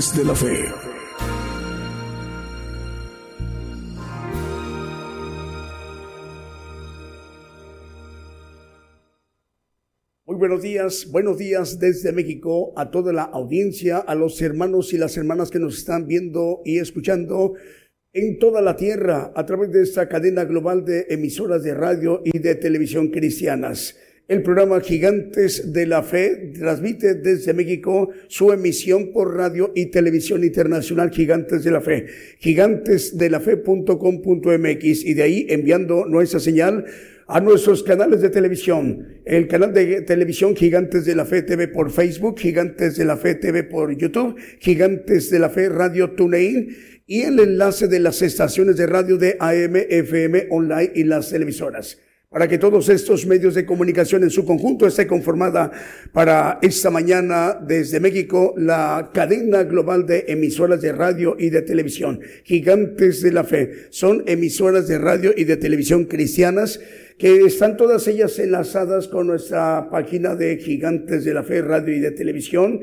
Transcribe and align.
De 0.00 0.24
la 0.24 0.34
Fe. 0.34 0.64
Muy 10.24 10.36
buenos 10.36 10.62
días, 10.62 11.06
buenos 11.10 11.36
días 11.36 11.78
desde 11.78 12.12
México 12.12 12.72
a 12.76 12.90
toda 12.90 13.12
la 13.12 13.24
audiencia, 13.24 13.98
a 13.98 14.14
los 14.14 14.40
hermanos 14.40 14.94
y 14.94 14.96
las 14.96 15.18
hermanas 15.18 15.50
que 15.50 15.58
nos 15.58 15.76
están 15.76 16.06
viendo 16.06 16.62
y 16.64 16.78
escuchando 16.78 17.52
en 18.14 18.38
toda 18.38 18.62
la 18.62 18.76
tierra 18.76 19.32
a 19.36 19.44
través 19.44 19.70
de 19.70 19.82
esta 19.82 20.08
cadena 20.08 20.44
global 20.44 20.86
de 20.86 21.08
emisoras 21.10 21.62
de 21.62 21.74
radio 21.74 22.22
y 22.24 22.38
de 22.38 22.54
televisión 22.54 23.08
cristianas. 23.08 23.96
El 24.30 24.42
programa 24.44 24.80
Gigantes 24.80 25.72
de 25.72 25.86
la 25.86 26.04
Fe 26.04 26.52
transmite 26.56 27.16
desde 27.16 27.52
México 27.52 28.10
su 28.28 28.52
emisión 28.52 29.10
por 29.12 29.34
radio 29.34 29.72
y 29.74 29.86
televisión 29.86 30.44
internacional 30.44 31.10
Gigantes 31.10 31.64
de 31.64 31.72
la 31.72 31.80
Fe, 31.80 32.06
gigantesdelafe.com.mx 32.38 35.04
y 35.04 35.14
de 35.14 35.22
ahí 35.24 35.46
enviando 35.48 36.06
nuestra 36.06 36.38
señal 36.38 36.84
a 37.26 37.40
nuestros 37.40 37.82
canales 37.82 38.20
de 38.20 38.30
televisión. 38.30 39.20
El 39.24 39.48
canal 39.48 39.74
de 39.74 40.02
televisión 40.02 40.54
Gigantes 40.54 41.04
de 41.06 41.16
la 41.16 41.24
Fe 41.24 41.42
TV 41.42 41.66
por 41.66 41.90
Facebook, 41.90 42.38
Gigantes 42.38 42.98
de 42.98 43.06
la 43.06 43.16
Fe 43.16 43.34
TV 43.34 43.64
por 43.64 43.98
YouTube, 43.98 44.36
Gigantes 44.60 45.28
de 45.30 45.40
la 45.40 45.50
Fe 45.50 45.68
Radio 45.68 46.12
TuneIn 46.12 46.68
y 47.04 47.22
el 47.22 47.40
enlace 47.40 47.88
de 47.88 47.98
las 47.98 48.22
estaciones 48.22 48.76
de 48.76 48.86
radio 48.86 49.16
de 49.16 49.36
AM, 49.40 49.74
FM, 49.74 50.46
online 50.50 50.92
y 50.94 51.02
las 51.02 51.30
televisoras 51.30 51.98
para 52.30 52.46
que 52.46 52.58
todos 52.58 52.88
estos 52.88 53.26
medios 53.26 53.56
de 53.56 53.66
comunicación 53.66 54.22
en 54.22 54.30
su 54.30 54.44
conjunto 54.44 54.86
esté 54.86 55.04
conformada 55.08 55.72
para 56.12 56.60
esta 56.62 56.88
mañana 56.88 57.58
desde 57.60 57.98
México 57.98 58.54
la 58.56 59.10
cadena 59.12 59.64
global 59.64 60.06
de 60.06 60.26
emisoras 60.28 60.80
de 60.80 60.92
radio 60.92 61.34
y 61.36 61.50
de 61.50 61.62
televisión, 61.62 62.20
gigantes 62.44 63.20
de 63.22 63.32
la 63.32 63.42
fe. 63.42 63.88
Son 63.90 64.22
emisoras 64.28 64.86
de 64.86 64.98
radio 64.98 65.32
y 65.36 65.42
de 65.42 65.56
televisión 65.56 66.04
cristianas 66.04 66.78
que 67.18 67.40
están 67.40 67.76
todas 67.76 68.06
ellas 68.06 68.38
enlazadas 68.38 69.08
con 69.08 69.26
nuestra 69.26 69.90
página 69.90 70.36
de 70.36 70.56
Gigantes 70.58 71.24
de 71.24 71.34
la 71.34 71.42
Fe, 71.42 71.62
radio 71.62 71.96
y 71.96 71.98
de 71.98 72.12
televisión 72.12 72.80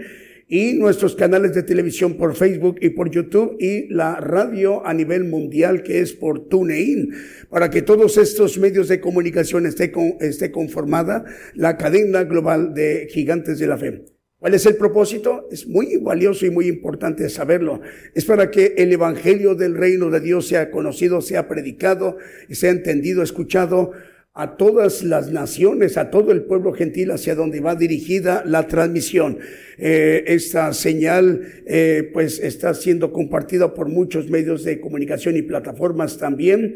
y 0.48 0.74
nuestros 0.74 1.16
canales 1.16 1.54
de 1.54 1.64
televisión 1.64 2.16
por 2.16 2.36
Facebook 2.36 2.78
y 2.82 2.90
por 2.90 3.12
YouTube 3.12 3.58
y 3.60 3.88
la 3.90 4.16
radio 4.16 4.86
a 4.86 4.94
nivel 4.94 5.26
mundial 5.26 5.84
que 5.84 6.00
es 6.00 6.14
por 6.14 6.48
TuneIn, 6.48 7.14
para 7.50 7.70
que 7.70 7.82
todos 7.82 8.18
estos 8.18 8.58
medios 8.58 8.88
de 8.88 9.02
comunicación 9.02 9.66
esté, 9.66 9.92
con, 9.92 10.16
esté 10.22 10.52
conformada 10.52 11.26
la 11.54 11.78
cadena 11.78 12.24
global 12.24 12.74
de 12.74 13.08
gigantes 13.12 13.60
de 13.60 13.68
la 13.68 13.78
fe. 13.78 14.06
¿Cuál 14.40 14.54
es 14.54 14.68
el 14.68 14.76
propósito? 14.76 15.48
Es 15.52 15.68
muy 15.68 15.98
valioso 15.98 16.46
y 16.46 16.52
muy 16.52 16.68
importante 16.68 17.28
saberlo. 17.28 17.82
Es 18.14 18.24
para 18.24 18.52
que 18.52 18.76
el 18.78 18.94
Evangelio 18.94 19.56
del 19.56 19.76
Reino 19.76 20.12
de 20.12 20.20
Dios 20.20 20.48
sea 20.48 20.70
conocido, 20.70 21.22
sea 21.22 21.48
predicado, 21.48 22.18
sea 22.52 22.70
entendido, 22.70 23.24
escuchado 23.24 23.94
a 24.38 24.56
todas 24.56 25.04
las 25.04 25.32
naciones, 25.32 25.98
a 25.98 26.12
todo 26.12 26.32
el 26.32 26.44
pueblo 26.44 26.72
gentil 26.72 27.10
hacia 27.10 27.34
donde 27.34 27.60
va 27.60 27.74
dirigida 27.74 28.44
la 28.46 28.68
transmisión. 28.68 29.40
Eh, 29.80 30.26
esta 30.28 30.74
señal 30.74 31.42
eh, 31.66 32.12
pues 32.14 32.40
está 32.40 32.76
siendo 32.76 33.12
compartida 33.12 33.74
por 33.74 33.90
muchos 33.90 34.30
medios 34.30 34.64
de 34.64 34.80
comunicación 34.80 35.38
y 35.38 35.42
plataformas 35.42 36.20
también, 36.20 36.76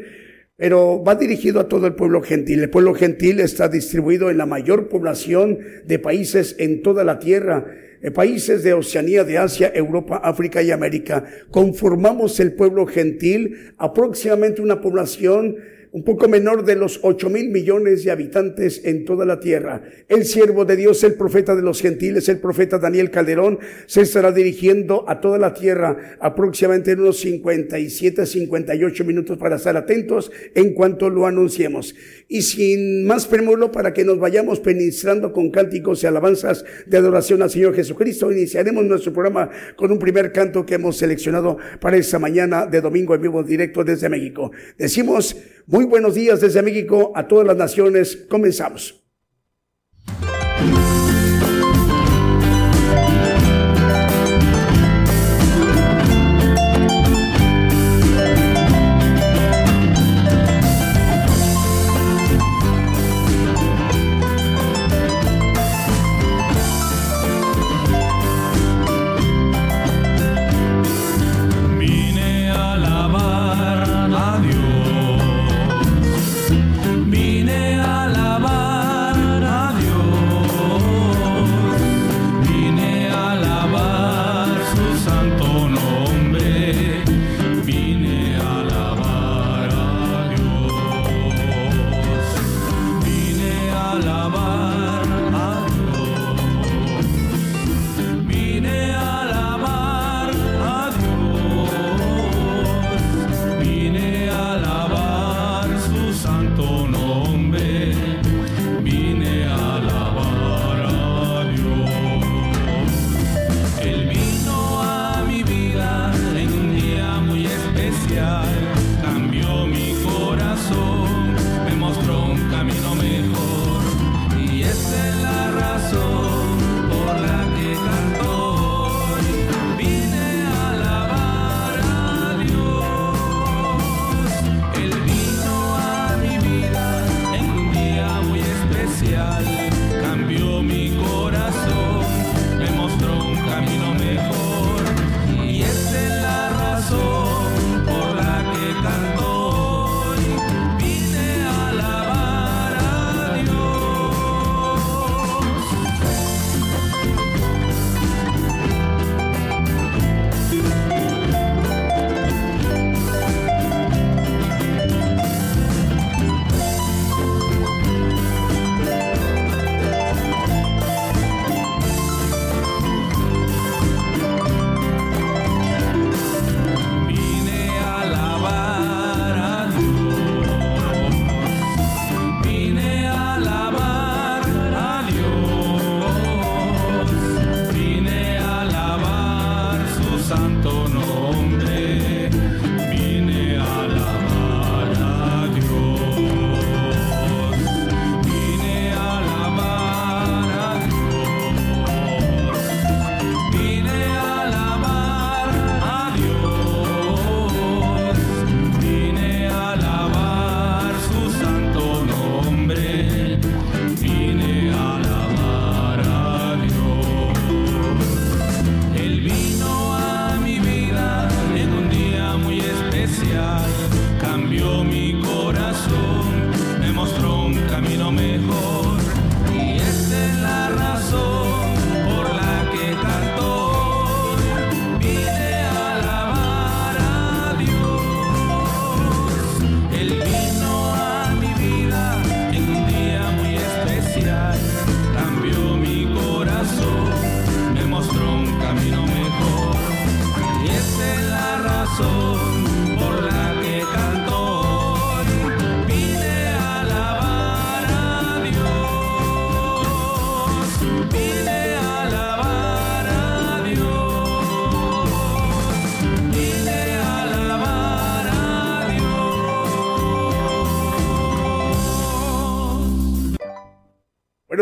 pero 0.56 1.04
va 1.04 1.14
dirigido 1.14 1.60
a 1.60 1.68
todo 1.68 1.86
el 1.86 1.94
pueblo 1.94 2.20
gentil. 2.20 2.60
El 2.60 2.70
pueblo 2.70 2.94
gentil 2.94 3.38
está 3.38 3.68
distribuido 3.68 4.28
en 4.28 4.38
la 4.38 4.46
mayor 4.46 4.88
población 4.88 5.60
de 5.86 6.00
países 6.00 6.56
en 6.58 6.82
toda 6.82 7.04
la 7.04 7.20
tierra 7.20 7.64
eh, 8.02 8.10
países 8.10 8.64
de 8.64 8.74
Oceanía, 8.74 9.22
de 9.22 9.38
Asia, 9.38 9.70
Europa, 9.72 10.20
África 10.24 10.60
y 10.60 10.72
América. 10.72 11.24
Conformamos 11.52 12.40
el 12.40 12.54
pueblo 12.54 12.84
gentil, 12.86 13.74
aproximadamente 13.78 14.60
una 14.60 14.80
población 14.80 15.56
un 15.92 16.04
poco 16.04 16.26
menor 16.26 16.64
de 16.64 16.74
los 16.74 17.00
ocho 17.02 17.28
mil 17.28 17.50
millones 17.50 18.02
de 18.02 18.10
habitantes 18.10 18.80
en 18.84 19.04
toda 19.04 19.26
la 19.26 19.40
tierra. 19.40 19.82
El 20.08 20.24
siervo 20.24 20.64
de 20.64 20.76
Dios, 20.76 21.04
el 21.04 21.14
profeta 21.14 21.54
de 21.54 21.60
los 21.60 21.82
gentiles, 21.82 22.30
el 22.30 22.38
profeta 22.38 22.78
Daniel 22.78 23.10
Calderón, 23.10 23.58
se 23.86 24.00
estará 24.00 24.32
dirigiendo 24.32 25.04
a 25.06 25.20
toda 25.20 25.38
la 25.38 25.52
tierra 25.52 26.16
aproximadamente 26.18 26.92
en 26.92 27.00
unos 27.00 27.20
57, 27.20 28.24
58 28.24 29.04
minutos 29.04 29.36
para 29.36 29.56
estar 29.56 29.76
atentos 29.76 30.32
en 30.54 30.72
cuanto 30.72 31.10
lo 31.10 31.26
anunciemos. 31.26 31.94
Y 32.26 32.40
sin 32.40 33.06
más 33.06 33.26
premulo, 33.26 33.70
para 33.70 33.92
que 33.92 34.04
nos 34.04 34.18
vayamos 34.18 34.60
penetrando 34.60 35.32
con 35.32 35.50
cánticos 35.50 36.02
y 36.02 36.06
alabanzas 36.06 36.64
de 36.86 36.96
adoración 36.96 37.42
al 37.42 37.50
Señor 37.50 37.74
Jesucristo, 37.74 38.32
iniciaremos 38.32 38.82
nuestro 38.84 39.12
programa 39.12 39.50
con 39.76 39.92
un 39.92 39.98
primer 39.98 40.32
canto 40.32 40.64
que 40.64 40.76
hemos 40.76 40.96
seleccionado 40.96 41.58
para 41.80 41.98
esta 41.98 42.18
mañana 42.18 42.64
de 42.64 42.80
domingo 42.80 43.14
en 43.14 43.20
vivo 43.20 43.42
directo 43.42 43.84
desde 43.84 44.08
México. 44.08 44.50
Decimos, 44.78 45.36
muy 45.66 45.84
buenos 45.84 46.14
días 46.14 46.40
desde 46.40 46.62
México 46.62 47.12
a 47.14 47.26
todas 47.28 47.46
las 47.46 47.56
naciones. 47.56 48.16
Comenzamos. 48.28 49.02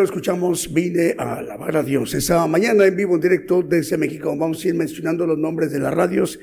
Escuchamos 0.03 0.73
Vine 0.73 1.15
a 1.19 1.39
alabar 1.39 1.77
a 1.77 1.83
Dios. 1.83 2.15
Esa 2.15 2.47
mañana 2.47 2.87
en 2.87 2.97
vivo, 2.97 3.15
en 3.15 3.21
directo 3.21 3.63
desde 3.63 3.97
México. 3.97 4.35
Vamos 4.37 4.65
a 4.65 4.69
ir 4.69 4.75
mencionando 4.75 5.27
los 5.27 5.39
nombres 5.39 5.73
de 5.73 5.79
las 5.79 5.95
radios 5.95 6.39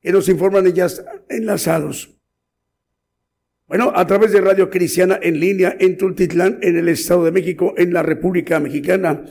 que 0.00 0.12
nos 0.12 0.28
informan 0.28 0.66
ellas 0.66 1.04
enlazados. 1.28 2.14
Bueno, 3.66 3.92
a 3.94 4.06
través 4.06 4.32
de 4.32 4.40
Radio 4.40 4.68
Cristiana 4.68 5.18
en 5.22 5.40
línea 5.40 5.76
en 5.80 5.96
Tultitlán, 5.96 6.58
en 6.60 6.76
el 6.76 6.88
Estado 6.88 7.24
de 7.24 7.32
México, 7.32 7.74
en 7.76 7.92
la 7.92 8.02
República 8.02 8.60
Mexicana. 8.60 9.24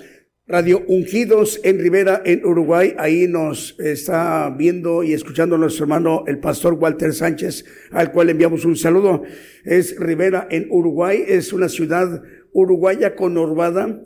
Radio 0.45 0.83
Ungidos 0.87 1.61
en 1.63 1.79
Rivera, 1.79 2.21
en 2.25 2.45
Uruguay. 2.45 2.95
Ahí 2.97 3.27
nos 3.29 3.79
está 3.79 4.49
viendo 4.49 5.01
y 5.01 5.13
escuchando 5.13 5.57
nuestro 5.57 5.85
hermano, 5.85 6.25
el 6.27 6.39
pastor 6.39 6.73
Walter 6.73 7.13
Sánchez, 7.13 7.63
al 7.91 8.11
cual 8.11 8.29
enviamos 8.29 8.65
un 8.65 8.75
saludo. 8.75 9.23
Es 9.63 9.97
Rivera 9.97 10.47
en 10.51 10.67
Uruguay. 10.69 11.23
Es 11.25 11.53
una 11.53 11.69
ciudad 11.69 12.21
uruguaya 12.53 13.15
conurbada 13.15 14.01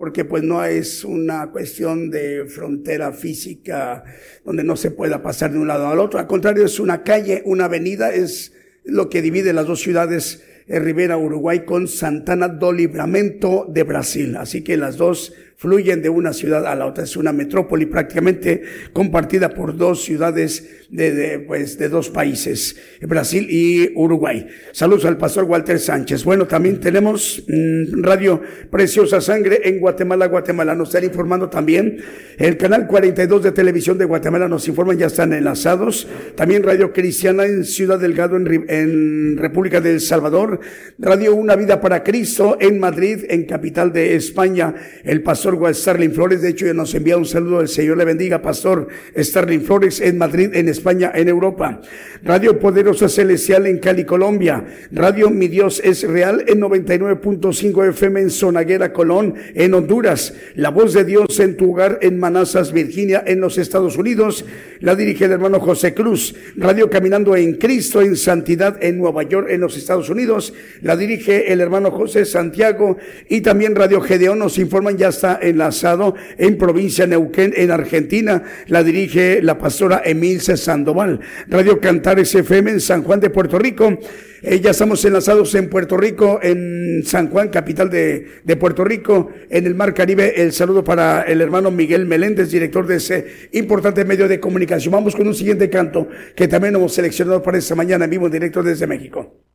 porque 0.00 0.24
pues 0.24 0.42
no 0.42 0.64
es 0.64 1.04
una 1.04 1.50
cuestión 1.50 2.10
de 2.10 2.46
frontera 2.46 3.12
física 3.12 4.02
donde 4.46 4.64
no 4.64 4.74
se 4.74 4.90
pueda 4.90 5.22
pasar 5.22 5.52
de 5.52 5.58
un 5.58 5.68
lado 5.68 5.88
al 5.88 5.98
otro. 5.98 6.18
Al 6.18 6.26
contrario, 6.26 6.64
es 6.64 6.80
una 6.80 7.02
calle, 7.02 7.42
una 7.44 7.66
avenida, 7.66 8.10
es 8.10 8.54
lo 8.82 9.10
que 9.10 9.20
divide 9.20 9.52
las 9.52 9.66
dos 9.66 9.80
ciudades, 9.80 10.42
eh, 10.68 10.78
Rivera, 10.78 11.18
Uruguay, 11.18 11.66
con 11.66 11.86
Santana 11.86 12.48
do 12.48 12.72
Libramento 12.72 13.66
de 13.68 13.82
Brasil. 13.82 14.36
Así 14.36 14.64
que 14.64 14.78
las 14.78 14.96
dos 14.96 15.34
fluyen 15.60 16.00
de 16.00 16.08
una 16.08 16.32
ciudad 16.32 16.66
a 16.66 16.74
la 16.74 16.86
otra. 16.86 17.04
Es 17.04 17.18
una 17.18 17.34
metrópoli 17.34 17.84
prácticamente 17.84 18.62
compartida 18.94 19.50
por 19.50 19.76
dos 19.76 20.02
ciudades 20.02 20.86
de, 20.88 21.44
pues, 21.46 21.78
de 21.78 21.90
dos 21.90 22.08
países, 22.08 22.76
Brasil 23.02 23.46
y 23.50 23.92
Uruguay. 23.94 24.46
Saludos 24.72 25.04
al 25.04 25.18
pastor 25.18 25.44
Walter 25.44 25.78
Sánchez. 25.78 26.24
Bueno, 26.24 26.46
también 26.46 26.80
tenemos 26.80 27.44
mmm, 27.46 28.02
Radio 28.02 28.40
Preciosa 28.70 29.20
Sangre 29.20 29.60
en 29.64 29.80
Guatemala, 29.80 30.28
Guatemala. 30.28 30.74
Nos 30.74 30.88
están 30.88 31.04
informando 31.04 31.50
también. 31.50 31.98
El 32.38 32.56
canal 32.56 32.86
42 32.86 33.42
de 33.42 33.52
televisión 33.52 33.98
de 33.98 34.06
Guatemala 34.06 34.48
nos 34.48 34.66
informan, 34.66 34.96
ya 34.96 35.08
están 35.08 35.34
enlazados. 35.34 36.08
También 36.36 36.62
Radio 36.62 36.90
Cristiana 36.90 37.44
en 37.44 37.64
Ciudad 37.64 37.98
Delgado, 37.98 38.36
en, 38.36 38.64
en 38.68 39.36
República 39.36 39.82
del 39.82 40.00
Salvador. 40.00 40.58
Radio 40.98 41.34
Una 41.34 41.54
Vida 41.54 41.82
para 41.82 42.02
Cristo 42.02 42.56
en 42.58 42.80
Madrid, 42.80 43.26
en 43.28 43.44
capital 43.44 43.92
de 43.92 44.16
España. 44.16 44.74
El 45.04 45.22
pastor 45.22 45.49
Starling 45.72 46.12
Flores, 46.12 46.42
de 46.42 46.50
hecho, 46.50 46.66
ya 46.66 46.74
nos 46.74 46.94
envía 46.94 47.16
un 47.16 47.26
saludo. 47.26 47.60
El 47.60 47.68
Señor 47.68 47.96
le 47.96 48.04
bendiga, 48.04 48.42
Pastor 48.42 48.88
Starling 49.16 49.62
Flores, 49.62 50.00
en 50.00 50.18
Madrid, 50.18 50.50
en 50.54 50.68
España, 50.68 51.10
en 51.14 51.28
Europa. 51.28 51.80
Radio 52.22 52.58
Poderosa 52.58 53.08
Celestial 53.08 53.66
en 53.66 53.78
Cali, 53.78 54.04
Colombia. 54.04 54.64
Radio 54.92 55.30
Mi 55.30 55.48
Dios 55.48 55.80
es 55.82 56.02
Real 56.02 56.44
en 56.46 56.60
99.5 56.60 57.88
FM 57.88 58.20
en 58.20 58.30
Sonaguera, 58.30 58.92
Colón, 58.92 59.34
en 59.54 59.74
Honduras. 59.74 60.34
La 60.54 60.70
voz 60.70 60.92
de 60.92 61.04
Dios 61.04 61.40
en 61.40 61.56
tu 61.56 61.72
hogar 61.72 61.98
en 62.02 62.18
Manassas, 62.18 62.72
Virginia, 62.72 63.24
en 63.26 63.40
los 63.40 63.58
Estados 63.58 63.96
Unidos. 63.96 64.44
La 64.80 64.94
dirige 64.94 65.24
el 65.24 65.32
hermano 65.32 65.60
José 65.60 65.94
Cruz. 65.94 66.34
Radio 66.56 66.90
Caminando 66.90 67.34
en 67.36 67.54
Cristo, 67.54 68.00
en 68.02 68.16
Santidad, 68.16 68.78
en 68.82 68.98
Nueva 68.98 69.22
York, 69.22 69.48
en 69.50 69.60
los 69.60 69.76
Estados 69.76 70.10
Unidos. 70.10 70.52
La 70.82 70.96
dirige 70.96 71.52
el 71.52 71.60
hermano 71.60 71.90
José 71.90 72.24
Santiago. 72.24 72.98
Y 73.28 73.40
también 73.40 73.74
Radio 73.74 74.00
Gedeón 74.00 74.38
nos 74.38 74.58
informan, 74.58 74.96
ya 74.96 75.08
está 75.08 75.39
enlazado 75.40 76.14
en 76.38 76.58
provincia 76.58 77.06
Neuquén, 77.06 77.52
en 77.56 77.70
Argentina. 77.70 78.42
La 78.66 78.82
dirige 78.82 79.42
la 79.42 79.58
pastora 79.58 80.02
Emilce 80.04 80.56
Sandoval. 80.56 81.20
Radio 81.48 81.80
Cantares 81.80 82.34
FM 82.34 82.70
en 82.72 82.80
San 82.80 83.02
Juan 83.02 83.20
de 83.20 83.30
Puerto 83.30 83.58
Rico. 83.58 83.98
Eh, 84.42 84.60
ya 84.60 84.70
estamos 84.70 85.04
enlazados 85.04 85.54
en 85.54 85.68
Puerto 85.68 85.98
Rico, 85.98 86.40
en 86.42 87.02
San 87.04 87.28
Juan, 87.28 87.48
capital 87.48 87.90
de, 87.90 88.56
Puerto 88.58 88.84
Rico, 88.84 89.30
en 89.50 89.66
el 89.66 89.74
Mar 89.74 89.92
Caribe. 89.92 90.42
El 90.42 90.52
saludo 90.52 90.82
para 90.82 91.22
el 91.22 91.42
hermano 91.42 91.70
Miguel 91.70 92.06
Meléndez, 92.06 92.50
director 92.50 92.86
de 92.86 92.96
ese 92.96 93.26
importante 93.52 94.04
medio 94.04 94.28
de 94.28 94.40
comunicación. 94.40 94.92
Vamos 94.92 95.14
con 95.14 95.26
un 95.26 95.34
siguiente 95.34 95.68
canto 95.68 96.08
que 96.34 96.48
también 96.48 96.74
hemos 96.74 96.94
seleccionado 96.94 97.42
para 97.42 97.58
esta 97.58 97.74
mañana 97.74 98.06
en 98.06 98.10
vivo, 98.10 98.26
en 98.26 98.32
directo 98.32 98.62
desde 98.62 98.86
México. 98.86 99.49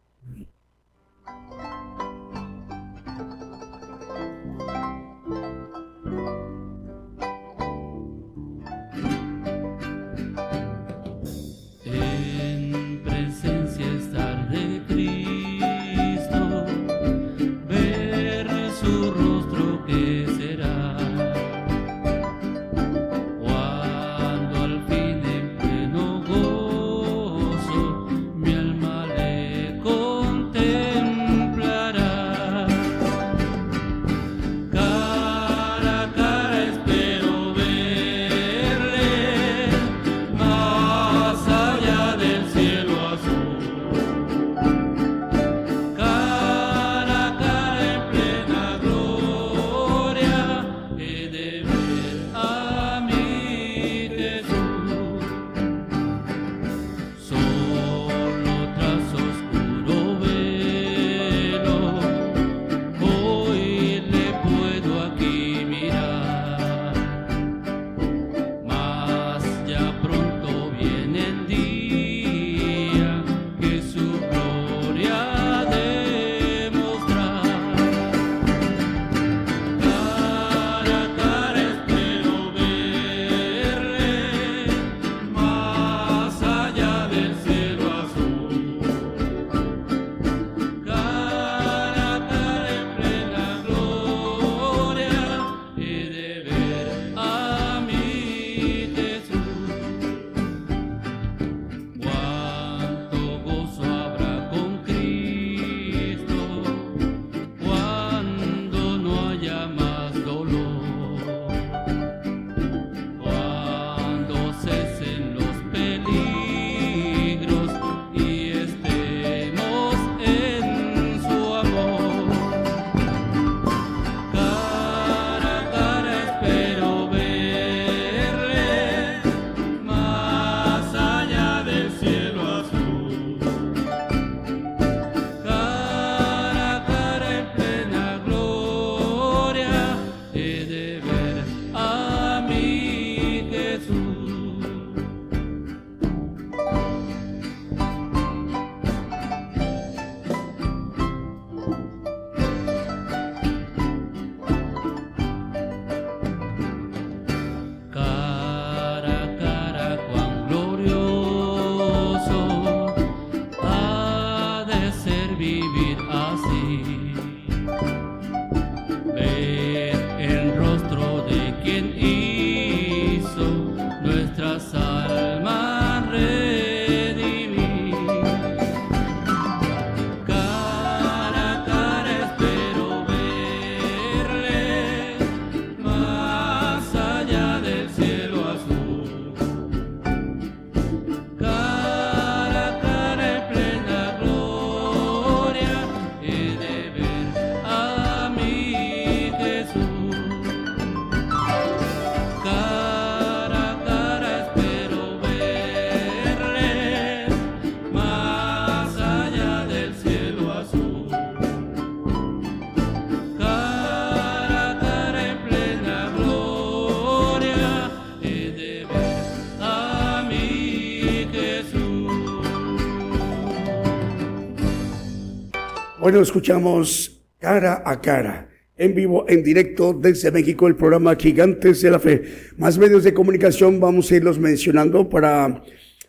Bueno, 226.05 226.21
escuchamos 226.21 227.19
cara 227.39 227.81
a 227.83 227.99
cara. 227.99 228.47
En 228.77 228.93
vivo, 228.93 229.25
en 229.27 229.41
directo 229.41 229.91
desde 229.91 230.29
México, 230.29 230.67
el 230.67 230.75
programa 230.75 231.15
Gigantes 231.15 231.81
de 231.81 231.89
la 231.89 231.97
Fe. 231.97 232.21
Más 232.57 232.77
medios 232.77 233.03
de 233.03 233.15
comunicación 233.15 233.79
vamos 233.79 234.11
a 234.11 234.17
irlos 234.17 234.37
mencionando 234.37 235.09
para 235.09 235.63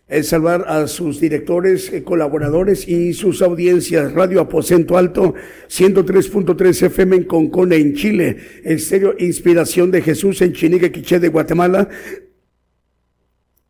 eh, 0.07 0.21
salvar 0.21 0.65
a 0.67 0.85
sus 0.85 1.19
directores, 1.19 1.91
eh, 1.91 2.03
colaboradores 2.03 2.87
y 2.87 3.11
sus 3.13 3.41
audiencias. 3.41 4.13
Radio 4.13 4.39
Aposento 4.39 4.99
Alto, 4.99 5.33
103.3 5.67 6.83
FM 6.83 7.15
en 7.15 7.23
Concone, 7.23 7.77
en 7.77 7.95
Chile. 7.95 8.37
Estéreo 8.63 9.15
Inspiración 9.17 9.89
de 9.89 10.03
Jesús 10.03 10.43
en 10.43 10.53
Chinique, 10.53 10.91
Quiché 10.91 11.17
de 11.17 11.29
Guatemala. 11.29 11.89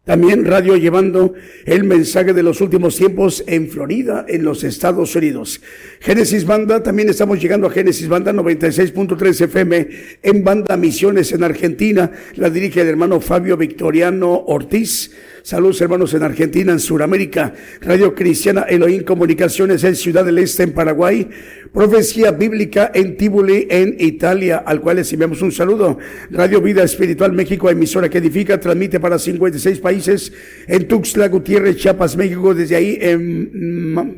También 0.08 0.46
radio 0.46 0.78
llevando 0.78 1.34
el 1.66 1.84
mensaje 1.84 2.34
de 2.34 2.42
los 2.42 2.62
últimos 2.62 2.96
tiempos 2.96 3.44
en 3.46 3.68
Florida, 3.70 4.26
en 4.30 4.42
los 4.46 4.64
Estados 4.64 5.14
Unidos. 5.18 5.60
Génesis 6.00 6.46
Banda, 6.46 6.82
también 6.82 7.10
estamos 7.10 7.42
llegando 7.42 7.68
a 7.68 7.72
Génesis 7.72 8.08
Banda 8.08 8.32
96.3 8.32 9.42
FM 9.42 9.90
en 10.24 10.44
Banda 10.46 10.78
Misiones 10.78 11.34
en 11.34 11.44
Argentina. 11.44 12.10
La 12.36 12.50
dirige 12.50 12.80
el 12.80 12.88
hermano 12.88 13.20
Fabio 13.20 13.58
Victoriano 13.58 14.46
Ortiz. 14.48 15.12
Saludos 15.48 15.80
hermanos 15.80 16.14
en 16.14 16.24
Argentina, 16.24 16.74
en 16.74 16.80
Sudamérica. 16.82 17.54
Radio 17.80 18.14
Cristiana 18.14 18.64
Elohim 18.64 19.06
Comunicaciones 19.06 19.82
en 19.86 19.96
Ciudad 19.96 20.26
del 20.26 20.40
Este, 20.40 20.64
en 20.64 20.74
Paraguay. 20.74 21.30
Profecía 21.72 22.32
Bíblica 22.32 22.92
en 22.94 23.16
Tibuli, 23.16 23.66
en 23.70 23.96
Italia, 23.98 24.58
al 24.58 24.82
cual 24.82 24.98
les 24.98 25.14
enviamos 25.14 25.42
un 25.42 25.54
saludo. 25.54 26.00
Radio 26.32 26.60
Vida 26.60 26.84
Espiritual 26.84 27.32
México, 27.32 27.70
emisora 27.70 28.10
que 28.10 28.18
edifica, 28.18 28.60
transmite 28.60 29.00
para 29.00 29.18
56 29.18 29.80
países. 29.80 30.34
En 30.68 30.86
Tuxtla 30.86 31.30
Gutiérrez, 31.30 31.78
Chiapas, 31.78 32.18
México. 32.18 32.54
Desde 32.54 32.76
ahí 32.76 33.00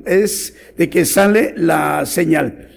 es 0.08 0.56
de 0.78 0.90
que 0.90 1.06
sale 1.06 1.54
la 1.56 2.08
señal. 2.08 2.70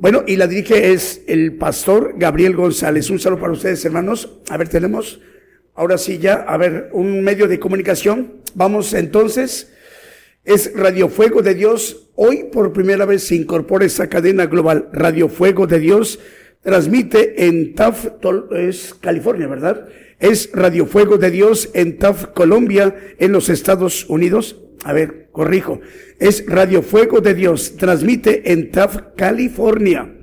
Bueno, 0.00 0.24
y 0.26 0.34
la 0.34 0.48
dirige 0.48 0.92
es 0.92 1.22
el 1.28 1.54
pastor 1.54 2.14
Gabriel 2.18 2.56
González. 2.56 3.08
Un 3.10 3.20
saludo 3.20 3.42
para 3.42 3.52
ustedes, 3.52 3.84
hermanos. 3.84 4.40
A 4.50 4.56
ver, 4.56 4.68
tenemos 4.68 5.20
Ahora 5.76 5.98
sí 5.98 6.16
ya, 6.18 6.36
a 6.36 6.56
ver, 6.56 6.88
un 6.92 7.22
medio 7.22 7.46
de 7.48 7.60
comunicación. 7.60 8.32
Vamos 8.54 8.94
entonces. 8.94 9.70
Es 10.42 10.72
Radio 10.74 11.10
Fuego 11.10 11.42
de 11.42 11.54
Dios. 11.54 12.08
Hoy 12.14 12.44
por 12.50 12.72
primera 12.72 13.04
vez 13.04 13.24
se 13.24 13.34
incorpora 13.34 13.84
esta 13.84 14.08
cadena 14.08 14.46
global. 14.46 14.88
Radio 14.92 15.28
Fuego 15.28 15.66
de 15.66 15.78
Dios 15.78 16.18
transmite 16.62 17.46
en 17.46 17.74
TAF, 17.74 18.06
es 18.52 18.94
California, 18.94 19.48
¿verdad? 19.48 19.86
Es 20.18 20.50
Radio 20.54 20.86
Fuego 20.86 21.18
de 21.18 21.30
Dios 21.30 21.68
en 21.74 21.98
TAF, 21.98 22.28
Colombia, 22.28 22.96
en 23.18 23.32
los 23.32 23.50
Estados 23.50 24.06
Unidos. 24.08 24.56
A 24.82 24.94
ver, 24.94 25.28
corrijo. 25.30 25.80
Es 26.18 26.46
Radio 26.46 26.80
Fuego 26.80 27.20
de 27.20 27.34
Dios. 27.34 27.76
Transmite 27.76 28.50
en 28.50 28.70
TAF, 28.70 28.96
California. 29.14 30.15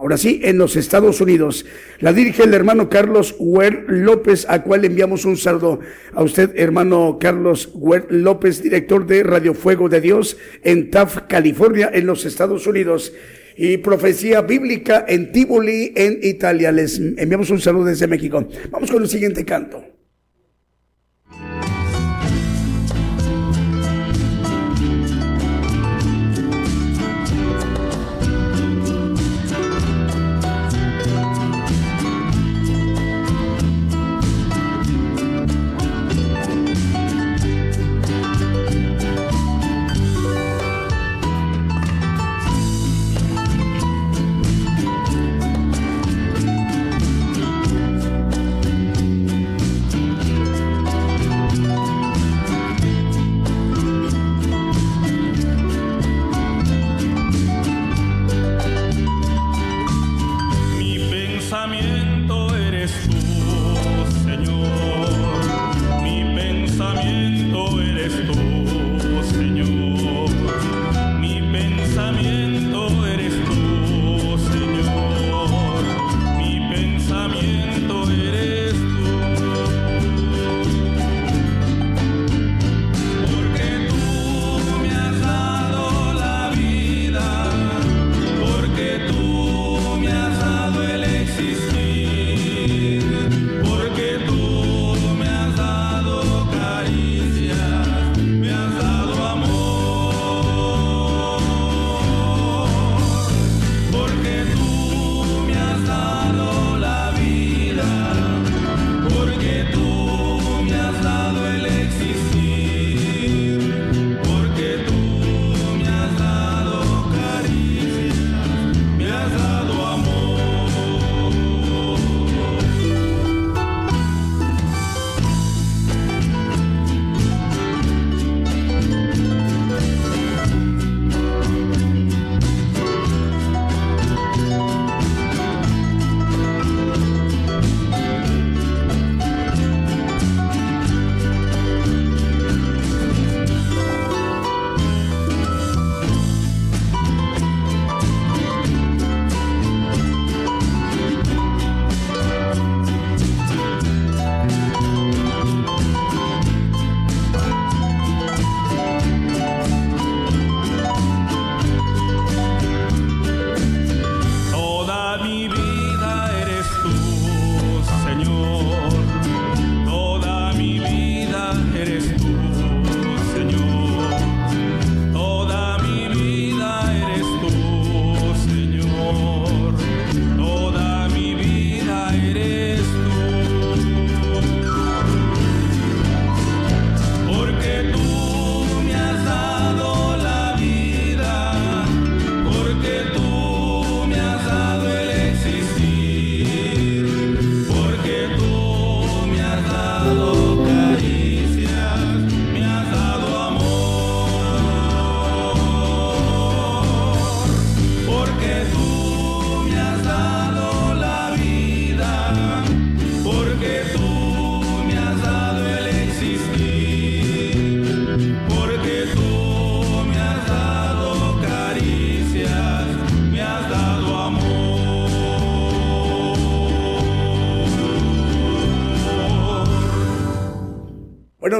Ahora 0.00 0.16
sí, 0.16 0.40
en 0.44 0.58
los 0.58 0.76
Estados 0.76 1.20
Unidos. 1.20 1.66
La 1.98 2.12
dirige 2.12 2.44
el 2.44 2.54
hermano 2.54 2.88
Carlos 2.88 3.34
Huer 3.40 3.84
López, 3.88 4.46
a 4.48 4.62
cual 4.62 4.84
enviamos 4.84 5.24
un 5.24 5.36
saludo 5.36 5.80
a 6.14 6.22
usted, 6.22 6.52
hermano 6.54 7.18
Carlos 7.20 7.70
Huer 7.74 8.06
López, 8.08 8.62
director 8.62 9.04
de 9.08 9.24
Radio 9.24 9.54
Fuego 9.54 9.88
de 9.88 10.00
Dios 10.00 10.36
en 10.62 10.92
Taft, 10.92 11.26
California, 11.28 11.90
en 11.92 12.06
los 12.06 12.24
Estados 12.26 12.68
Unidos. 12.68 13.12
Y 13.56 13.78
profecía 13.78 14.40
bíblica 14.42 15.04
en 15.08 15.32
Tivoli, 15.32 15.92
en 15.96 16.20
Italia. 16.22 16.70
Les 16.70 17.00
enviamos 17.00 17.50
un 17.50 17.60
saludo 17.60 17.86
desde 17.86 18.06
México. 18.06 18.46
Vamos 18.70 18.92
con 18.92 19.02
el 19.02 19.08
siguiente 19.08 19.44
canto. 19.44 19.97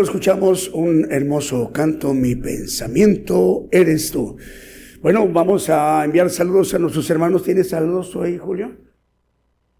Escuchamos 0.02 0.70
un 0.72 1.10
hermoso 1.10 1.72
canto, 1.72 2.14
Mi 2.14 2.36
pensamiento 2.36 3.68
eres 3.72 4.12
tú. 4.12 4.36
Bueno, 5.02 5.28
vamos 5.28 5.68
a 5.70 6.04
enviar 6.04 6.30
saludos 6.30 6.72
a 6.74 6.78
nuestros 6.78 7.10
hermanos. 7.10 7.42
¿Tienes 7.42 7.70
saludos 7.70 8.14
hoy, 8.14 8.38
Julio? 8.38 8.76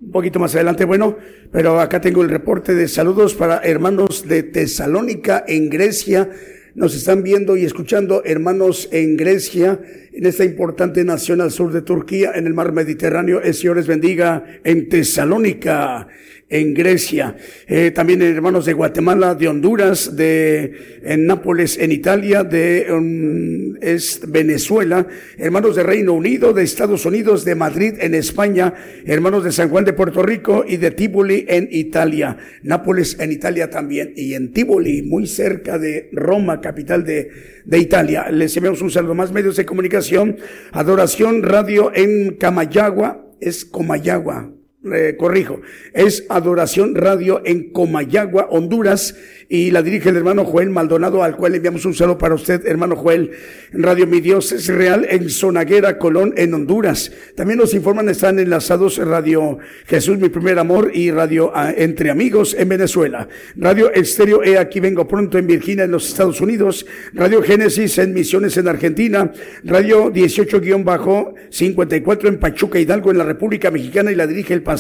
Un 0.00 0.10
poquito 0.10 0.40
más 0.40 0.54
adelante, 0.56 0.84
bueno, 0.84 1.16
pero 1.52 1.78
acá 1.78 2.00
tengo 2.00 2.22
el 2.22 2.30
reporte 2.30 2.74
de 2.74 2.88
saludos 2.88 3.34
para 3.34 3.58
hermanos 3.58 4.26
de 4.26 4.42
Tesalónica 4.42 5.44
en 5.46 5.70
Grecia. 5.70 6.30
Nos 6.74 6.96
están 6.96 7.22
viendo 7.22 7.56
y 7.56 7.64
escuchando 7.64 8.22
hermanos 8.24 8.88
en 8.90 9.16
Grecia, 9.16 9.80
en 10.12 10.26
esta 10.26 10.44
importante 10.44 11.04
nación 11.04 11.40
al 11.40 11.52
sur 11.52 11.72
de 11.72 11.82
Turquía, 11.82 12.32
en 12.34 12.46
el 12.46 12.54
mar 12.54 12.72
Mediterráneo. 12.72 13.40
El 13.40 13.54
Señor 13.54 13.76
les 13.76 13.86
bendiga 13.86 14.44
en 14.64 14.88
Tesalónica 14.88 16.08
en 16.50 16.72
Grecia, 16.72 17.36
eh, 17.66 17.90
también 17.90 18.22
hermanos 18.22 18.64
de 18.64 18.72
Guatemala, 18.72 19.34
de 19.34 19.48
Honduras, 19.48 20.16
de 20.16 21.00
en 21.02 21.26
Nápoles, 21.26 21.76
en 21.78 21.92
Italia, 21.92 22.42
de 22.42 22.86
um, 22.90 23.76
es 23.82 24.22
Venezuela, 24.26 25.06
hermanos 25.36 25.76
de 25.76 25.82
Reino 25.82 26.14
Unido, 26.14 26.54
de 26.54 26.62
Estados 26.62 27.04
Unidos, 27.04 27.44
de 27.44 27.54
Madrid, 27.54 27.94
en 28.00 28.14
España, 28.14 28.72
hermanos 29.04 29.44
de 29.44 29.52
San 29.52 29.68
Juan 29.68 29.84
de 29.84 29.92
Puerto 29.92 30.22
Rico 30.22 30.64
y 30.66 30.78
de 30.78 30.90
Tivoli 30.90 31.44
en 31.48 31.68
Italia, 31.70 32.38
Nápoles 32.62 33.18
en 33.20 33.30
Italia 33.32 33.68
también. 33.68 34.12
Y 34.16 34.34
en 34.34 34.52
Tivoli, 34.52 35.02
muy 35.02 35.26
cerca 35.26 35.78
de 35.78 36.08
Roma, 36.12 36.60
capital 36.60 37.04
de, 37.04 37.30
de 37.64 37.78
Italia. 37.78 38.30
Les 38.30 38.56
enviamos 38.56 38.80
un 38.80 38.90
saludo. 38.90 39.14
Más 39.14 39.32
medios 39.32 39.56
de 39.56 39.66
comunicación, 39.66 40.38
Adoración 40.72 41.42
Radio 41.42 41.92
en 41.94 42.36
Camayagua, 42.36 43.26
es 43.40 43.64
Comayagua, 43.64 44.52
eh, 44.84 45.16
corrijo, 45.18 45.60
es 45.92 46.24
Adoración 46.28 46.94
Radio 46.94 47.42
en 47.44 47.72
Comayagua, 47.72 48.46
Honduras, 48.48 49.16
y 49.48 49.72
la 49.72 49.82
dirige 49.82 50.10
el 50.10 50.16
hermano 50.16 50.44
Joel 50.44 50.70
Maldonado, 50.70 51.24
al 51.24 51.36
cual 51.36 51.56
enviamos 51.56 51.84
un 51.84 51.94
saludo 51.94 52.16
para 52.16 52.36
usted, 52.36 52.64
hermano 52.64 52.94
Joel. 52.94 53.32
Radio 53.72 54.06
Mi 54.06 54.20
Dios 54.20 54.52
es 54.52 54.68
Real 54.68 55.04
en 55.10 55.30
Sonaguera, 55.30 55.98
Colón, 55.98 56.32
en 56.36 56.54
Honduras. 56.54 57.10
También 57.34 57.58
nos 57.58 57.74
informan, 57.74 58.08
están 58.08 58.38
enlazados 58.38 58.98
Radio 58.98 59.58
Jesús, 59.86 60.16
mi 60.18 60.28
primer 60.28 60.60
amor, 60.60 60.92
y 60.94 61.10
Radio 61.10 61.50
ah, 61.54 61.74
Entre 61.76 62.10
Amigos 62.10 62.54
en 62.56 62.68
Venezuela. 62.68 63.28
Radio 63.56 63.92
Estéreo 63.92 64.44
E, 64.44 64.58
aquí 64.58 64.78
vengo 64.78 65.08
pronto 65.08 65.38
en 65.38 65.48
Virginia, 65.48 65.86
en 65.86 65.90
los 65.90 66.08
Estados 66.08 66.40
Unidos. 66.40 66.86
Radio 67.14 67.42
Génesis 67.42 67.98
en 67.98 68.14
Misiones 68.14 68.56
en 68.56 68.68
Argentina. 68.68 69.32
Radio 69.64 70.12
18-54 70.12 72.28
en 72.28 72.38
Pachuca, 72.38 72.78
Hidalgo, 72.78 73.10
en 73.10 73.18
la 73.18 73.24
República 73.24 73.72
Mexicana, 73.72 74.12
y 74.12 74.14
la 74.14 74.26
dirige 74.26 74.54
el 74.54 74.62
pastor 74.62 74.77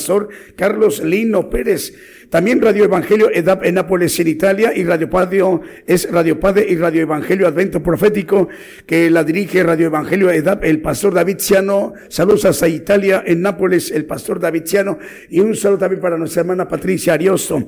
Carlos 0.56 1.02
Lino 1.02 1.50
Pérez. 1.50 1.94
También 2.30 2.60
Radio 2.60 2.84
Evangelio 2.84 3.30
EDAP 3.32 3.64
en 3.64 3.76
Nápoles, 3.76 4.20
en 4.20 4.28
Italia, 4.28 4.72
y 4.76 4.84
Radio 4.84 5.08
Padre 5.08 5.40
es 5.86 6.10
Radio 6.10 6.38
Padre 6.38 6.66
y 6.68 6.76
Radio 6.76 7.00
Evangelio 7.00 7.48
Advento 7.48 7.82
Profético, 7.82 8.48
que 8.84 9.10
la 9.10 9.24
dirige 9.24 9.62
Radio 9.62 9.86
Evangelio 9.86 10.30
EDAP, 10.30 10.64
el 10.64 10.82
pastor 10.82 11.14
David 11.14 11.38
Ciano. 11.38 11.94
Saludos 12.08 12.44
hasta 12.44 12.68
Italia, 12.68 13.22
en 13.26 13.40
Nápoles, 13.40 13.90
el 13.90 14.04
pastor 14.04 14.40
David 14.40 14.64
Ciano, 14.66 14.98
y 15.30 15.40
un 15.40 15.56
saludo 15.56 15.78
también 15.78 16.02
para 16.02 16.18
nuestra 16.18 16.40
hermana 16.40 16.68
Patricia 16.68 17.14
Ariosto. 17.14 17.66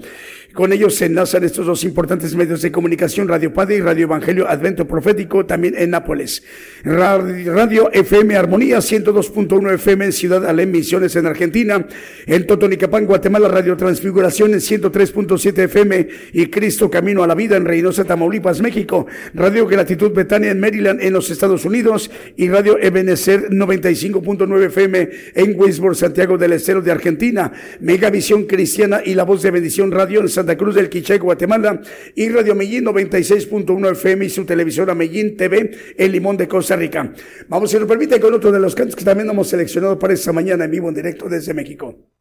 Con 0.52 0.72
ellos 0.72 0.94
se 0.96 1.06
enlazan 1.06 1.44
estos 1.44 1.64
dos 1.64 1.82
importantes 1.84 2.34
medios 2.34 2.60
de 2.60 2.72
comunicación, 2.72 3.28
Radio 3.28 3.54
Padre 3.54 3.76
y 3.76 3.80
Radio 3.80 4.04
Evangelio 4.04 4.46
Advento 4.46 4.86
Profético, 4.86 5.46
también 5.46 5.74
en 5.78 5.90
Nápoles. 5.90 6.42
Radio 6.84 7.90
FM 7.92 8.36
Armonía 8.36 8.78
102.1 8.78 9.74
FM 9.74 10.06
en 10.06 10.12
Ciudad 10.12 10.44
Alem, 10.44 10.70
Misiones 10.70 11.16
en 11.16 11.26
Argentina. 11.26 11.86
En 12.26 12.46
Totonicapán, 12.46 13.06
Guatemala, 13.06 13.48
Radio 13.48 13.76
Transfiguración 13.76 14.49
en 14.54 14.60
103.7 14.60 15.64
FM 15.64 16.08
y 16.32 16.46
Cristo 16.46 16.90
Camino 16.90 17.22
a 17.22 17.26
la 17.26 17.34
Vida 17.34 17.56
en 17.56 17.64
Reynosa, 17.64 18.04
Tamaulipas, 18.04 18.60
México. 18.60 19.06
Radio 19.34 19.66
Gratitud 19.66 20.12
Betania 20.12 20.50
en 20.50 20.60
Maryland, 20.60 21.00
en 21.02 21.12
los 21.12 21.30
Estados 21.30 21.64
Unidos. 21.64 22.10
Y 22.36 22.48
Radio 22.48 22.78
Ebenecer 22.80 23.50
95.9 23.50 24.66
FM 24.66 25.08
en 25.34 25.58
Westboro, 25.58 25.94
Santiago 25.94 26.38
del 26.38 26.52
Estero 26.52 26.80
de 26.80 26.90
Argentina. 26.90 27.52
Megavisión 27.80 28.44
Cristiana 28.44 29.00
y 29.04 29.14
La 29.14 29.24
Voz 29.24 29.42
de 29.42 29.50
Bendición 29.50 29.90
Radio 29.90 30.20
en 30.20 30.28
Santa 30.28 30.56
Cruz 30.56 30.74
del 30.74 30.88
Quiché, 30.88 31.18
Guatemala, 31.18 31.80
y 32.14 32.28
Radio 32.28 32.54
Mellín 32.54 32.84
96.1 32.84 33.92
FM 33.92 34.24
y 34.24 34.30
su 34.30 34.44
televisora 34.44 34.94
Mellín 34.94 35.36
TV 35.36 35.70
en 35.96 36.12
Limón 36.12 36.36
de 36.36 36.48
Costa 36.48 36.76
Rica. 36.76 37.12
Vamos, 37.48 37.70
si 37.70 37.78
nos 37.78 37.88
permite, 37.88 38.20
con 38.20 38.34
otro 38.34 38.52
de 38.52 38.60
los 38.60 38.74
cantos 38.74 38.96
que 38.96 39.04
también 39.04 39.30
hemos 39.30 39.48
seleccionado 39.48 39.98
para 39.98 40.14
esta 40.14 40.32
mañana 40.32 40.64
en 40.64 40.70
vivo, 40.70 40.88
en 40.88 40.94
directo 40.94 41.28
desde 41.28 41.54
México. 41.54 42.19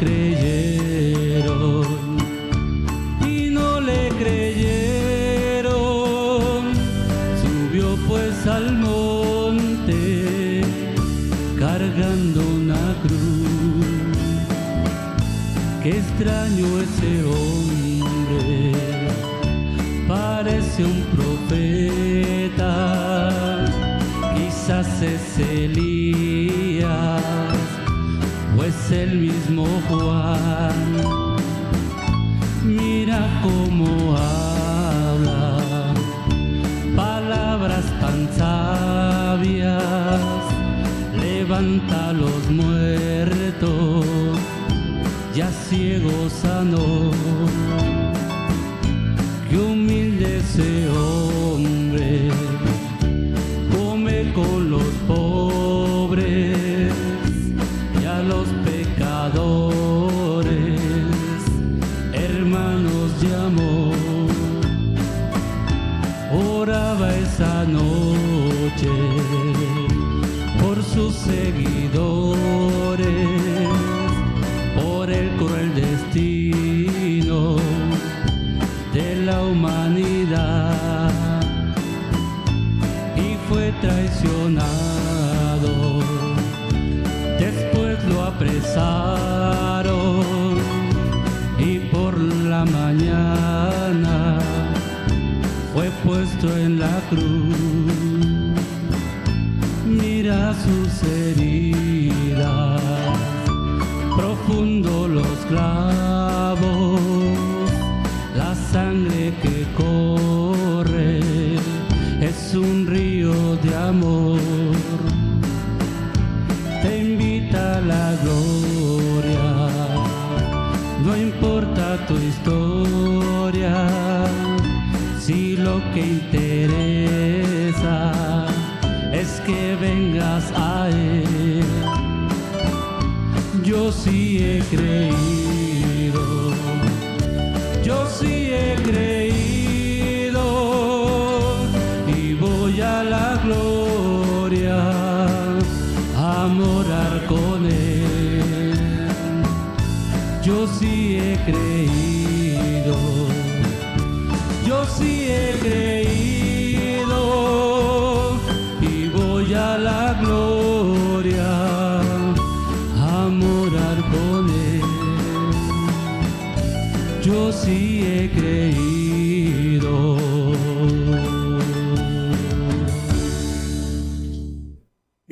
Traicionado. 0.00 0.33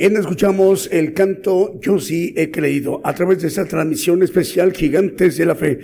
Bien, 0.03 0.17
escuchamos 0.17 0.89
el 0.91 1.15
canto 1.15 1.79
Yo 1.81 2.01
sí 2.01 2.35
he 2.37 2.51
creído 2.51 3.01
a 3.05 3.15
través 3.15 3.41
de 3.41 3.47
esta 3.47 3.67
transmisión 3.67 4.21
especial 4.25 4.73
Gigantes 4.73 5.37
de 5.37 5.47
la 5.47 5.55
Fe. 5.55 5.79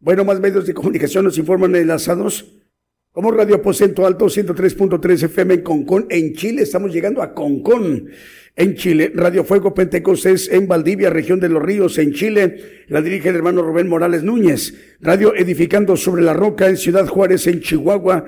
Bueno, 0.00 0.24
más 0.24 0.40
medios 0.40 0.66
de 0.66 0.74
comunicación 0.74 1.24
nos 1.24 1.38
informan 1.38 1.76
enlazados 1.76 2.52
como 3.12 3.30
Radio 3.30 3.54
Aposento 3.54 4.06
Alto 4.06 4.24
103.3 4.26 5.26
FM 5.26 5.54
en 5.54 5.62
Concón, 5.62 6.06
en 6.10 6.34
Chile. 6.34 6.62
Estamos 6.62 6.92
llegando 6.92 7.22
a 7.22 7.32
Concón, 7.32 8.08
en 8.56 8.74
Chile. 8.74 9.12
Radio 9.14 9.44
Fuego 9.44 9.72
Pentecostés 9.72 10.50
en 10.50 10.66
Valdivia, 10.66 11.10
región 11.10 11.38
de 11.38 11.48
los 11.48 11.62
Ríos, 11.62 11.96
en 11.98 12.12
Chile. 12.12 12.86
La 12.88 13.02
dirige 13.02 13.28
el 13.28 13.36
hermano 13.36 13.62
Rubén 13.62 13.88
Morales 13.88 14.24
Núñez. 14.24 14.74
Radio 14.98 15.32
Edificando 15.32 15.96
sobre 15.96 16.24
la 16.24 16.34
Roca 16.34 16.68
en 16.68 16.76
Ciudad 16.76 17.06
Juárez, 17.06 17.46
en 17.46 17.60
Chihuahua. 17.60 18.24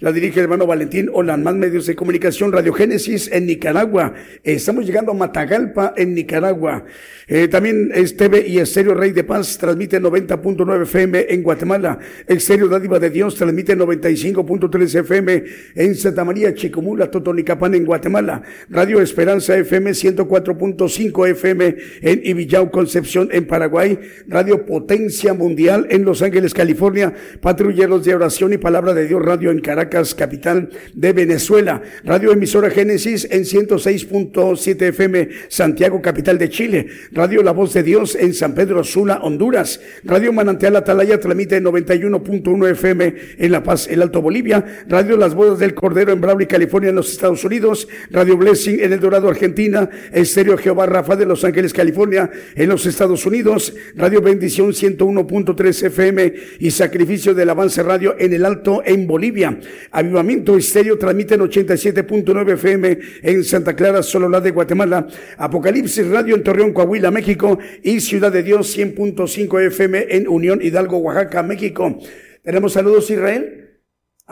La 0.00 0.12
dirige 0.12 0.40
el 0.40 0.44
hermano 0.44 0.66
Valentín 0.66 1.10
Olan, 1.12 1.42
más 1.42 1.54
medios 1.54 1.84
de 1.84 1.94
comunicación, 1.94 2.52
Radio 2.52 2.72
Génesis 2.72 3.30
en 3.30 3.44
Nicaragua. 3.44 4.14
Estamos 4.42 4.86
llegando 4.86 5.12
a 5.12 5.14
Matagalpa 5.14 5.92
en 5.94 6.14
Nicaragua. 6.14 6.86
Eh, 7.28 7.48
también 7.48 7.90
es 7.94 8.16
TV 8.16 8.48
y 8.48 8.58
Estéreo 8.60 8.94
Rey 8.94 9.12
de 9.12 9.24
Paz 9.24 9.58
transmite 9.58 10.00
90.9 10.00 10.84
FM 10.84 11.26
en 11.28 11.42
Guatemala. 11.42 11.98
Estéreo 12.26 12.68
Dádiva 12.68 12.98
de 12.98 13.10
Dios 13.10 13.34
transmite 13.34 13.76
95.3 13.76 15.00
FM 15.00 15.44
en 15.74 15.94
Santa 15.94 16.24
María, 16.24 16.54
Chicomula, 16.54 17.10
Totonicapán 17.10 17.74
en 17.74 17.84
Guatemala. 17.84 18.40
Radio 18.70 19.02
Esperanza 19.02 19.54
FM 19.54 19.90
104.5 19.90 21.28
FM 21.28 21.76
en 22.00 22.20
Ibillau, 22.24 22.70
Concepción 22.70 23.28
en 23.32 23.46
Paraguay. 23.46 23.98
Radio 24.26 24.64
Potencia 24.64 25.34
Mundial 25.34 25.88
en 25.90 26.06
Los 26.06 26.22
Ángeles, 26.22 26.54
California. 26.54 27.12
Patrulleros 27.42 28.02
de 28.06 28.14
Oración 28.14 28.54
y 28.54 28.56
Palabra 28.56 28.94
de 28.94 29.06
Dios 29.06 29.22
Radio 29.22 29.50
en 29.50 29.60
Caracas, 29.60 29.89
capital 29.90 30.70
de 30.94 31.12
Venezuela. 31.12 31.82
Radio 32.04 32.32
Emisora 32.32 32.70
Génesis 32.70 33.26
en 33.30 33.42
106.7 33.42 34.82
FM 34.82 35.28
Santiago, 35.48 36.00
capital 36.00 36.38
de 36.38 36.48
Chile. 36.48 36.86
Radio 37.12 37.42
La 37.42 37.52
Voz 37.52 37.74
de 37.74 37.82
Dios 37.82 38.14
en 38.14 38.32
San 38.34 38.54
Pedro 38.54 38.84
Sula, 38.84 39.20
Honduras. 39.22 39.80
Radio 40.04 40.32
Manantial 40.32 40.76
Atalaya 40.76 41.18
transmite 41.18 41.60
91.1 41.60 42.70
FM 42.70 43.14
en 43.38 43.52
La 43.52 43.62
Paz, 43.62 43.88
el 43.88 44.02
Alto 44.02 44.22
Bolivia. 44.22 44.64
Radio 44.88 45.16
Las 45.16 45.34
Bodas 45.34 45.58
del 45.58 45.74
Cordero 45.74 46.12
en 46.12 46.20
Brawley, 46.20 46.46
California, 46.46 46.90
en 46.90 46.96
los 46.96 47.10
Estados 47.10 47.44
Unidos. 47.44 47.88
Radio 48.10 48.36
Blessing 48.36 48.80
en 48.80 48.92
El 48.92 49.00
Dorado, 49.00 49.28
Argentina. 49.28 49.90
Estéreo 50.12 50.56
Jehová 50.56 50.86
Rafa 50.86 51.16
de 51.16 51.26
Los 51.26 51.44
Ángeles, 51.44 51.72
California, 51.72 52.30
en 52.54 52.68
los 52.68 52.86
Estados 52.86 53.26
Unidos. 53.26 53.74
Radio 53.96 54.22
Bendición 54.22 54.70
101.3 54.70 55.86
FM 55.86 56.34
y 56.60 56.70
Sacrificio 56.70 57.34
del 57.34 57.50
Avance 57.50 57.82
Radio 57.82 58.14
en 58.18 58.32
el 58.32 58.44
Alto 58.44 58.82
en 58.84 59.06
Bolivia. 59.06 59.58
Avivamiento 59.90 60.56
Estéreo 60.56 60.98
transmite 60.98 61.34
en 61.34 61.40
87.9 61.40 62.52
FM 62.52 62.98
en 63.22 63.44
Santa 63.44 63.74
Clara, 63.74 64.02
Sololá 64.02 64.40
de 64.40 64.50
Guatemala. 64.50 65.06
Apocalipsis 65.36 66.06
Radio 66.08 66.36
en 66.36 66.42
Torreón, 66.42 66.72
Coahuila, 66.72 67.10
México 67.10 67.58
y 67.82 68.00
Ciudad 68.00 68.32
de 68.32 68.42
Dios 68.42 68.76
100.5 68.76 69.66
FM 69.66 70.06
en 70.10 70.28
Unión 70.28 70.60
Hidalgo, 70.62 70.98
Oaxaca, 70.98 71.42
México. 71.42 71.98
Tenemos 72.42 72.72
saludos 72.72 73.10
Israel. 73.10 73.59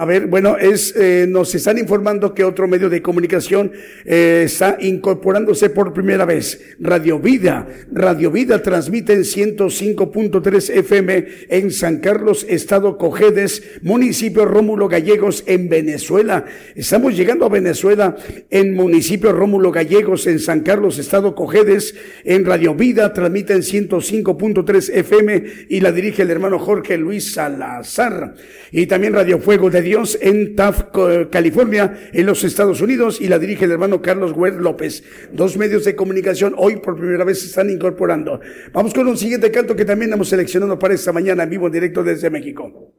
A 0.00 0.04
ver, 0.04 0.28
bueno, 0.28 0.56
es, 0.56 0.94
eh, 0.94 1.26
nos 1.28 1.52
están 1.56 1.76
informando 1.76 2.32
que 2.32 2.44
otro 2.44 2.68
medio 2.68 2.88
de 2.88 3.02
comunicación 3.02 3.72
eh, 4.04 4.42
está 4.44 4.78
incorporándose 4.80 5.70
por 5.70 5.92
primera 5.92 6.24
vez. 6.24 6.76
Radio 6.78 7.18
Vida. 7.18 7.66
Radio 7.90 8.30
Vida 8.30 8.62
transmite 8.62 9.12
en 9.12 9.22
105.3 9.22 10.70
FM 10.70 11.26
en 11.48 11.72
San 11.72 11.98
Carlos, 11.98 12.46
Estado 12.48 12.96
Cojedes, 12.96 13.80
municipio 13.82 14.44
Rómulo 14.44 14.87
Gallegos 14.87 15.42
en 15.48 15.68
Venezuela. 15.68 16.44
Estamos 16.76 17.16
llegando 17.16 17.46
a 17.46 17.48
Venezuela 17.48 18.14
en 18.50 18.74
municipio 18.76 19.32
Rómulo 19.32 19.72
Gallegos 19.72 20.28
en 20.28 20.38
San 20.38 20.61
Carlos, 20.61 21.00
Estado 21.00 21.34
Cojedes. 21.34 21.96
En 22.22 22.44
Radio 22.44 22.76
Vida 22.76 23.12
transmite 23.12 23.52
en 23.54 23.62
105.3 23.62 24.94
FM 24.94 25.44
y 25.70 25.80
la 25.80 25.90
dirige 25.90 26.22
el 26.22 26.30
hermano 26.30 26.61
Jorge 26.61 26.96
Luis 26.96 27.32
Salazar. 27.32 28.37
Y 28.70 28.87
también 28.87 29.14
Radio 29.14 29.40
Fuego 29.40 29.70
de 29.70 29.88
Dios 29.88 30.18
en 30.20 30.55
Taft, 30.55 30.94
California, 31.31 32.11
en 32.12 32.27
los 32.27 32.44
Estados 32.44 32.83
Unidos, 32.83 33.22
y 33.22 33.29
la 33.29 33.38
dirige 33.38 33.64
el 33.64 33.72
hermano 33.72 34.03
Carlos 34.03 34.33
Huer 34.37 34.57
López. 34.57 35.03
Dos 35.33 35.57
medios 35.57 35.87
de 35.87 35.96
comunicación 35.96 36.55
hoy 36.59 36.77
por 36.77 36.96
primera 36.98 37.24
vez 37.24 37.40
se 37.40 37.46
están 37.46 37.70
incorporando. 37.70 38.38
Vamos 38.72 38.92
con 38.92 39.09
un 39.09 39.16
siguiente 39.16 39.51
canto 39.51 39.74
que 39.74 39.87
también 39.87 40.12
hemos 40.12 40.29
seleccionado 40.29 40.79
para 40.79 40.92
esta 40.92 41.11
mañana 41.11 41.44
en 41.44 41.51
vivo 41.51 41.66
en 41.68 41.72
directo 41.72 42.05
desde 42.05 42.29
México. 42.29 42.92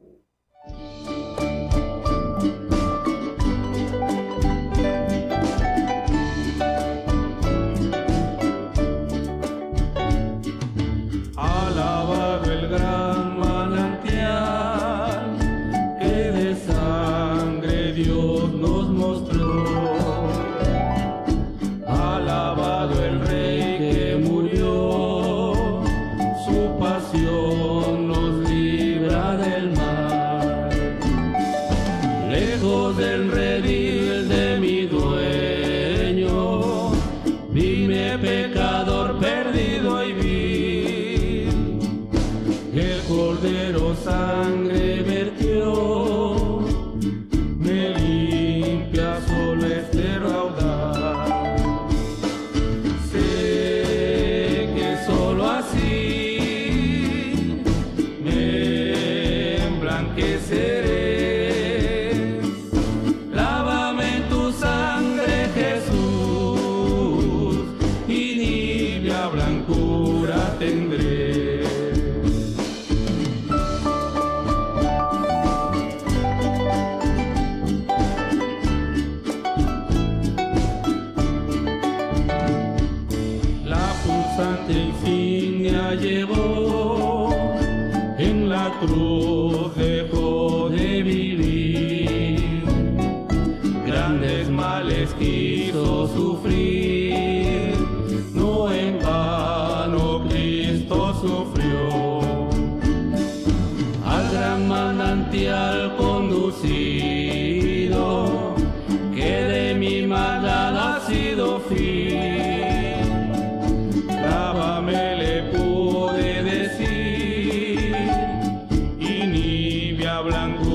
Nibia 120.22 120.69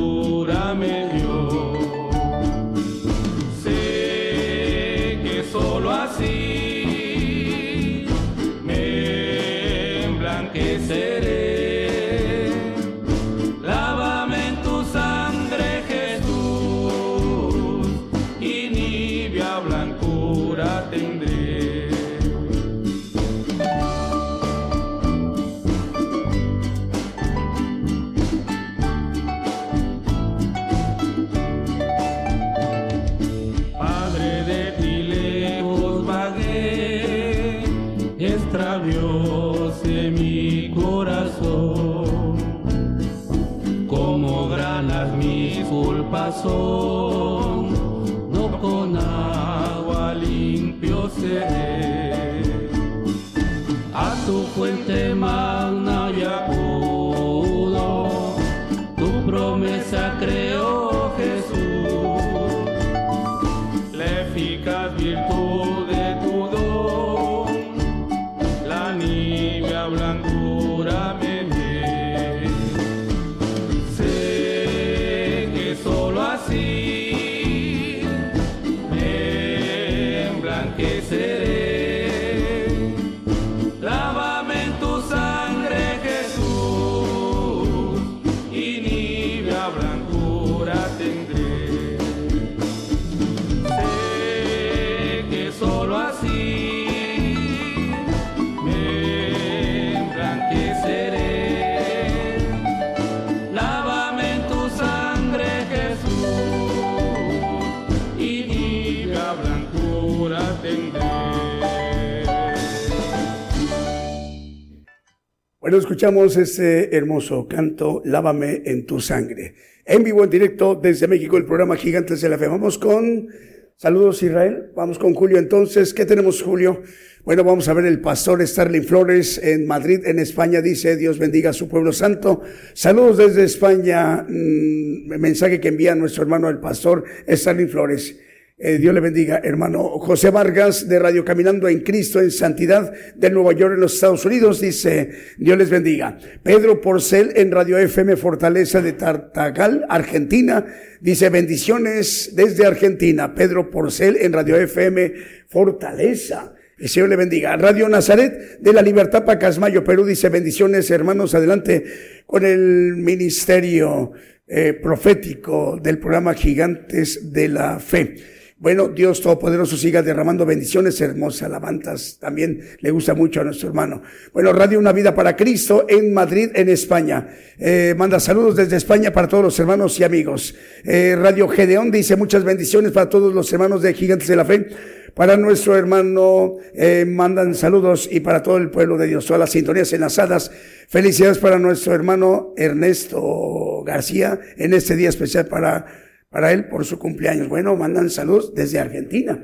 Escuchamos 115.78 116.38
ese 116.38 116.96
hermoso 116.96 117.48
canto, 117.48 118.02
Lávame 118.06 118.62
en 118.66 118.86
tu 118.86 119.00
sangre. 119.00 119.56
En 119.86 120.04
vivo, 120.04 120.24
en 120.24 120.30
directo 120.30 120.76
desde 120.76 121.08
México, 121.08 121.38
el 121.38 121.46
programa 121.46 121.76
Gigantes 121.76 122.22
de 122.22 122.30
la 122.30 122.38
Fe. 122.38 122.48
Vamos 122.48 122.78
con 122.78 123.28
saludos 123.76 124.24
Israel. 124.24 124.72
Vamos 124.76 124.98
con 124.98 125.14
Julio 125.14 125.38
entonces. 125.38 125.94
¿Qué 125.94 126.06
tenemos 126.06 126.42
Julio? 126.42 126.82
Bueno, 127.24 127.44
vamos 127.44 127.68
a 127.68 127.74
ver 127.74 127.86
el 127.86 128.00
pastor 128.00 128.46
Starling 128.46 128.84
Flores 128.84 129.38
en 129.44 129.68
Madrid, 129.68 130.06
en 130.06 130.20
España. 130.20 130.62
Dice, 130.62 130.96
Dios 130.96 131.20
bendiga 131.20 131.50
a 131.50 131.54
su 131.54 131.68
pueblo 131.68 131.92
santo. 131.92 132.42
Saludos 132.74 133.18
desde 133.18 133.44
España. 133.44 134.26
Mm, 134.28 135.20
mensaje 135.20 135.60
que 135.60 135.68
envía 135.68 135.94
nuestro 135.96 136.24
hermano 136.24 136.50
el 136.50 136.60
pastor 136.60 137.04
Starling 137.28 137.70
Flores. 137.70 138.18
Eh, 138.58 138.78
Dios 138.78 138.94
le 138.94 139.02
bendiga, 139.02 139.42
hermano 139.44 140.00
José 140.00 140.30
Vargas 140.30 140.88
de 140.88 140.98
Radio 140.98 141.26
Caminando 141.26 141.68
en 141.68 141.82
Cristo 141.82 142.22
en 142.22 142.32
Santidad 142.32 142.94
de 143.14 143.30
Nueva 143.30 143.52
York 143.52 143.74
en 143.74 143.82
los 143.82 143.96
Estados 143.96 144.24
Unidos. 144.24 144.62
Dice, 144.62 145.10
Dios 145.38 145.58
les 145.58 145.70
bendiga. 145.70 146.18
Pedro 146.42 146.80
Porcel 146.80 147.34
en 147.36 147.52
Radio 147.52 147.78
FM 147.78 148.16
Fortaleza 148.16 148.82
de 148.82 148.94
Tartagal, 148.94 149.86
Argentina. 149.90 150.66
Dice, 151.02 151.28
bendiciones 151.28 152.32
desde 152.34 152.66
Argentina. 152.66 153.36
Pedro 153.36 153.70
Porcel 153.70 154.16
en 154.22 154.32
Radio 154.32 154.56
FM 154.56 155.12
Fortaleza. 155.50 156.54
El 156.78 156.88
Señor 156.88 157.10
le 157.10 157.18
bendiga. 157.18 157.58
Radio 157.58 157.90
Nazaret 157.90 158.60
de 158.62 158.72
la 158.72 158.82
Libertad 158.82 159.26
Pacasmayo, 159.26 159.84
Perú, 159.84 160.06
dice 160.06 160.30
bendiciones, 160.30 160.90
hermanos, 160.92 161.36
adelante 161.36 161.84
con 162.26 162.46
el 162.46 162.96
ministerio 162.96 164.14
eh, 164.48 164.72
profético 164.74 165.78
del 165.82 165.98
programa 165.98 166.34
Gigantes 166.34 167.34
de 167.34 167.50
la 167.50 167.80
Fe. 167.80 168.35
Bueno, 168.58 168.88
Dios 168.88 169.20
Todopoderoso 169.20 169.76
siga 169.76 170.02
derramando 170.02 170.46
bendiciones, 170.46 171.02
hermosas 171.02 171.44
alabanzas. 171.44 172.18
También 172.22 172.62
le 172.80 172.90
gusta 172.90 173.14
mucho 173.14 173.42
a 173.42 173.44
nuestro 173.44 173.68
hermano. 173.68 174.02
Bueno, 174.32 174.54
Radio 174.54 174.80
Una 174.80 174.94
Vida 174.94 175.14
para 175.14 175.36
Cristo 175.36 175.86
en 175.90 176.14
Madrid, 176.14 176.52
en 176.56 176.70
España. 176.70 177.28
Eh, 177.60 177.94
manda 177.98 178.18
saludos 178.18 178.56
desde 178.56 178.78
España 178.78 179.12
para 179.12 179.28
todos 179.28 179.44
los 179.44 179.60
hermanos 179.60 180.00
y 180.00 180.06
amigos. 180.06 180.56
Eh, 180.86 181.18
Radio 181.20 181.50
Gedeón 181.50 181.92
dice 181.92 182.16
muchas 182.16 182.46
bendiciones 182.46 182.94
para 182.94 183.10
todos 183.10 183.34
los 183.34 183.52
hermanos 183.52 183.82
de 183.82 183.94
Gigantes 183.94 184.30
de 184.30 184.36
la 184.38 184.46
Fe. 184.46 184.70
Para 185.14 185.36
nuestro 185.36 185.76
hermano, 185.76 186.56
eh, 186.74 187.06
mandan 187.06 187.56
saludos 187.56 188.08
y 188.10 188.22
para 188.22 188.42
todo 188.42 188.56
el 188.56 188.70
pueblo 188.70 188.98
de 188.98 189.08
Dios, 189.08 189.26
todas 189.26 189.40
las 189.40 189.52
sintonías 189.52 189.92
enlazadas. 189.92 190.50
Felicidades 190.88 191.40
para 191.40 191.60
nuestro 191.60 191.94
hermano 191.94 192.54
Ernesto 192.56 193.84
García 193.86 194.40
en 194.56 194.74
este 194.74 194.96
día 194.96 195.10
especial 195.10 195.46
para, 195.48 196.05
para 196.36 196.52
él 196.52 196.66
por 196.66 196.84
su 196.84 197.00
cumpleaños. 197.00 197.48
Bueno, 197.48 197.78
mandan 197.78 198.10
saludos 198.10 198.54
desde 198.54 198.78
Argentina. 198.78 199.42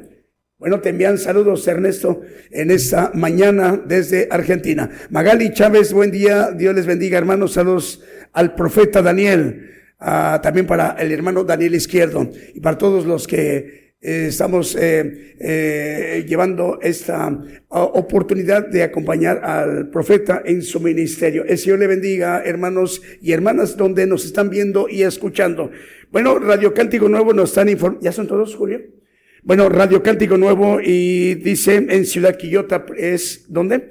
Bueno, 0.57 0.81
te 0.81 0.89
envían 0.89 1.17
saludos, 1.17 1.65
Ernesto, 1.65 2.19
en 2.51 2.69
esta 2.69 3.11
mañana 3.13 3.81
desde 3.87 4.27
Argentina. 4.29 4.89
Magali 5.09 5.53
Chávez, 5.53 5.93
buen 5.93 6.11
día. 6.11 6.51
Dios 6.51 6.75
les 6.75 6.85
bendiga, 6.85 7.17
hermanos. 7.17 7.53
Saludos 7.53 8.03
al 8.33 8.55
profeta 8.55 9.01
Daniel. 9.01 9.69
ah, 9.99 10.41
también 10.43 10.67
para 10.67 10.97
el 10.99 11.13
hermano 11.13 11.45
Daniel 11.45 11.75
Izquierdo 11.75 12.29
y 12.53 12.59
para 12.59 12.77
todos 12.77 13.05
los 13.05 13.25
que 13.25 13.80
eh, 14.03 14.25
estamos 14.29 14.75
eh, 14.75 15.35
eh, 15.39 16.25
llevando 16.27 16.79
esta 16.81 17.39
oportunidad 17.69 18.67
de 18.67 18.81
acompañar 18.81 19.41
al 19.43 19.91
profeta 19.91 20.41
en 20.43 20.63
su 20.63 20.79
ministerio. 20.79 21.45
El 21.45 21.59
Señor 21.59 21.77
le 21.77 21.85
bendiga, 21.85 22.41
hermanos 22.43 23.03
y 23.21 23.31
hermanas, 23.31 23.77
donde 23.77 24.07
nos 24.07 24.25
están 24.25 24.49
viendo 24.49 24.89
y 24.89 25.03
escuchando. 25.03 25.69
Bueno, 26.11 26.39
Radio 26.39 26.73
Cántico 26.73 27.09
Nuevo 27.09 27.31
nos 27.33 27.49
están 27.49 27.69
informando. 27.69 28.03
¿Ya 28.03 28.11
son 28.11 28.25
todos, 28.25 28.55
Julio? 28.55 28.81
Bueno, 29.43 29.69
Radio 29.69 30.01
Cántico 30.01 30.35
Nuevo 30.35 30.79
y 30.83 31.35
dice 31.35 31.75
en 31.75 32.05
Ciudad 32.05 32.37
Quillota 32.37 32.85
es, 32.97 33.45
¿dónde? 33.49 33.89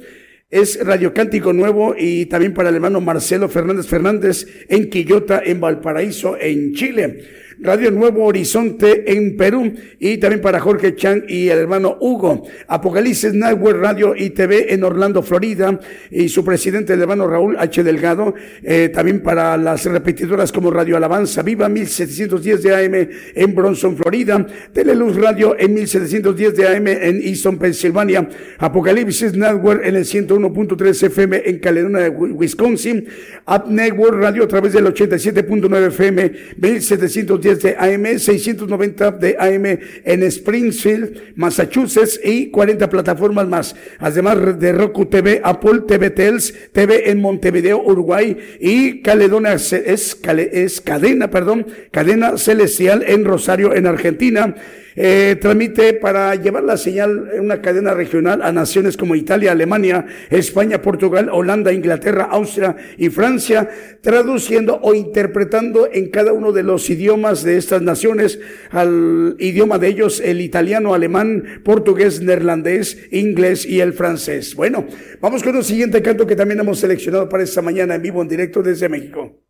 Es 0.50 0.84
Radio 0.84 1.14
Cántico 1.14 1.52
Nuevo 1.52 1.94
y 1.96 2.26
también 2.26 2.52
para 2.52 2.70
el 2.70 2.74
hermano 2.74 3.00
Marcelo 3.00 3.48
Fernández 3.48 3.86
Fernández 3.86 4.46
en 4.68 4.90
Quillota, 4.90 5.40
en 5.44 5.60
Valparaíso, 5.60 6.36
en 6.36 6.74
Chile. 6.74 7.20
Radio 7.62 7.90
Nuevo 7.90 8.24
Horizonte 8.24 9.12
en 9.12 9.36
Perú 9.36 9.70
y 9.98 10.16
también 10.16 10.40
para 10.40 10.60
Jorge 10.60 10.94
Chan 10.94 11.24
y 11.28 11.48
el 11.48 11.58
hermano 11.58 11.98
Hugo. 12.00 12.42
Apocalipsis 12.66 13.34
Network 13.34 13.78
Radio 13.78 14.14
y 14.16 14.30
TV 14.30 14.72
en 14.72 14.82
Orlando, 14.82 15.22
Florida 15.22 15.78
y 16.10 16.30
su 16.30 16.42
presidente, 16.42 16.94
el 16.94 17.02
hermano 17.02 17.26
Raúl 17.26 17.56
H. 17.58 17.82
Delgado. 17.82 18.34
Eh, 18.62 18.90
también 18.92 19.22
para 19.22 19.58
las 19.58 19.84
repetidoras 19.84 20.52
como 20.52 20.70
Radio 20.70 20.96
Alabanza 20.96 21.42
Viva 21.42 21.68
1710 21.68 22.62
de 22.62 22.74
AM 22.74 23.08
en 23.34 23.54
Bronson, 23.54 23.94
Florida. 23.94 24.46
Teleluz 24.72 25.16
Radio 25.16 25.54
en 25.58 25.74
1710 25.74 26.56
de 26.56 26.66
AM 26.66 26.86
en 26.88 27.20
Easton, 27.22 27.58
Pensilvania. 27.58 28.26
Apocalipsis 28.58 29.34
Network 29.34 29.84
en 29.84 29.96
el 29.96 30.04
101.3 30.04 31.06
FM 31.06 31.42
en 31.44 31.58
Caledonia, 31.58 32.08
Wisconsin. 32.08 33.06
App 33.44 33.68
Network 33.68 34.14
Radio 34.14 34.44
a 34.44 34.48
través 34.48 34.72
del 34.72 34.86
87.9 34.86 35.88
FM 35.88 36.32
1710 36.56 37.49
de 37.58 37.76
AM, 37.76 38.18
690 38.18 39.10
de 39.12 39.36
AM 39.38 39.66
en 40.04 40.22
Springfield, 40.22 41.34
Massachusetts 41.36 42.20
y 42.22 42.50
40 42.50 42.88
plataformas 42.88 43.48
más. 43.48 43.74
Además 43.98 44.58
de 44.58 44.72
Roku 44.72 45.06
TV, 45.06 45.40
Apple 45.42 45.82
TV 45.86 46.10
Tels, 46.10 46.54
TV 46.72 47.10
en 47.10 47.20
Montevideo, 47.20 47.82
Uruguay 47.82 48.36
y 48.60 49.02
Caledonia 49.02 49.54
es, 49.54 49.72
es 49.72 50.80
cadena, 50.80 51.30
perdón, 51.30 51.66
cadena 51.90 52.38
celestial 52.38 53.04
en 53.06 53.24
Rosario, 53.24 53.74
en 53.74 53.86
Argentina 53.86 54.54
eh, 55.02 55.36
transmite 55.40 55.94
para 55.94 56.34
llevar 56.34 56.62
la 56.62 56.76
señal 56.76 57.30
en 57.32 57.40
una 57.40 57.62
cadena 57.62 57.94
regional 57.94 58.42
a 58.42 58.52
naciones 58.52 58.98
como 58.98 59.14
Italia, 59.14 59.52
Alemania, 59.52 60.04
España, 60.28 60.82
Portugal, 60.82 61.30
Holanda, 61.32 61.72
Inglaterra, 61.72 62.28
Austria 62.30 62.76
y 62.98 63.08
Francia, 63.08 63.66
traduciendo 64.02 64.78
o 64.82 64.92
interpretando 64.92 65.88
en 65.90 66.10
cada 66.10 66.34
uno 66.34 66.52
de 66.52 66.64
los 66.64 66.90
idiomas 66.90 67.42
de 67.44 67.56
estas 67.56 67.80
naciones 67.80 68.40
al 68.72 69.36
idioma 69.38 69.78
de 69.78 69.88
ellos, 69.88 70.20
el 70.20 70.42
italiano, 70.42 70.92
alemán, 70.92 71.62
portugués, 71.64 72.20
neerlandés, 72.20 72.98
inglés 73.10 73.64
y 73.64 73.80
el 73.80 73.94
francés. 73.94 74.54
Bueno, 74.54 74.86
vamos 75.22 75.42
con 75.42 75.56
un 75.56 75.64
siguiente 75.64 76.02
canto 76.02 76.26
que 76.26 76.36
también 76.36 76.60
hemos 76.60 76.78
seleccionado 76.78 77.26
para 77.26 77.42
esta 77.42 77.62
mañana 77.62 77.94
en 77.94 78.02
vivo, 78.02 78.20
en 78.20 78.28
directo 78.28 78.62
desde 78.62 78.90
México. 78.90 79.49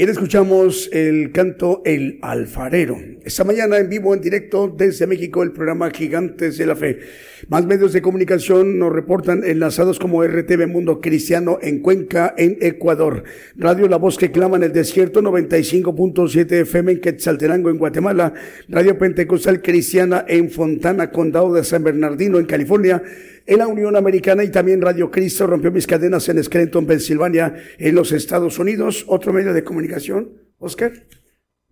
Y 0.00 0.04
escuchamos 0.04 0.88
el 0.94 1.30
canto 1.30 1.82
El 1.84 2.20
Alfarero. 2.22 2.96
Esta 3.22 3.44
mañana 3.44 3.76
en 3.76 3.90
vivo, 3.90 4.14
en 4.14 4.22
directo 4.22 4.66
desde 4.66 5.06
México, 5.06 5.42
el 5.42 5.52
programa 5.52 5.90
Gigantes 5.90 6.56
de 6.56 6.64
la 6.64 6.74
Fe. 6.74 7.00
Más 7.50 7.66
medios 7.66 7.92
de 7.92 8.00
comunicación 8.00 8.78
nos 8.78 8.92
reportan 8.92 9.42
enlazados 9.42 9.98
como 9.98 10.22
RTV 10.24 10.68
Mundo 10.68 11.00
Cristiano 11.00 11.58
en 11.60 11.80
Cuenca, 11.80 12.32
en 12.38 12.56
Ecuador. 12.60 13.24
Radio 13.56 13.88
La 13.88 13.96
Voz 13.96 14.18
que 14.18 14.30
clama 14.30 14.56
en 14.56 14.62
el 14.62 14.72
desierto, 14.72 15.20
95.7 15.20 16.52
FM 16.60 16.92
en 16.92 17.00
Quetzaltenango, 17.00 17.68
en 17.68 17.78
Guatemala. 17.78 18.34
Radio 18.68 18.96
Pentecostal 18.96 19.62
Cristiana 19.62 20.24
en 20.28 20.48
Fontana, 20.48 21.10
Condado 21.10 21.52
de 21.52 21.64
San 21.64 21.82
Bernardino, 21.82 22.38
en 22.38 22.46
California 22.46 23.02
en 23.46 23.58
la 23.58 23.66
Unión 23.66 23.96
Americana 23.96 24.44
y 24.44 24.50
también 24.50 24.80
Radio 24.80 25.10
Cristo 25.10 25.44
rompió 25.44 25.72
mis 25.72 25.88
cadenas 25.88 26.28
en 26.28 26.40
Scranton, 26.44 26.86
Pensilvania, 26.86 27.56
en 27.78 27.96
los 27.96 28.12
Estados 28.12 28.60
Unidos. 28.60 29.04
Otro 29.08 29.32
medio 29.32 29.52
de 29.52 29.64
comunicación, 29.64 30.34
Oscar. 30.60 30.92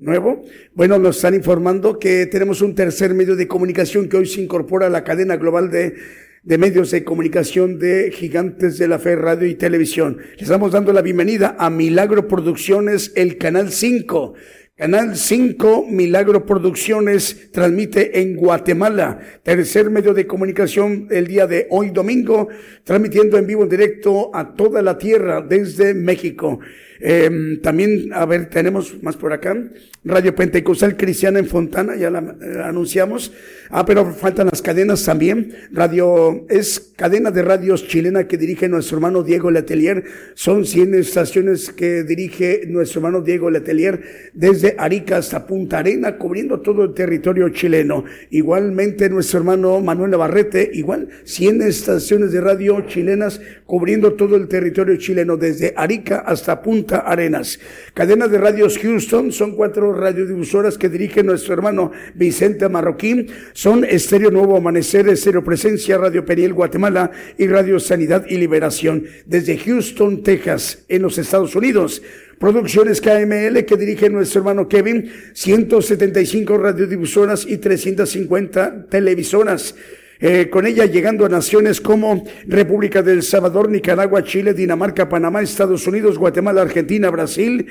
Nuevo. 0.00 0.44
Bueno, 0.74 0.96
nos 1.00 1.16
están 1.16 1.34
informando 1.34 1.98
que 1.98 2.26
tenemos 2.26 2.62
un 2.62 2.76
tercer 2.76 3.14
medio 3.14 3.34
de 3.34 3.48
comunicación 3.48 4.08
que 4.08 4.16
hoy 4.16 4.26
se 4.26 4.40
incorpora 4.40 4.86
a 4.86 4.90
la 4.90 5.02
cadena 5.02 5.36
global 5.36 5.72
de, 5.72 5.96
de 6.44 6.56
medios 6.56 6.92
de 6.92 7.02
comunicación 7.02 7.80
de 7.80 8.12
Gigantes 8.12 8.78
de 8.78 8.86
la 8.86 9.00
Fe, 9.00 9.16
Radio 9.16 9.48
y 9.48 9.56
Televisión. 9.56 10.18
Estamos 10.38 10.70
dando 10.70 10.92
la 10.92 11.02
bienvenida 11.02 11.56
a 11.58 11.68
Milagro 11.68 12.28
Producciones, 12.28 13.10
el 13.16 13.38
Canal 13.38 13.72
5. 13.72 14.34
Canal 14.76 15.16
5 15.16 15.86
Milagro 15.90 16.46
Producciones 16.46 17.50
transmite 17.50 18.20
en 18.20 18.36
Guatemala, 18.36 19.18
tercer 19.42 19.90
medio 19.90 20.14
de 20.14 20.28
comunicación 20.28 21.08
el 21.10 21.26
día 21.26 21.48
de 21.48 21.66
hoy 21.70 21.90
domingo, 21.90 22.46
transmitiendo 22.84 23.36
en 23.36 23.48
vivo 23.48 23.64
en 23.64 23.68
directo 23.68 24.30
a 24.32 24.54
toda 24.54 24.80
la 24.80 24.96
tierra 24.96 25.40
desde 25.42 25.92
México. 25.92 26.60
Eh, 27.00 27.58
también, 27.62 28.12
a 28.12 28.26
ver, 28.26 28.48
tenemos 28.48 29.02
más 29.02 29.16
por 29.16 29.32
acá. 29.32 29.56
Radio 30.04 30.34
Pentecostal 30.34 30.96
Cristiana 30.96 31.38
en 31.38 31.46
Fontana, 31.46 31.96
ya 31.96 32.08
la, 32.08 32.20
eh, 32.20 32.62
anunciamos. 32.64 33.32
Ah, 33.68 33.84
pero 33.84 34.14
faltan 34.14 34.48
las 34.50 34.62
cadenas 34.62 35.04
también. 35.04 35.54
Radio, 35.72 36.46
es 36.48 36.92
cadena 36.96 37.30
de 37.30 37.42
radios 37.42 37.86
chilena 37.86 38.26
que 38.26 38.38
dirige 38.38 38.68
nuestro 38.68 38.96
hermano 38.96 39.22
Diego 39.22 39.50
Letelier. 39.50 40.04
Son 40.34 40.64
100 40.64 40.94
estaciones 40.94 41.70
que 41.70 42.04
dirige 42.04 42.62
nuestro 42.68 43.00
hermano 43.00 43.22
Diego 43.22 43.50
Letelier 43.50 44.30
desde 44.32 44.76
Arica 44.78 45.18
hasta 45.18 45.46
Punta 45.46 45.78
Arena, 45.78 46.16
cubriendo 46.16 46.60
todo 46.60 46.84
el 46.84 46.94
territorio 46.94 47.50
chileno. 47.50 48.04
Igualmente 48.30 49.10
nuestro 49.10 49.40
hermano 49.40 49.80
Manuel 49.80 50.12
Navarrete, 50.12 50.70
igual 50.72 51.08
100 51.24 51.62
estaciones 51.62 52.32
de 52.32 52.40
radio 52.40 52.80
chilenas 52.86 53.40
cubriendo 53.66 54.14
todo 54.14 54.36
el 54.36 54.48
territorio 54.48 54.96
chileno 54.96 55.36
desde 55.36 55.74
Arica 55.76 56.20
hasta 56.20 56.62
Punta 56.62 56.87
Arenas. 56.96 57.60
Cadena 57.94 58.28
de 58.28 58.38
radios 58.38 58.78
Houston, 58.78 59.32
son 59.32 59.54
cuatro 59.54 59.92
radiodifusoras 59.92 60.78
que 60.78 60.88
dirige 60.88 61.22
nuestro 61.22 61.54
hermano 61.54 61.92
Vicente 62.14 62.68
Marroquín. 62.68 63.28
Son 63.52 63.84
Estéreo 63.84 64.30
Nuevo 64.30 64.56
Amanecer, 64.56 65.08
Estéreo 65.08 65.44
Presencia, 65.44 65.98
Radio 65.98 66.24
Peniel 66.24 66.54
Guatemala 66.54 67.10
y 67.36 67.46
Radio 67.46 67.78
Sanidad 67.78 68.24
y 68.28 68.36
Liberación. 68.36 69.04
Desde 69.26 69.58
Houston, 69.58 70.22
Texas, 70.22 70.84
en 70.88 71.02
los 71.02 71.18
Estados 71.18 71.54
Unidos. 71.54 72.02
Producciones 72.38 73.00
KML 73.00 73.64
que 73.64 73.76
dirige 73.76 74.08
nuestro 74.08 74.40
hermano 74.40 74.68
Kevin, 74.68 75.10
175 75.32 76.56
radiodifusoras 76.56 77.44
y 77.44 77.58
350 77.58 78.86
televisoras. 78.88 79.74
Eh, 80.20 80.50
con 80.50 80.66
ella 80.66 80.84
llegando 80.86 81.24
a 81.24 81.28
naciones 81.28 81.80
como 81.80 82.24
República 82.46 83.02
del 83.02 83.22
Salvador, 83.22 83.70
Nicaragua, 83.70 84.24
Chile, 84.24 84.52
Dinamarca, 84.52 85.08
Panamá, 85.08 85.42
Estados 85.42 85.86
Unidos, 85.86 86.18
Guatemala, 86.18 86.62
Argentina, 86.62 87.08
Brasil, 87.08 87.66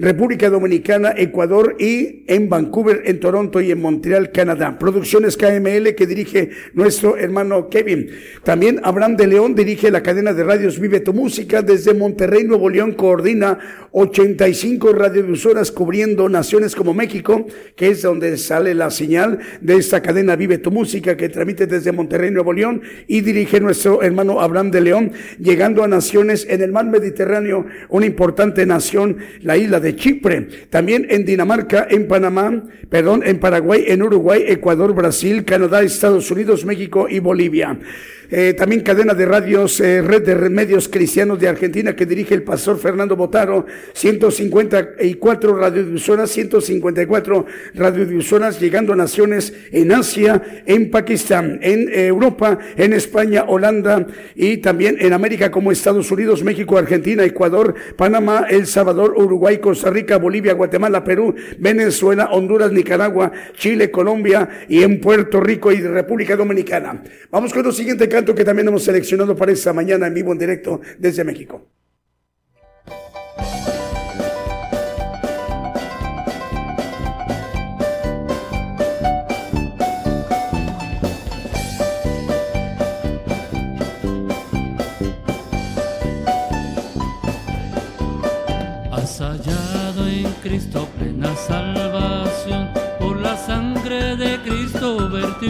República 0.00 0.48
Dominicana, 0.48 1.12
Ecuador 1.14 1.76
y 1.78 2.24
en 2.26 2.48
Vancouver, 2.48 3.02
en 3.04 3.20
Toronto 3.20 3.60
y 3.60 3.70
en 3.70 3.82
Montreal, 3.82 4.32
Canadá. 4.32 4.78
Producciones 4.78 5.36
KML 5.36 5.94
que 5.94 6.06
dirige 6.06 6.48
nuestro 6.72 7.18
hermano 7.18 7.68
Kevin. 7.68 8.08
También 8.42 8.80
Abraham 8.82 9.18
de 9.18 9.26
León 9.26 9.54
dirige 9.54 9.90
la 9.90 10.02
cadena 10.02 10.32
de 10.32 10.42
radios 10.42 10.80
Vive 10.80 11.00
tu 11.00 11.12
Música 11.12 11.60
desde 11.60 11.92
Monterrey, 11.92 12.44
Nuevo 12.44 12.70
León, 12.70 12.92
coordina 12.92 13.58
85 13.92 14.94
radiodifusoras 14.94 15.70
cubriendo 15.70 16.30
naciones 16.30 16.74
como 16.74 16.94
México, 16.94 17.46
que 17.76 17.88
es 17.88 18.00
donde 18.00 18.38
sale 18.38 18.74
la 18.74 18.90
señal 18.90 19.38
de 19.60 19.76
esta 19.76 20.00
cadena 20.00 20.34
Vive 20.34 20.56
tu 20.56 20.70
Música 20.70 21.14
que 21.14 21.28
transmite 21.28 21.66
desde 21.66 21.92
Monterrey, 21.92 22.30
Nuevo 22.30 22.54
León 22.54 22.80
y 23.06 23.20
dirige 23.20 23.60
nuestro 23.60 24.02
hermano 24.02 24.40
Abraham 24.40 24.70
de 24.70 24.80
León, 24.80 25.12
llegando 25.38 25.84
a 25.84 25.88
naciones 25.88 26.46
en 26.48 26.62
el 26.62 26.72
mar 26.72 26.86
Mediterráneo, 26.86 27.66
una 27.90 28.06
importante 28.06 28.64
nación, 28.64 29.18
la 29.42 29.58
isla 29.58 29.78
de 29.78 29.89
Chipre, 29.96 30.48
también 30.70 31.06
en 31.10 31.24
Dinamarca, 31.24 31.86
en 31.90 32.08
Panamá, 32.08 32.64
perdón, 32.88 33.22
en 33.24 33.38
Paraguay, 33.38 33.84
en 33.86 34.02
Uruguay, 34.02 34.44
Ecuador, 34.46 34.94
Brasil, 34.94 35.44
Canadá, 35.44 35.82
Estados 35.82 36.30
Unidos, 36.30 36.64
México 36.64 37.06
y 37.08 37.18
Bolivia. 37.18 37.78
Eh, 38.32 38.54
también 38.54 38.82
cadena 38.82 39.12
de 39.12 39.26
radios, 39.26 39.80
eh, 39.80 40.02
red 40.02 40.22
de 40.22 40.36
medios 40.48 40.88
cristianos 40.88 41.40
de 41.40 41.48
Argentina 41.48 41.96
que 41.96 42.06
dirige 42.06 42.32
el 42.32 42.44
pastor 42.44 42.78
Fernando 42.78 43.16
Botaro, 43.16 43.66
154 43.92 45.56
radiodifusoras, 45.56 46.30
154 46.30 47.46
radiodifusoras 47.74 48.60
llegando 48.60 48.92
a 48.92 48.96
naciones 48.96 49.52
en 49.72 49.90
Asia, 49.90 50.62
en 50.64 50.92
Pakistán, 50.92 51.58
en 51.60 51.88
Europa, 51.92 52.56
en 52.76 52.92
España, 52.92 53.46
Holanda 53.48 54.06
y 54.36 54.58
también 54.58 54.96
en 55.00 55.12
América 55.12 55.50
como 55.50 55.72
Estados 55.72 56.08
Unidos, 56.12 56.44
México, 56.44 56.78
Argentina, 56.78 57.24
Ecuador, 57.24 57.74
Panamá, 57.96 58.46
El 58.48 58.68
Salvador, 58.68 59.14
Uruguay, 59.16 59.58
Costa 59.58 59.79
Rica, 59.88 60.18
Bolivia, 60.18 60.52
Guatemala, 60.52 61.02
Perú, 61.02 61.34
Venezuela, 61.58 62.28
Honduras, 62.32 62.72
Nicaragua, 62.72 63.32
Chile, 63.54 63.90
Colombia 63.90 64.66
y 64.68 64.82
en 64.82 65.00
Puerto 65.00 65.40
Rico 65.40 65.72
y 65.72 65.80
República 65.80 66.36
Dominicana. 66.36 67.02
Vamos 67.30 67.54
con 67.54 67.64
el 67.64 67.72
siguiente 67.72 68.08
que 68.34 68.44
también 68.44 68.68
hemos 68.68 68.84
seleccionado 68.84 69.34
para 69.36 69.52
esta 69.52 69.72
mañana 69.72 70.06
en 70.06 70.14
vivo 70.14 70.32
en 70.32 70.38
directo 70.38 70.80
desde 70.98 71.24
México. 71.24 71.79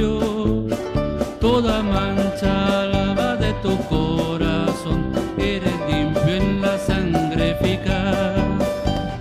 Toda 0.00 1.82
mancha 1.82 2.86
lava 2.86 3.36
de 3.36 3.52
tu 3.62 3.76
corazón, 3.88 5.12
eres 5.36 5.74
limpio 5.90 6.34
en 6.36 6.62
la 6.62 6.78
sangre 6.78 7.50
eficaz, 7.50 8.34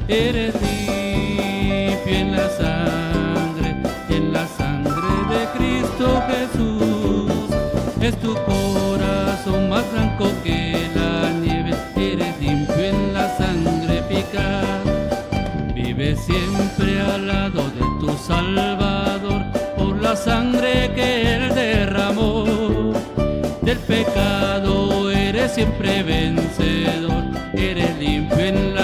eres 0.08 0.54
limpio 0.62 2.16
en 2.24 2.32
la 2.32 2.48
sangre, 2.62 3.76
en 4.10 4.32
la 4.32 4.48
sangre 4.48 5.12
de 5.34 5.42
Cristo 5.58 6.24
Jesús, 6.30 7.50
es 8.02 8.16
tu 8.22 8.34
corazón 8.46 9.70
más 9.70 9.84
blanco 9.92 10.32
que 10.46 10.88
la 10.96 11.30
nieve, 11.42 11.76
eres 11.98 12.40
limpio 12.40 12.86
en 12.86 13.14
la 13.14 13.28
sangre 13.38 14.00
eficaz, 14.00 15.74
vive 15.76 16.16
siempre 16.16 17.02
al 17.02 17.28
lado 17.28 17.64
de 17.72 17.84
tu 18.00 18.10
la 18.56 18.79
sangre 20.20 20.92
que 20.94 21.36
Él 21.36 21.56
derramó. 21.56 22.94
Del 23.62 23.78
pecado 23.80 25.10
eres 25.12 25.54
siempre 25.54 26.04
vencedor, 26.04 27.24
eres 27.54 27.98
limpio 27.98 28.79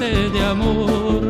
de 0.00 0.42
amor, 0.42 1.20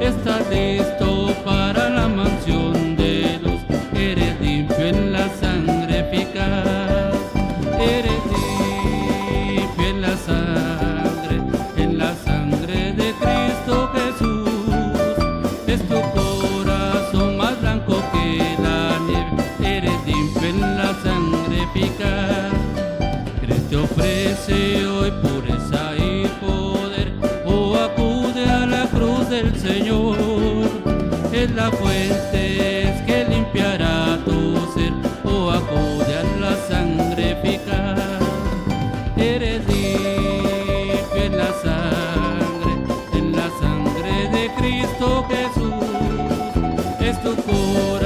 está 0.00 0.40
listo 0.50 1.34
para 1.46 1.88
la 1.88 2.06
mansión 2.06 2.94
de 2.94 3.40
luz. 3.42 3.60
eres 3.94 4.38
limpio 4.38 4.86
en 4.88 5.12
la 5.14 5.26
sangre 5.40 6.00
eficaz, 6.00 7.16
eres 7.80 8.22
limpio 8.34 9.86
en 9.88 10.02
la 10.02 10.14
sangre, 10.14 11.40
en 11.78 11.96
la 11.96 12.14
sangre 12.16 12.92
de 12.92 13.14
Cristo 13.14 13.90
Jesús, 13.94 15.16
es 15.66 15.80
tu 15.88 15.98
corazón 16.20 17.38
más 17.38 17.58
blanco 17.62 18.02
que 18.12 18.56
la 18.62 18.98
nieve, 19.06 19.78
eres 19.78 20.04
limpio 20.04 20.48
en 20.50 20.60
la 20.60 20.94
sangre 21.02 21.62
eficaz, 21.62 22.52
Cristo 23.40 23.84
ofrece 23.84 24.86
hoy 24.86 25.10
pureza 25.22 25.65
es 31.42 31.50
la 31.50 31.70
fuente 31.70 33.02
que 33.06 33.26
limpiará 33.28 34.18
tu 34.24 34.56
ser, 34.74 34.92
o 35.24 35.50
acude 35.50 36.16
a 36.16 36.24
la 36.40 36.56
sangre 36.68 37.32
eficaz, 37.32 37.98
eres 39.16 39.66
limpio 39.66 41.22
en 41.24 41.36
la 41.36 41.52
sangre, 41.62 42.72
en 43.12 43.32
la 43.32 43.48
sangre 43.60 44.28
de 44.30 44.50
Cristo 44.58 45.26
Jesús, 45.28 47.00
es 47.00 47.22
tu 47.22 47.36
corazón 47.42 48.05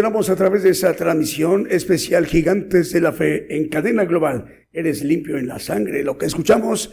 continuamos 0.00 0.30
a 0.30 0.36
través 0.36 0.62
de 0.62 0.70
esa 0.70 0.94
transmisión 0.94 1.66
especial 1.70 2.24
Gigantes 2.24 2.90
de 2.90 3.02
la 3.02 3.12
Fe 3.12 3.54
en 3.54 3.68
cadena 3.68 4.06
global. 4.06 4.46
Eres 4.72 5.04
limpio 5.04 5.36
en 5.36 5.46
la 5.46 5.58
sangre. 5.58 6.02
Lo 6.02 6.16
que 6.16 6.24
escuchamos 6.24 6.90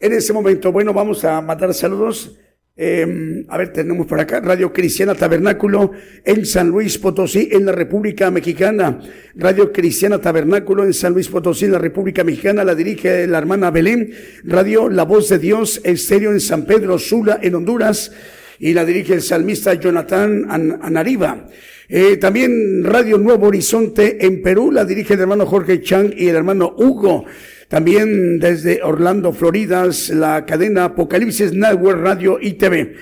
en 0.00 0.14
este 0.14 0.32
momento. 0.32 0.72
Bueno, 0.72 0.94
vamos 0.94 1.22
a 1.26 1.42
mandar 1.42 1.74
saludos. 1.74 2.38
Eh, 2.74 3.44
a 3.50 3.58
ver, 3.58 3.74
tenemos 3.74 4.06
por 4.06 4.18
acá 4.20 4.40
Radio 4.40 4.72
Cristiana 4.72 5.14
Tabernáculo 5.14 5.90
en 6.24 6.46
San 6.46 6.68
Luis 6.68 6.96
Potosí, 6.96 7.50
en 7.52 7.66
la 7.66 7.72
República 7.72 8.30
Mexicana. 8.30 9.00
Radio 9.34 9.70
Cristiana 9.70 10.18
Tabernáculo 10.18 10.82
en 10.84 10.94
San 10.94 11.12
Luis 11.12 11.28
Potosí, 11.28 11.66
en 11.66 11.72
la 11.72 11.78
República 11.78 12.24
Mexicana. 12.24 12.64
La 12.64 12.74
dirige 12.74 13.26
la 13.26 13.36
hermana 13.36 13.70
Belén. 13.70 14.12
Radio 14.44 14.88
La 14.88 15.02
Voz 15.02 15.28
de 15.28 15.38
Dios, 15.38 15.82
estéreo 15.84 16.30
en 16.30 16.40
San 16.40 16.64
Pedro 16.64 16.98
Sula, 16.98 17.38
en 17.42 17.54
Honduras. 17.54 18.12
Y 18.58 18.72
la 18.72 18.86
dirige 18.86 19.12
el 19.12 19.20
salmista 19.20 19.74
Jonathan 19.74 20.46
An- 20.48 20.78
Anariba. 20.80 21.48
Eh, 21.88 22.16
también 22.16 22.82
Radio 22.82 23.16
Nuevo 23.16 23.46
Horizonte 23.46 24.26
en 24.26 24.42
Perú, 24.42 24.72
la 24.72 24.84
dirige 24.84 25.14
el 25.14 25.20
hermano 25.20 25.46
Jorge 25.46 25.82
Chang 25.82 26.12
y 26.16 26.28
el 26.28 26.34
hermano 26.34 26.74
Hugo. 26.76 27.24
También 27.68 28.40
desde 28.40 28.82
Orlando, 28.82 29.32
Florida, 29.32 29.88
la 30.10 30.44
cadena 30.46 30.86
Apocalipsis 30.86 31.52
Network 31.52 32.00
Radio 32.00 32.38
y 32.40 32.54
TV. 32.54 32.94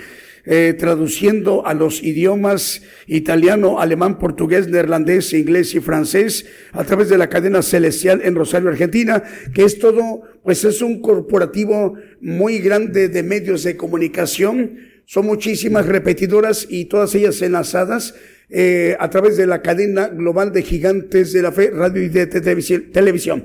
Eh, 0.47 0.75
traduciendo 0.79 1.67
a 1.67 1.73
los 1.73 2.03
idiomas 2.03 2.83
italiano, 3.07 3.81
alemán, 3.81 4.19
portugués, 4.19 4.69
neerlandés, 4.69 5.33
inglés 5.33 5.75
y 5.75 5.81
francés 5.81 6.45
a 6.73 6.85
través 6.85 7.09
de 7.09 7.17
la 7.17 7.31
cadena 7.31 7.63
celestial 7.63 8.21
en 8.23 8.35
Rosario, 8.35 8.69
Argentina, 8.69 9.23
que 9.55 9.65
es 9.65 9.79
todo, 9.79 10.21
pues 10.43 10.63
es 10.67 10.83
un 10.83 11.01
corporativo 11.01 11.95
muy 12.21 12.59
grande 12.59 13.09
de 13.09 13.23
medios 13.23 13.63
de 13.63 13.79
comunicación. 13.79 14.81
Son 15.07 15.25
muchísimas 15.25 15.87
repetidoras 15.87 16.67
y 16.69 16.87
todas 16.87 17.15
ellas 17.15 17.41
enlazadas 17.41 18.15
eh, 18.51 18.97
a 18.99 19.09
través 19.11 19.37
de 19.37 19.47
la 19.47 19.63
cadena 19.63 20.09
global 20.09 20.53
de 20.53 20.63
gigantes 20.63 21.33
de 21.33 21.43
la 21.43 21.53
fe, 21.53 21.71
radio 21.71 22.03
y 22.03 22.09
de 22.09 22.29
televisi- 22.31 22.91
televisión. 22.93 23.45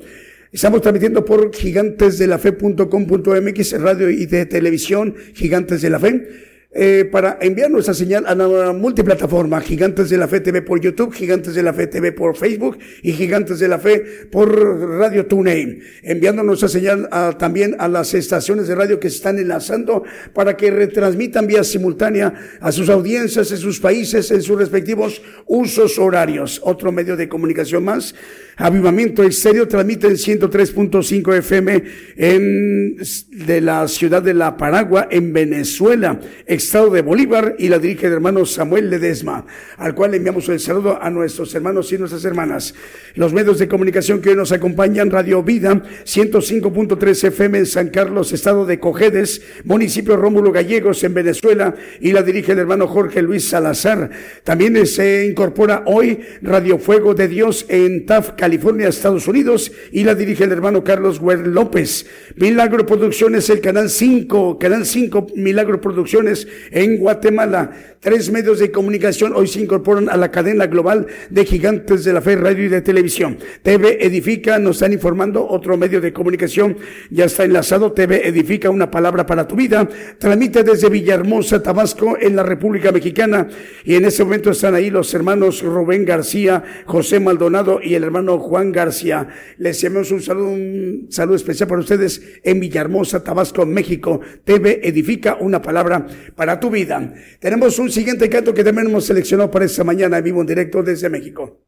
Estamos 0.52 0.82
transmitiendo 0.82 1.24
por 1.26 1.54
gigantesdelafe.com.mx, 1.54 3.82
radio 3.82 4.10
y 4.10 4.26
de 4.26 4.46
televisión, 4.46 5.16
Gigantes 5.34 5.82
de 5.82 5.90
la 5.90 6.00
Fe. 6.00 6.49
Eh, 6.72 7.10
para 7.12 7.40
enviar 7.42 7.72
nuestra 7.72 7.96
señal 7.96 8.26
a 8.28 8.36
la 8.36 8.74
multiplataforma 8.74 9.60
Gigantes 9.60 10.10
de 10.12 10.18
la 10.18 10.28
Fe 10.28 10.40
TV 10.40 10.62
por 10.62 10.80
YouTube, 10.80 11.12
Gigantes 11.14 11.56
de 11.56 11.64
la 11.64 11.74
Fe 11.74 11.88
TV 11.88 12.12
por 12.12 12.38
Facebook 12.38 12.78
y 13.02 13.12
Gigantes 13.14 13.58
de 13.58 13.68
la 13.68 13.80
Fe 13.80 14.04
por 14.32 14.56
Radio 15.00 15.26
TuneIn. 15.26 15.82
Enviando 16.04 16.44
nuestra 16.44 16.68
señal 16.70 17.10
a- 17.12 17.36
también 17.40 17.76
a 17.80 17.88
las 17.88 18.14
estaciones 18.14 18.68
de 18.68 18.76
radio 18.76 19.00
que 19.00 19.10
se 19.10 19.16
están 19.16 19.40
enlazando 19.40 20.04
para 20.34 20.56
que 20.56 20.70
retransmitan 20.70 21.48
vía 21.48 21.64
simultánea 21.64 22.34
a 22.62 22.72
sus 22.72 22.90
audiencias 22.90 23.52
en 23.52 23.58
sus 23.58 23.80
países, 23.80 24.30
en 24.30 24.44
sus 24.44 24.58
respectivos 24.60 25.24
usos 25.48 25.98
horarios. 25.98 26.62
Otro 26.64 26.92
medio 26.92 27.18
de 27.18 27.28
comunicación 27.28 27.84
más. 27.84 28.14
Avivamiento 28.62 29.24
transmite 29.70 30.08
en 30.08 30.16
103.5 30.16 31.38
FM 31.38 31.84
en, 32.18 32.98
de 32.98 33.62
la 33.62 33.88
ciudad 33.88 34.22
de 34.22 34.34
La 34.34 34.58
Paragua, 34.58 35.08
en 35.10 35.32
Venezuela, 35.32 36.20
estado 36.46 36.90
de 36.90 37.02
Bolívar, 37.02 37.56
y 37.58 37.70
la 37.70 37.80
dirige 37.80 38.08
el 38.08 38.14
hermano 38.14 38.46
Samuel 38.46 38.90
Ledesma, 38.90 39.46
al 39.78 39.96
cual 39.96 40.14
enviamos 40.14 40.50
el 40.50 40.60
saludo 40.60 41.02
a 41.02 41.10
nuestros 41.10 41.56
hermanos 41.56 41.90
y 41.94 41.98
nuestras 41.98 42.26
hermanas. 42.26 42.76
Los 43.16 43.32
medios 43.32 43.60
de 43.60 43.70
comunicación 43.70 44.20
que 44.20 44.32
hoy 44.32 44.36
nos 44.36 44.52
acompañan, 44.52 45.10
Radio 45.10 45.42
Vida, 45.42 45.82
105.3 46.04 47.28
FM 47.30 47.60
en 47.60 47.66
San 47.66 47.88
Carlos, 47.88 48.34
estado 48.34 48.66
de 48.66 48.78
Cojedes, 48.78 49.42
municipio 49.64 50.18
Rómulo 50.18 50.52
Gallegos, 50.52 51.02
en 51.06 51.14
Venezuela, 51.14 51.76
y 52.02 52.12
la 52.12 52.24
dirige 52.24 52.52
el 52.52 52.60
hermano 52.60 52.88
Jorge 52.88 53.22
Luis 53.22 53.48
Salazar. 53.48 54.10
También 54.44 54.86
se 54.86 55.28
incorpora 55.28 55.84
hoy 55.86 56.20
Radio 56.42 56.78
Fuego 56.78 57.14
de 57.14 57.30
Dios 57.30 57.66
en 57.70 58.06
Taft, 58.06 58.38
California, 58.50 58.88
Estados 58.88 59.28
Unidos, 59.28 59.72
y 59.92 60.04
la 60.04 60.16
dirige 60.16 60.44
el 60.44 60.52
hermano 60.52 60.84
Carlos 60.84 61.20
Huer 61.20 61.46
López. 61.46 62.08
Milagro 62.36 62.84
Producciones, 62.84 63.48
el 63.52 63.62
canal 63.62 63.92
5, 63.92 64.58
canal 64.58 64.88
5 64.88 65.28
Milagro 65.36 65.80
Producciones 65.80 66.48
en 66.72 66.98
Guatemala. 66.98 67.70
Tres 68.00 68.32
medios 68.32 68.60
de 68.60 68.72
comunicación 68.72 69.34
hoy 69.36 69.46
se 69.48 69.60
incorporan 69.60 70.10
a 70.10 70.16
la 70.16 70.32
cadena 70.32 70.68
global 70.68 71.06
de 71.30 71.46
gigantes 71.46 72.06
de 72.06 72.14
la 72.14 72.22
fe, 72.22 72.38
radio 72.38 72.64
y 72.64 72.70
de 72.70 72.82
televisión. 72.82 73.38
TV 73.62 74.04
Edifica, 74.04 74.58
nos 74.58 74.78
están 74.78 74.94
informando, 74.94 75.46
otro 75.46 75.76
medio 75.78 76.00
de 76.00 76.14
comunicación 76.14 76.78
ya 77.12 77.26
está 77.26 77.44
enlazado. 77.44 77.92
TV 77.92 78.26
Edifica, 78.26 78.70
una 78.70 78.90
palabra 78.90 79.26
para 79.26 79.48
tu 79.48 79.56
vida. 79.56 79.88
Transmite 80.18 80.64
desde 80.64 80.90
Villahermosa, 80.90 81.62
Tabasco, 81.62 82.18
en 82.20 82.38
la 82.38 82.44
República 82.44 82.92
Mexicana. 82.94 83.48
Y 83.84 83.96
en 83.96 84.06
este 84.06 84.24
momento 84.24 84.52
están 84.52 84.76
ahí 84.76 84.90
los 84.90 85.14
hermanos 85.14 85.62
Rubén 85.62 86.06
García, 86.06 86.64
José 86.86 87.20
Maldonado 87.20 87.82
y 87.84 87.96
el 87.96 88.06
hermano 88.06 88.39
Juan 88.40 88.72
García. 88.72 89.28
Les 89.58 89.84
enviamos 89.84 90.12
un 90.12 90.22
saludo, 90.22 90.50
un 90.50 91.08
saludo 91.10 91.36
especial 91.36 91.70
para 91.70 91.82
ustedes 91.82 92.22
en 92.44 92.60
Villahermosa, 92.60 93.24
Tabasco, 93.24 93.66
México. 93.66 94.22
TV 94.44 94.82
Edifica, 94.84 95.38
una 95.40 95.62
palabra 95.62 96.06
para 96.36 96.60
tu 96.60 96.70
vida. 96.70 97.14
Tenemos 97.40 97.78
un 97.80 97.92
siguiente 97.92 98.30
canto 98.30 98.54
que 98.54 98.64
también 98.64 98.88
hemos 98.88 99.06
seleccionado 99.06 99.52
para 99.52 99.66
esta 99.66 99.84
mañana, 99.84 100.22
vivo 100.22 100.42
en 100.42 100.48
directo 100.48 100.84
desde 100.84 101.10
México. 101.10 101.62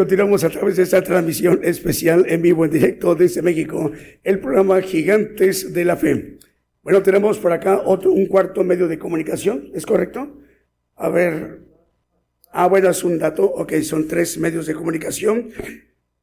Continuamos 0.00 0.44
a 0.44 0.48
través 0.48 0.76
de 0.76 0.84
esta 0.84 1.02
transmisión 1.02 1.60
especial 1.62 2.24
en 2.26 2.40
vivo, 2.40 2.64
en 2.64 2.70
directo 2.70 3.14
desde 3.14 3.42
México, 3.42 3.92
el 4.24 4.40
programa 4.40 4.80
Gigantes 4.80 5.74
de 5.74 5.84
la 5.84 5.94
Fe. 5.94 6.38
Bueno, 6.82 7.02
tenemos 7.02 7.38
por 7.38 7.52
acá 7.52 7.82
otro, 7.84 8.10
un 8.10 8.24
cuarto 8.24 8.64
medio 8.64 8.88
de 8.88 8.98
comunicación, 8.98 9.70
¿es 9.74 9.84
correcto? 9.84 10.40
A 10.96 11.10
ver. 11.10 11.60
Ah, 12.50 12.66
bueno, 12.66 12.88
es 12.88 13.04
un 13.04 13.18
dato. 13.18 13.44
Ok, 13.44 13.74
son 13.82 14.08
tres 14.08 14.38
medios 14.38 14.64
de 14.64 14.72
comunicación. 14.72 15.50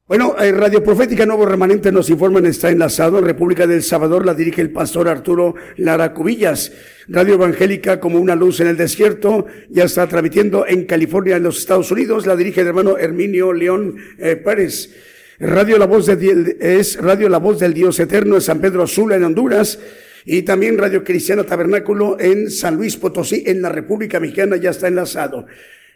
Bueno, 0.08 0.38
eh, 0.40 0.54
Radio 0.54 0.82
Profética 0.82 1.26
Nuevo 1.26 1.46
Remanente 1.46 1.92
nos 1.92 2.10
informan, 2.10 2.46
está 2.46 2.70
enlazado 2.70 3.20
en 3.20 3.26
República 3.26 3.68
del 3.68 3.84
Salvador, 3.84 4.26
la 4.26 4.34
dirige 4.34 4.62
el 4.62 4.72
pastor 4.72 5.10
Arturo 5.10 5.56
Lara 5.76 6.14
Cubillas. 6.14 6.72
Radio 7.10 7.34
Evangélica 7.34 8.00
como 8.00 8.18
una 8.18 8.34
luz 8.34 8.62
en 8.62 8.68
el 8.68 8.78
desierto, 8.78 9.48
ya 9.70 9.84
está 9.84 10.08
transmitiendo 10.08 10.66
en 10.66 10.86
California, 10.86 11.36
en 11.36 11.44
los 11.44 11.58
Estados 11.58 11.92
Unidos, 11.92 12.26
la 12.26 12.38
dirige 12.38 12.62
el 12.62 12.68
hermano 12.68 12.98
Herminio 12.98 13.52
León 13.52 13.98
eh, 14.18 14.38
Pérez. 14.38 14.96
Radio 15.40 15.78
La 15.78 15.88
Voz 15.88 16.06
de, 16.06 16.56
es 16.58 16.96
Radio 17.02 17.28
La 17.28 17.40
Voz 17.40 17.60
del 17.60 17.74
Dios 17.74 18.00
Eterno 18.00 18.36
en 18.36 18.42
San 18.42 18.62
Pedro 18.62 18.88
Sula, 18.88 19.18
en 19.18 19.26
Honduras. 19.26 19.78
Y 20.24 20.44
también 20.44 20.78
Radio 20.78 21.04
Cristiana 21.04 21.44
Tabernáculo 21.44 22.18
en 22.18 22.50
San 22.50 22.76
Luis 22.78 22.96
Potosí, 22.96 23.44
en 23.46 23.62
la 23.62 23.70
República 23.70 24.22
Mexicana, 24.22 24.56
ya 24.56 24.70
está 24.70 24.88
enlazado. 24.88 25.48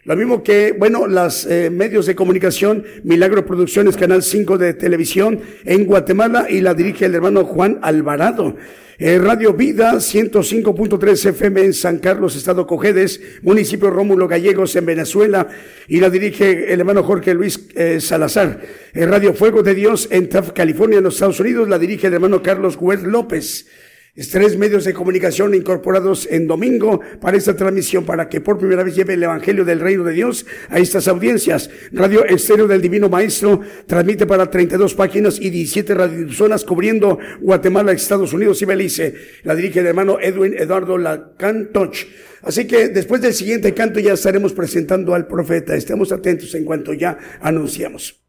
Lo 0.04 0.16
mismo 0.16 0.42
que, 0.42 0.74
bueno, 0.76 1.06
los 1.06 1.46
eh, 1.46 1.70
medios 1.70 2.06
de 2.06 2.16
comunicación, 2.16 2.84
Milagro 3.04 3.46
Producciones, 3.46 3.96
Canal 3.96 4.24
5 4.24 4.58
de 4.58 4.74
televisión 4.74 5.40
en 5.64 5.84
Guatemala 5.84 6.46
y 6.50 6.60
la 6.60 6.74
dirige 6.74 7.04
el 7.04 7.14
hermano 7.14 7.44
Juan 7.44 7.78
Alvarado. 7.82 8.56
Eh, 8.98 9.20
Radio 9.20 9.52
Vida 9.52 9.92
105.3 9.94 11.26
FM 11.26 11.66
en 11.66 11.72
San 11.72 12.00
Carlos, 12.00 12.34
Estado 12.34 12.66
Cojedes, 12.66 13.20
municipio 13.42 13.90
Rómulo 13.90 14.26
Gallegos 14.26 14.74
en 14.74 14.86
Venezuela 14.86 15.46
y 15.86 16.00
la 16.00 16.10
dirige 16.10 16.72
el 16.72 16.80
hermano 16.80 17.04
Jorge 17.04 17.32
Luis 17.32 17.68
eh, 17.76 18.00
Salazar. 18.00 18.60
Radio 18.94 19.34
Fuego 19.34 19.62
de 19.62 19.76
Dios 19.76 20.08
en 20.10 20.28
Taft, 20.28 20.50
California, 20.50 20.98
en 20.98 21.04
los 21.04 21.14
Estados 21.14 21.38
Unidos, 21.38 21.68
la 21.68 21.78
dirige 21.78 22.08
el 22.08 22.14
hermano 22.14 22.42
Carlos 22.42 22.76
Huer 22.76 23.04
López 23.04 23.68
tres 24.14 24.58
medios 24.58 24.84
de 24.84 24.92
comunicación 24.92 25.54
incorporados 25.54 26.28
en 26.30 26.46
domingo 26.46 27.00
para 27.18 27.38
esta 27.38 27.56
transmisión, 27.56 28.04
para 28.04 28.28
que 28.28 28.42
por 28.42 28.58
primera 28.58 28.82
vez 28.82 28.94
lleve 28.94 29.14
el 29.14 29.22
Evangelio 29.22 29.64
del 29.64 29.80
Reino 29.80 30.04
de 30.04 30.12
Dios 30.12 30.44
a 30.68 30.78
estas 30.78 31.08
audiencias. 31.08 31.70
Radio 31.92 32.22
Estéreo 32.26 32.68
del 32.68 32.82
Divino 32.82 33.08
Maestro 33.08 33.60
transmite 33.86 34.26
para 34.26 34.50
32 34.50 34.94
páginas 34.94 35.40
y 35.40 35.48
17 35.48 35.94
radiozonas 35.94 36.64
cubriendo 36.64 37.18
Guatemala, 37.40 37.92
Estados 37.92 38.34
Unidos 38.34 38.60
y 38.60 38.66
Belice. 38.66 39.14
La 39.44 39.54
dirige 39.54 39.80
el 39.80 39.86
hermano 39.86 40.18
Edwin 40.20 40.54
Eduardo 40.58 40.98
Lacantoch. 40.98 41.96
Así 42.42 42.66
que 42.66 42.88
después 42.88 43.22
del 43.22 43.32
siguiente 43.32 43.72
canto 43.72 43.98
ya 43.98 44.12
estaremos 44.12 44.52
presentando 44.52 45.14
al 45.14 45.26
profeta. 45.26 45.74
Estemos 45.74 46.12
atentos 46.12 46.54
en 46.54 46.66
cuanto 46.66 46.92
ya 46.92 47.16
anunciamos. 47.40 48.21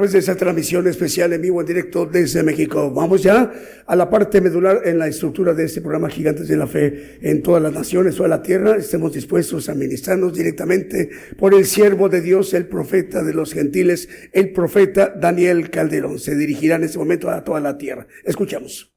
Través 0.00 0.12
de 0.12 0.20
esa 0.20 0.34
transmisión 0.34 0.86
especial 0.86 1.34
en 1.34 1.42
vivo 1.42 1.60
en 1.60 1.66
directo 1.66 2.06
desde 2.06 2.42
México. 2.42 2.90
Vamos 2.90 3.22
ya 3.22 3.52
a 3.84 3.94
la 3.94 4.08
parte 4.08 4.40
medular 4.40 4.80
en 4.86 4.98
la 4.98 5.08
estructura 5.08 5.52
de 5.52 5.66
este 5.66 5.82
programa 5.82 6.08
Gigantes 6.08 6.48
de 6.48 6.56
la 6.56 6.66
Fe 6.66 7.18
en 7.20 7.42
todas 7.42 7.62
las 7.62 7.74
naciones, 7.74 8.16
toda 8.16 8.30
la 8.30 8.40
tierra. 8.40 8.76
Estemos 8.76 9.12
dispuestos 9.12 9.68
a 9.68 9.74
ministrarnos 9.74 10.32
directamente 10.32 11.10
por 11.36 11.52
el 11.52 11.66
siervo 11.66 12.08
de 12.08 12.22
Dios, 12.22 12.54
el 12.54 12.66
profeta 12.66 13.22
de 13.22 13.34
los 13.34 13.52
gentiles, 13.52 14.08
el 14.32 14.52
profeta 14.52 15.12
Daniel 15.14 15.68
Calderón. 15.68 16.18
Se 16.18 16.34
dirigirá 16.34 16.76
en 16.76 16.84
este 16.84 16.96
momento 16.96 17.28
a 17.28 17.44
toda 17.44 17.60
la 17.60 17.76
tierra. 17.76 18.06
Escuchamos. 18.24 18.90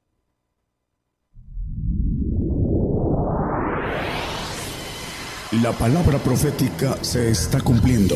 La 5.61 5.73
palabra 5.73 6.17
profética 6.19 6.97
se 7.03 7.29
está 7.29 7.59
cumpliendo. 7.59 8.15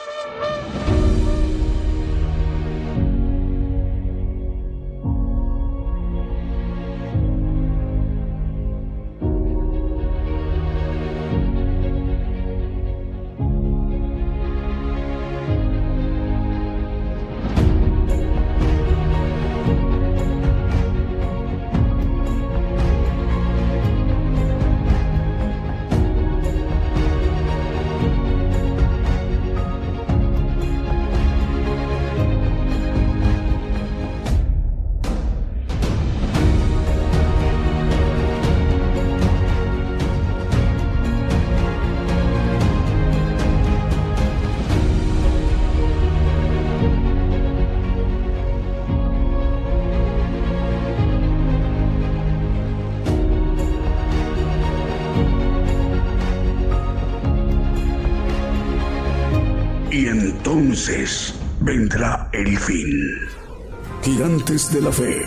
De 64.73 64.81
la 64.81 64.91
Fe. 64.91 65.21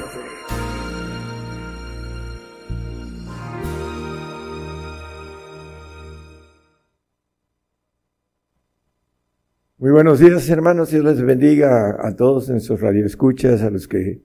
Muy 9.77 9.91
buenos 9.91 10.21
días, 10.21 10.49
hermanos. 10.49 10.91
Dios 10.91 11.05
les 11.05 11.21
bendiga 11.21 11.95
a 12.01 12.17
todos 12.17 12.49
en 12.49 12.61
sus 12.61 12.81
radioescuchas, 12.81 13.61
a 13.61 13.69
los 13.69 13.87
que 13.87 14.23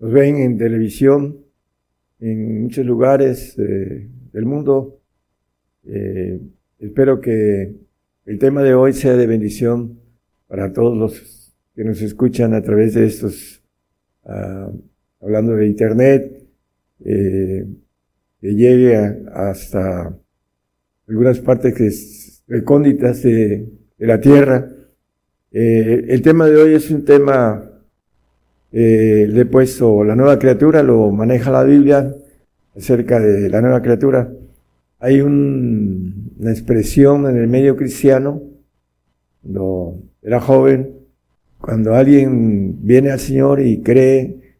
nos 0.00 0.12
ven 0.12 0.38
en 0.38 0.58
televisión, 0.58 1.44
en 2.18 2.62
muchos 2.62 2.84
lugares 2.84 3.56
eh, 3.60 4.08
del 4.32 4.44
mundo. 4.44 5.00
Eh, 5.84 6.40
espero 6.80 7.20
que 7.20 7.76
el 8.26 8.38
tema 8.40 8.64
de 8.64 8.74
hoy 8.74 8.92
sea 8.92 9.14
de 9.14 9.28
bendición 9.28 10.00
para 10.48 10.72
todos 10.72 10.98
los 10.98 11.54
que 11.76 11.84
nos 11.84 12.02
escuchan 12.02 12.54
a 12.54 12.62
través 12.62 12.94
de 12.94 13.06
estos, 13.06 13.57
ah, 14.28 14.70
hablando 15.20 15.54
de 15.56 15.66
Internet, 15.66 16.44
eh, 17.04 17.66
que 18.40 18.54
llegue 18.54 18.96
hasta 19.32 20.16
algunas 21.08 21.40
partes 21.40 21.74
que 21.74 21.86
es- 21.88 22.42
recónditas 22.46 23.22
de, 23.22 23.68
la 23.98 24.20
tierra. 24.20 24.68
Eh, 25.50 26.06
el 26.08 26.22
tema 26.22 26.46
de 26.46 26.56
hoy 26.56 26.74
es 26.74 26.90
un 26.90 27.04
tema, 27.04 27.62
eh, 28.72 29.26
le 29.28 29.40
he 29.40 29.44
puesto 29.46 30.04
la 30.04 30.14
nueva 30.14 30.38
criatura, 30.38 30.82
lo 30.82 31.10
maneja 31.10 31.50
la 31.50 31.64
Biblia 31.64 32.14
acerca 32.76 33.18
de 33.20 33.48
la 33.50 33.60
nueva 33.60 33.82
criatura. 33.82 34.30
Hay 35.00 35.20
un- 35.20 36.32
una 36.38 36.50
expresión 36.52 37.28
en 37.28 37.36
el 37.38 37.48
medio 37.48 37.76
cristiano, 37.76 38.40
cuando 39.42 39.98
era 40.22 40.40
joven, 40.40 40.94
cuando 41.60 41.94
alguien 41.94 42.57
viene 42.78 43.10
al 43.10 43.20
Señor 43.20 43.60
y 43.60 43.82
cree, 43.82 44.56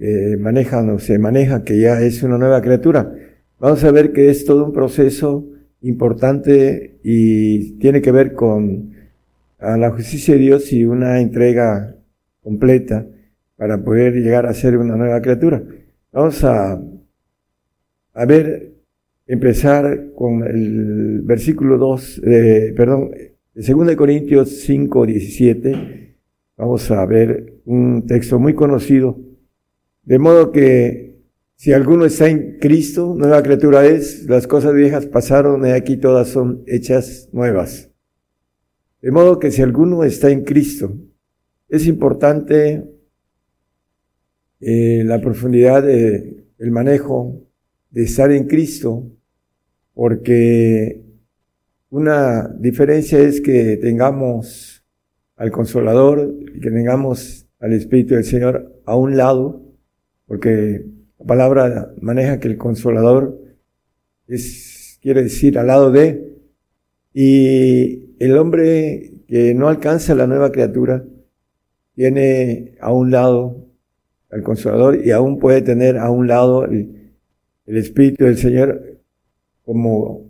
eh, 0.00 0.36
maneja, 0.38 0.82
no 0.82 0.98
se 0.98 1.18
maneja 1.18 1.64
que 1.64 1.80
ya 1.80 2.00
es 2.00 2.22
una 2.22 2.38
nueva 2.38 2.62
criatura. 2.62 3.12
Vamos 3.58 3.82
a 3.84 3.90
ver 3.90 4.12
que 4.12 4.30
es 4.30 4.44
todo 4.44 4.64
un 4.64 4.72
proceso 4.72 5.46
importante 5.82 6.98
y 7.02 7.72
tiene 7.78 8.00
que 8.00 8.12
ver 8.12 8.34
con 8.34 8.94
la 9.60 9.90
justicia 9.90 10.34
de 10.34 10.40
Dios 10.40 10.72
y 10.72 10.84
una 10.84 11.20
entrega 11.20 11.96
completa 12.42 13.06
para 13.56 13.82
poder 13.82 14.14
llegar 14.14 14.46
a 14.46 14.54
ser 14.54 14.76
una 14.78 14.96
nueva 14.96 15.20
criatura. 15.20 15.62
Vamos 16.12 16.44
a, 16.44 16.80
a 18.14 18.24
ver, 18.24 18.72
empezar 19.26 20.12
con 20.14 20.44
el 20.44 21.22
versículo 21.22 21.76
2, 21.76 22.22
eh, 22.24 22.72
perdón, 22.76 23.10
de 23.54 23.74
2 23.74 23.96
Corintios 23.96 24.60
5, 24.60 25.06
17. 25.06 26.07
Vamos 26.58 26.90
a 26.90 27.06
ver 27.06 27.60
un 27.66 28.04
texto 28.04 28.40
muy 28.40 28.52
conocido. 28.52 29.16
De 30.02 30.18
modo 30.18 30.50
que 30.50 31.22
si 31.54 31.72
alguno 31.72 32.04
está 32.04 32.28
en 32.28 32.58
Cristo, 32.58 33.14
nueva 33.16 33.44
criatura 33.44 33.86
es, 33.86 34.24
las 34.24 34.48
cosas 34.48 34.74
viejas 34.74 35.06
pasaron 35.06 35.64
y 35.64 35.70
aquí 35.70 35.96
todas 35.96 36.26
son 36.26 36.64
hechas 36.66 37.28
nuevas. 37.30 37.90
De 39.00 39.12
modo 39.12 39.38
que 39.38 39.52
si 39.52 39.62
alguno 39.62 40.02
está 40.02 40.30
en 40.30 40.42
Cristo, 40.42 40.92
es 41.68 41.86
importante 41.86 42.84
eh, 44.60 45.04
la 45.04 45.20
profundidad 45.20 45.84
del 45.84 46.70
manejo 46.72 47.40
de 47.90 48.02
estar 48.02 48.32
en 48.32 48.48
Cristo, 48.48 49.08
porque 49.94 51.04
una 51.88 52.48
diferencia 52.58 53.20
es 53.20 53.40
que 53.40 53.76
tengamos 53.76 54.77
al 55.38 55.52
Consolador 55.52 56.34
que 56.60 56.70
tengamos 56.70 57.46
al 57.60 57.72
Espíritu 57.72 58.14
del 58.14 58.24
Señor 58.24 58.80
a 58.84 58.96
un 58.96 59.16
lado, 59.16 59.62
porque 60.26 60.84
la 61.18 61.26
palabra 61.26 61.94
maneja 62.00 62.40
que 62.40 62.48
el 62.48 62.58
Consolador 62.58 63.38
es, 64.26 64.98
quiere 65.00 65.22
decir 65.22 65.58
al 65.58 65.68
lado 65.68 65.90
de, 65.90 66.36
y 67.14 68.16
el 68.18 68.36
hombre 68.36 69.12
que 69.28 69.54
no 69.54 69.68
alcanza 69.68 70.14
la 70.14 70.26
nueva 70.26 70.50
criatura 70.52 71.04
tiene 71.94 72.74
a 72.80 72.92
un 72.92 73.10
lado 73.10 73.66
al 74.30 74.42
Consolador 74.42 75.04
y 75.04 75.12
aún 75.12 75.38
puede 75.38 75.62
tener 75.62 75.98
a 75.98 76.10
un 76.10 76.26
lado 76.26 76.64
el, 76.64 76.94
Espíritu 77.66 78.24
del 78.24 78.38
Señor 78.38 78.98
como 79.62 80.26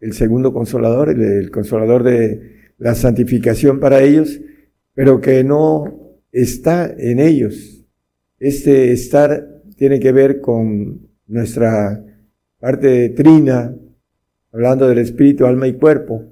el 0.00 0.12
segundo 0.12 0.52
consolador, 0.52 1.08
el 1.08 1.50
consolador 1.50 2.02
de 2.02 2.70
la 2.76 2.94
santificación 2.94 3.80
para 3.80 4.02
ellos, 4.02 4.40
pero 4.94 5.20
que 5.20 5.44
no 5.44 6.18
está 6.30 6.92
en 6.96 7.20
ellos. 7.20 7.84
este 8.38 8.92
estar 8.92 9.62
tiene 9.76 10.00
que 10.00 10.12
ver 10.12 10.40
con 10.40 11.08
nuestra 11.26 12.04
parte 12.58 12.86
de 12.86 13.08
trina, 13.10 13.74
hablando 14.52 14.88
del 14.88 14.98
espíritu, 14.98 15.46
alma 15.46 15.66
y 15.68 15.74
cuerpo. 15.74 16.24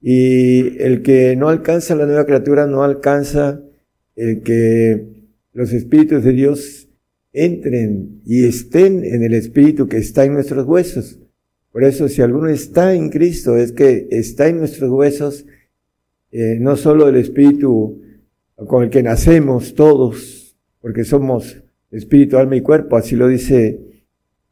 Y 0.00 0.82
el 0.82 1.02
que 1.02 1.36
no 1.36 1.48
alcanza 1.48 1.94
la 1.94 2.06
nueva 2.06 2.26
criatura 2.26 2.66
no 2.66 2.82
alcanza 2.82 3.62
el 4.16 4.42
que 4.42 5.06
los 5.52 5.72
espíritus 5.72 6.24
de 6.24 6.32
Dios 6.32 6.88
entren 7.32 8.20
y 8.26 8.44
estén 8.44 9.04
en 9.04 9.22
el 9.22 9.34
espíritu 9.34 9.88
que 9.88 9.98
está 9.98 10.24
en 10.24 10.34
nuestros 10.34 10.66
huesos. 10.66 11.18
Por 11.70 11.84
eso 11.84 12.08
si 12.08 12.20
alguno 12.20 12.48
está 12.48 12.94
en 12.94 13.08
Cristo 13.08 13.56
es 13.56 13.72
que 13.72 14.08
está 14.10 14.48
en 14.48 14.58
nuestros 14.58 14.90
huesos, 14.90 15.46
eh, 16.32 16.56
no 16.58 16.76
solo 16.76 17.08
el 17.08 17.16
espíritu 17.16 18.00
con 18.56 18.84
el 18.84 18.90
que 18.90 19.02
nacemos 19.02 19.74
todos, 19.74 20.56
porque 20.80 21.04
somos 21.04 21.62
espíritu, 21.90 22.38
alma 22.38 22.56
y 22.56 22.62
cuerpo, 22.62 22.96
así 22.96 23.16
lo 23.16 23.28
dice 23.28 23.80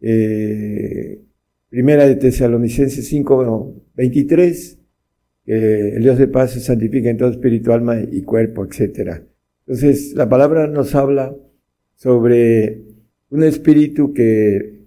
eh, 0.00 1.22
Primera 1.70 2.06
de 2.06 2.16
Tesalonicenses 2.16 3.08
5, 3.08 3.74
23, 3.94 4.78
que 5.46 5.88
el 5.96 6.02
Dios 6.02 6.18
de 6.18 6.28
paz 6.28 6.52
se 6.52 6.60
santifica 6.60 7.08
en 7.08 7.16
todo 7.16 7.30
espíritu, 7.30 7.72
alma 7.72 8.00
y 8.00 8.22
cuerpo, 8.22 8.66
etc. 8.66 9.22
Entonces, 9.66 10.12
la 10.14 10.28
palabra 10.28 10.66
nos 10.66 10.94
habla 10.94 11.34
sobre 11.94 12.82
un 13.30 13.42
espíritu 13.44 14.12
que 14.12 14.80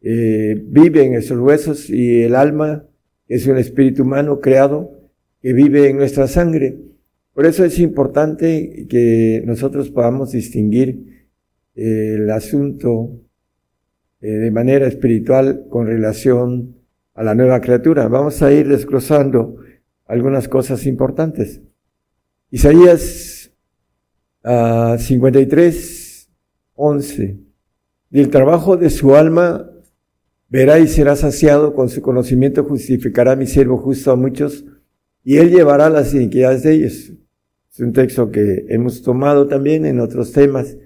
eh, 0.00 0.60
vive 0.66 1.04
en 1.04 1.12
nuestros 1.12 1.40
huesos 1.40 1.90
y 1.90 2.22
el 2.22 2.34
alma 2.34 2.86
es 3.28 3.46
un 3.46 3.58
espíritu 3.58 4.02
humano 4.02 4.40
creado 4.40 4.99
que 5.40 5.52
vive 5.52 5.88
en 5.88 5.96
nuestra 5.96 6.26
sangre. 6.26 6.78
Por 7.32 7.46
eso 7.46 7.64
es 7.64 7.78
importante 7.78 8.86
que 8.88 9.42
nosotros 9.46 9.90
podamos 9.90 10.32
distinguir 10.32 11.26
eh, 11.74 12.14
el 12.16 12.30
asunto 12.30 13.10
eh, 14.20 14.28
de 14.28 14.50
manera 14.50 14.86
espiritual 14.86 15.66
con 15.70 15.86
relación 15.86 16.76
a 17.14 17.22
la 17.22 17.34
nueva 17.34 17.60
criatura. 17.60 18.08
Vamos 18.08 18.42
a 18.42 18.52
ir 18.52 18.68
desglosando 18.68 19.56
algunas 20.06 20.48
cosas 20.48 20.86
importantes. 20.86 21.62
Isaías 22.50 23.52
53, 24.42 26.28
ah, 26.28 26.32
11. 26.74 27.36
Y 28.10 28.20
el 28.20 28.28
trabajo 28.30 28.76
de 28.76 28.90
su 28.90 29.14
alma 29.14 29.70
verá 30.48 30.78
y 30.80 30.88
será 30.88 31.14
saciado, 31.14 31.74
con 31.74 31.88
su 31.88 32.02
conocimiento 32.02 32.64
justificará 32.64 33.36
mi 33.36 33.46
siervo 33.46 33.78
justo 33.78 34.10
a 34.10 34.16
muchos, 34.16 34.64
y 35.24 35.36
él 35.36 35.50
llevará 35.50 35.90
las 35.90 36.14
iniquidades 36.14 36.62
de 36.62 36.74
ellos. 36.74 37.12
Es 37.72 37.80
un 37.80 37.92
texto 37.92 38.30
que 38.30 38.66
hemos 38.68 39.02
tomado 39.02 39.46
también 39.46 39.86
en 39.86 40.00
otros 40.00 40.32
temas, 40.32 40.76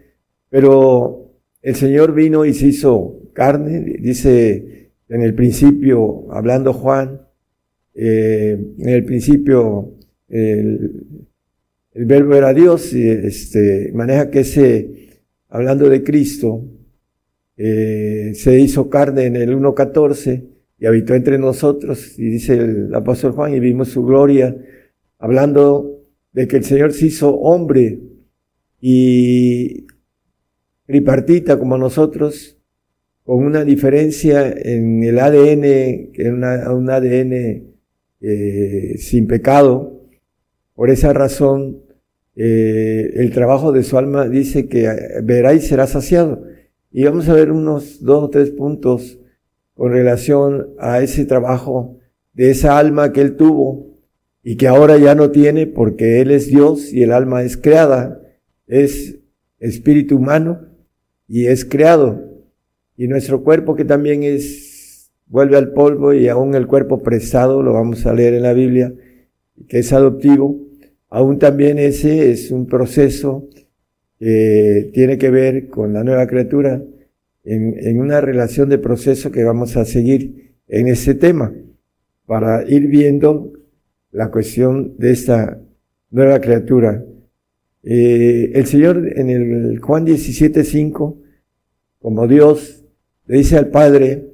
pero 0.50 1.32
el 1.62 1.74
Señor 1.74 2.14
vino 2.14 2.44
y 2.44 2.52
se 2.52 2.66
hizo 2.66 3.20
carne, 3.32 3.96
dice 4.00 4.90
en 5.08 5.22
el 5.22 5.34
principio, 5.34 6.26
hablando 6.30 6.72
Juan, 6.72 7.22
eh, 7.94 8.58
en 8.78 8.88
el 8.88 9.04
principio 9.04 9.94
el, 10.28 11.26
verbo 11.94 12.34
era 12.34 12.52
Dios, 12.52 12.92
y 12.92 13.08
este, 13.08 13.92
maneja 13.94 14.30
que 14.30 14.40
ese, 14.40 15.20
hablando 15.48 15.88
de 15.88 16.02
Cristo, 16.02 16.64
eh, 17.56 18.32
se 18.34 18.58
hizo 18.58 18.90
carne 18.90 19.26
en 19.26 19.36
el 19.36 19.56
1.14 19.56 20.53
y 20.78 20.86
habitó 20.86 21.14
entre 21.14 21.38
nosotros, 21.38 22.18
y 22.18 22.28
dice 22.30 22.54
el 22.54 22.94
apóstol 22.94 23.32
Juan, 23.32 23.54
y 23.54 23.60
vimos 23.60 23.88
su 23.88 24.04
gloria, 24.04 24.56
hablando 25.18 26.02
de 26.32 26.48
que 26.48 26.56
el 26.56 26.64
Señor 26.64 26.92
se 26.92 27.06
hizo 27.06 27.34
hombre 27.36 28.00
y 28.80 29.86
tripartita 30.86 31.58
como 31.58 31.78
nosotros, 31.78 32.58
con 33.22 33.42
una 33.44 33.64
diferencia 33.64 34.52
en 34.52 35.02
el 35.02 35.18
ADN, 35.18 36.12
que 36.12 36.22
es 36.22 36.28
un 36.28 36.90
ADN 36.90 37.74
eh, 38.20 38.94
sin 38.98 39.26
pecado. 39.26 40.02
Por 40.74 40.90
esa 40.90 41.12
razón, 41.14 41.82
eh, 42.36 43.12
el 43.14 43.30
trabajo 43.30 43.72
de 43.72 43.82
su 43.82 43.96
alma 43.96 44.28
dice 44.28 44.68
que 44.68 44.90
verá 45.22 45.54
y 45.54 45.60
será 45.60 45.86
saciado. 45.86 46.44
Y 46.90 47.04
vamos 47.04 47.28
a 47.28 47.34
ver 47.34 47.50
unos 47.50 48.02
dos 48.04 48.24
o 48.24 48.30
tres 48.30 48.50
puntos 48.50 49.18
con 49.74 49.92
relación 49.92 50.68
a 50.78 51.00
ese 51.00 51.24
trabajo 51.24 51.98
de 52.32 52.50
esa 52.50 52.78
alma 52.78 53.12
que 53.12 53.20
él 53.20 53.36
tuvo 53.36 53.94
y 54.42 54.56
que 54.56 54.68
ahora 54.68 54.98
ya 54.98 55.14
no 55.14 55.30
tiene 55.30 55.66
porque 55.66 56.20
él 56.20 56.30
es 56.30 56.46
Dios 56.46 56.92
y 56.92 57.02
el 57.02 57.12
alma 57.12 57.42
es 57.42 57.56
creada, 57.56 58.20
es 58.66 59.18
espíritu 59.58 60.16
humano 60.16 60.60
y 61.26 61.46
es 61.46 61.64
creado. 61.64 62.22
Y 62.96 63.08
nuestro 63.08 63.42
cuerpo 63.42 63.74
que 63.74 63.84
también 63.84 64.22
es, 64.22 65.10
vuelve 65.26 65.56
al 65.56 65.72
polvo 65.72 66.12
y 66.12 66.28
aún 66.28 66.54
el 66.54 66.66
cuerpo 66.66 67.02
prestado, 67.02 67.62
lo 67.62 67.72
vamos 67.72 68.06
a 68.06 68.14
leer 68.14 68.34
en 68.34 68.42
la 68.42 68.52
Biblia, 68.52 68.92
que 69.68 69.78
es 69.78 69.92
adoptivo, 69.92 70.60
aún 71.08 71.38
también 71.38 71.78
ese 71.78 72.30
es 72.30 72.50
un 72.50 72.66
proceso 72.66 73.48
que 74.18 74.90
tiene 74.92 75.18
que 75.18 75.30
ver 75.30 75.68
con 75.68 75.92
la 75.92 76.04
nueva 76.04 76.26
criatura 76.26 76.82
en, 77.44 77.74
en 77.78 78.00
una 78.00 78.20
relación 78.20 78.68
de 78.68 78.78
proceso 78.78 79.30
que 79.30 79.44
vamos 79.44 79.76
a 79.76 79.84
seguir 79.84 80.54
en 80.68 80.88
ese 80.88 81.14
tema 81.14 81.52
para 82.26 82.68
ir 82.68 82.88
viendo 82.88 83.52
la 84.10 84.30
cuestión 84.30 84.96
de 84.96 85.10
esta 85.10 85.60
nueva 86.10 86.40
criatura. 86.40 87.04
Eh, 87.82 88.52
el 88.54 88.66
Señor 88.66 89.12
en 89.18 89.28
el 89.28 89.78
Juan 89.80 90.06
17.5, 90.06 91.16
como 91.98 92.26
Dios, 92.26 92.84
le 93.26 93.38
dice 93.38 93.58
al 93.58 93.68
Padre, 93.68 94.30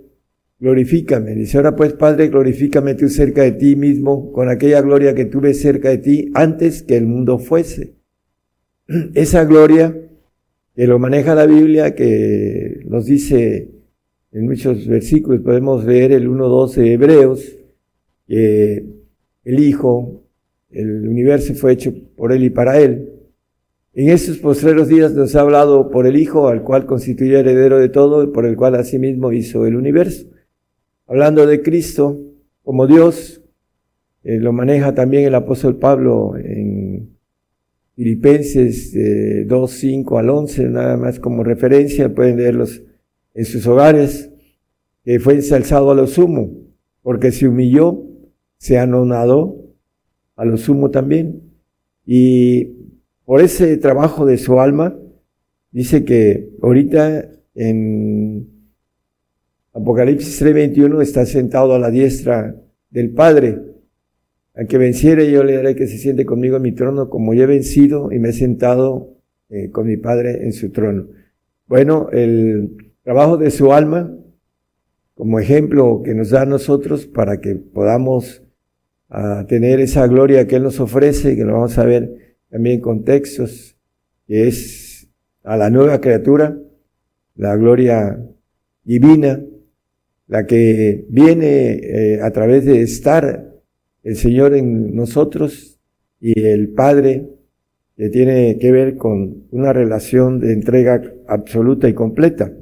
glorifícame. 0.59 1.35
Dice, 1.35 1.57
ahora 1.57 1.75
pues 1.75 1.95
Padre, 1.95 2.29
glorifícame 2.29 2.95
tú 2.95 3.09
cerca 3.09 3.43
de 3.43 3.53
ti 3.53 3.75
mismo, 3.75 4.31
con 4.33 4.49
aquella 4.49 4.83
gloria 4.83 5.15
que 5.15 5.25
tuve 5.25 5.55
cerca 5.55 5.89
de 5.89 5.99
ti 5.99 6.31
antes 6.35 6.83
que 6.83 6.97
el 6.97 7.07
mundo 7.07 7.39
fuese. 7.39 7.95
Esa 9.15 9.45
gloria 9.45 9.97
lo 10.87 10.99
maneja 10.99 11.35
la 11.35 11.47
Biblia, 11.47 11.95
que 11.95 12.81
nos 12.87 13.07
dice 13.07 13.70
en 14.33 14.45
muchos 14.45 14.87
versículos, 14.87 15.41
podemos 15.41 15.85
leer 15.85 16.12
el 16.12 16.28
1.12 16.28 16.74
de 16.74 16.93
Hebreos, 16.93 17.57
el 18.28 19.59
Hijo, 19.59 20.24
el 20.70 21.09
universo 21.09 21.55
fue 21.55 21.72
hecho 21.72 21.93
por 22.16 22.33
Él 22.33 22.45
y 22.45 22.51
para 22.51 22.78
Él. 22.78 23.11
En 23.93 24.09
estos 24.09 24.39
postreros 24.39 24.87
días 24.87 25.12
nos 25.14 25.35
ha 25.35 25.41
hablado 25.41 25.91
por 25.91 26.07
el 26.07 26.16
Hijo, 26.16 26.47
al 26.49 26.62
cual 26.62 26.87
constituye 26.87 27.41
heredero 27.41 27.78
de 27.78 27.89
todo 27.89 28.22
y 28.22 28.28
por 28.28 28.47
el 28.47 28.57
cual 28.57 28.76
asimismo 28.76 29.33
hizo 29.33 29.66
el 29.66 29.74
universo. 29.74 30.28
Hablando 31.07 31.45
de 31.45 31.61
Cristo 31.61 32.16
como 32.62 32.87
Dios, 32.87 33.43
eh, 34.22 34.39
lo 34.39 34.53
maneja 34.53 34.95
también 34.95 35.24
el 35.24 35.35
apóstol 35.35 35.76
Pablo 35.76 36.37
en 36.37 36.80
Filipenses 38.01 38.97
2, 39.47 39.71
5 39.71 40.19
al 40.19 40.31
11, 40.31 40.71
nada 40.71 40.97
más 40.97 41.21
como 41.21 41.45
referencia, 41.45 42.15
pueden 42.15 42.39
leerlos 42.39 42.83
en 43.35 43.45
sus 43.45 43.67
hogares, 43.67 44.31
que 45.05 45.21
fue 45.21 45.35
ensalzado 45.35 45.91
a 45.91 45.95
lo 45.95 46.07
sumo, 46.07 46.51
porque 47.03 47.31
se 47.31 47.47
humilló, 47.47 48.03
se 48.57 48.79
anonadó 48.79 49.75
a 50.35 50.47
lo 50.47 50.57
sumo 50.57 50.91
también. 50.91 51.43
Y 52.07 52.73
por 53.27 53.43
ese 53.43 53.77
trabajo 53.77 54.25
de 54.25 54.39
su 54.39 54.59
alma, 54.59 54.99
dice 55.71 56.03
que 56.03 56.49
ahorita 56.63 57.29
en 57.55 58.49
Apocalipsis 59.75 60.41
3:21 60.41 61.03
está 61.03 61.27
sentado 61.27 61.75
a 61.75 61.79
la 61.79 61.91
diestra 61.91 62.57
del 62.89 63.11
Padre. 63.11 63.59
Al 64.61 64.67
que 64.67 64.77
venciere 64.77 65.31
yo 65.31 65.43
le 65.43 65.57
daré 65.57 65.75
que 65.75 65.87
se 65.87 65.97
siente 65.97 66.27
conmigo 66.27 66.57
en 66.59 66.63
mi 66.63 66.73
trono 66.73 67.09
como 67.09 67.33
yo 67.33 67.45
he 67.45 67.47
vencido 67.47 68.13
y 68.13 68.19
me 68.19 68.29
he 68.29 68.33
sentado 68.35 69.17
eh, 69.49 69.71
con 69.71 69.87
mi 69.87 69.97
Padre 69.97 70.45
en 70.45 70.53
su 70.53 70.71
trono. 70.71 71.07
Bueno, 71.67 72.11
el 72.13 72.93
trabajo 73.03 73.39
de 73.39 73.51
su 73.53 73.73
alma 73.73 74.15
como 75.15 75.41
ejemplo 75.41 76.03
que 76.05 76.15
nos 76.15 76.29
da 76.29 76.43
a 76.43 76.45
nosotros 76.45 77.07
para 77.07 77.41
que 77.41 77.55
podamos 77.55 78.43
ah, 79.09 79.47
tener 79.49 79.81
esa 79.81 80.07
gloria 80.07 80.47
que 80.47 80.57
Él 80.57 80.65
nos 80.65 80.79
ofrece, 80.79 81.37
que 81.37 81.45
lo 81.45 81.55
vamos 81.55 81.79
a 81.79 81.87
ver 81.87 82.37
también 82.51 82.83
contextos, 82.83 83.79
que 84.27 84.47
es 84.47 85.09
a 85.43 85.57
la 85.57 85.71
nueva 85.71 86.03
criatura, 86.03 86.55
la 87.35 87.57
gloria 87.57 88.23
divina, 88.85 89.43
la 90.27 90.45
que 90.45 91.07
viene 91.09 91.81
eh, 91.83 92.21
a 92.21 92.31
través 92.31 92.67
de 92.67 92.83
estar 92.83 93.50
el 94.03 94.17
Señor 94.17 94.55
en 94.55 94.95
nosotros 94.95 95.81
y 96.21 96.41
el 96.41 96.71
Padre, 96.71 97.29
que 97.97 98.09
tiene 98.09 98.59
que 98.59 98.73
ver 98.73 98.97
con 98.97 99.45
una 99.51 99.73
relación 99.73 100.41
de 100.41 100.53
entrega 100.53 101.03
absoluta 101.29 101.89
y 101.89 101.95
completa. 101.95 102.53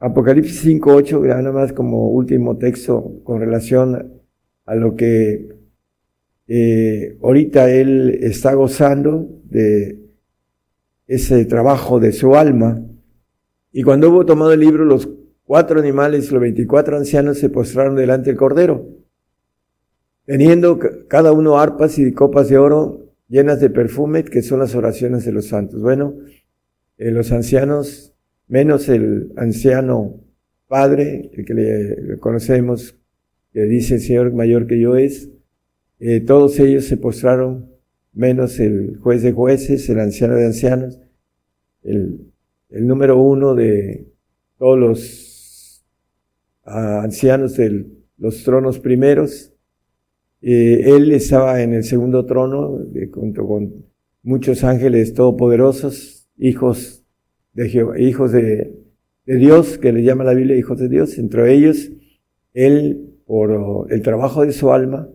Apocalipsis 0.00 0.64
5.8, 0.64 1.26
nada 1.26 1.52
más 1.52 1.72
como 1.72 2.10
último 2.10 2.56
texto 2.56 3.20
con 3.24 3.40
relación 3.40 4.20
a 4.64 4.74
lo 4.74 4.94
que 4.94 5.48
eh, 6.46 7.18
ahorita 7.22 7.70
él 7.70 8.18
está 8.22 8.54
gozando 8.54 9.28
de 9.44 9.98
ese 11.06 11.44
trabajo 11.44 12.00
de 12.00 12.12
su 12.12 12.36
alma. 12.36 12.80
Y 13.72 13.82
cuando 13.82 14.10
hubo 14.10 14.24
tomado 14.24 14.52
el 14.52 14.60
libro, 14.60 14.84
los 14.84 15.08
cuatro 15.44 15.80
animales, 15.80 16.30
los 16.30 16.40
veinticuatro 16.40 16.96
ancianos 16.96 17.38
se 17.38 17.50
postraron 17.50 17.96
delante 17.96 18.30
del 18.30 18.38
Cordero, 18.38 18.86
teniendo 20.28 20.78
cada 21.08 21.32
uno 21.32 21.58
arpas 21.58 21.98
y 21.98 22.12
copas 22.12 22.50
de 22.50 22.58
oro 22.58 23.14
llenas 23.28 23.60
de 23.60 23.70
perfume, 23.70 24.24
que 24.24 24.42
son 24.42 24.58
las 24.58 24.74
oraciones 24.74 25.24
de 25.24 25.32
los 25.32 25.46
santos. 25.46 25.80
Bueno, 25.80 26.16
eh, 26.98 27.10
los 27.10 27.32
ancianos, 27.32 28.14
menos 28.46 28.90
el 28.90 29.32
anciano 29.36 30.20
padre, 30.66 31.30
el 31.32 31.46
que 31.46 31.54
le 31.54 32.18
conocemos, 32.18 32.94
que 33.54 33.62
dice 33.62 33.94
el 33.94 34.00
Señor 34.02 34.34
mayor 34.34 34.66
que 34.66 34.78
yo 34.78 34.96
es, 34.96 35.30
eh, 35.98 36.20
todos 36.20 36.60
ellos 36.60 36.84
se 36.84 36.98
postraron, 36.98 37.70
menos 38.12 38.60
el 38.60 38.98
juez 38.98 39.22
de 39.22 39.32
jueces, 39.32 39.88
el 39.88 39.98
anciano 39.98 40.34
de 40.34 40.44
ancianos, 40.44 41.00
el, 41.82 42.20
número 42.68 43.18
uno 43.18 43.54
de 43.54 44.12
todos 44.58 44.78
los 44.78 45.86
ah, 46.66 47.00
ancianos 47.02 47.56
de 47.56 47.86
los 48.18 48.44
tronos 48.44 48.78
primeros. 48.78 49.54
Eh, 50.40 50.94
él 50.96 51.10
estaba 51.12 51.62
en 51.62 51.74
el 51.74 51.84
segundo 51.84 52.24
trono, 52.24 52.78
junto 53.12 53.46
con 53.46 53.86
muchos 54.22 54.62
ángeles 54.64 55.14
todopoderosos, 55.14 56.28
hijos 56.36 57.04
de 57.54 57.96
hijos 57.98 58.32
de, 58.32 58.74
Dios, 59.26 59.78
que 59.78 59.92
le 59.92 60.02
llama 60.02 60.24
la 60.24 60.32
Biblia 60.32 60.56
hijos 60.56 60.78
de 60.78 60.88
Dios. 60.88 61.18
Entre 61.18 61.52
ellos, 61.52 61.90
él, 62.54 63.18
por 63.26 63.86
el 63.90 64.02
trabajo 64.02 64.46
de 64.46 64.52
su 64.52 64.72
alma, 64.72 65.08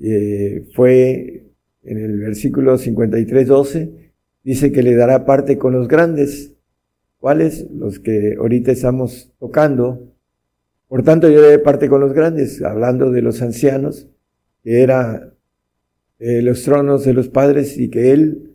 eh, 0.00 0.64
fue 0.74 1.46
en 1.82 1.98
el 1.98 2.18
versículo 2.20 2.76
53, 2.78 3.48
12, 3.48 4.12
dice 4.44 4.70
que 4.70 4.82
le 4.82 4.94
dará 4.94 5.24
parte 5.24 5.58
con 5.58 5.72
los 5.72 5.88
grandes. 5.88 6.54
¿Cuáles? 7.18 7.68
Los 7.72 7.98
que 7.98 8.36
ahorita 8.38 8.70
estamos 8.70 9.32
tocando. 9.40 10.12
Por 10.86 11.02
tanto, 11.02 11.28
yo 11.28 11.42
le 11.42 11.58
parte 11.58 11.88
con 11.88 12.00
los 12.00 12.12
grandes, 12.12 12.62
hablando 12.62 13.10
de 13.10 13.22
los 13.22 13.42
ancianos, 13.42 14.08
que 14.68 14.82
era 14.82 15.32
eh, 16.18 16.42
los 16.42 16.62
tronos 16.62 17.02
de 17.06 17.14
los 17.14 17.30
padres 17.30 17.78
y 17.78 17.88
que 17.88 18.12
él 18.12 18.54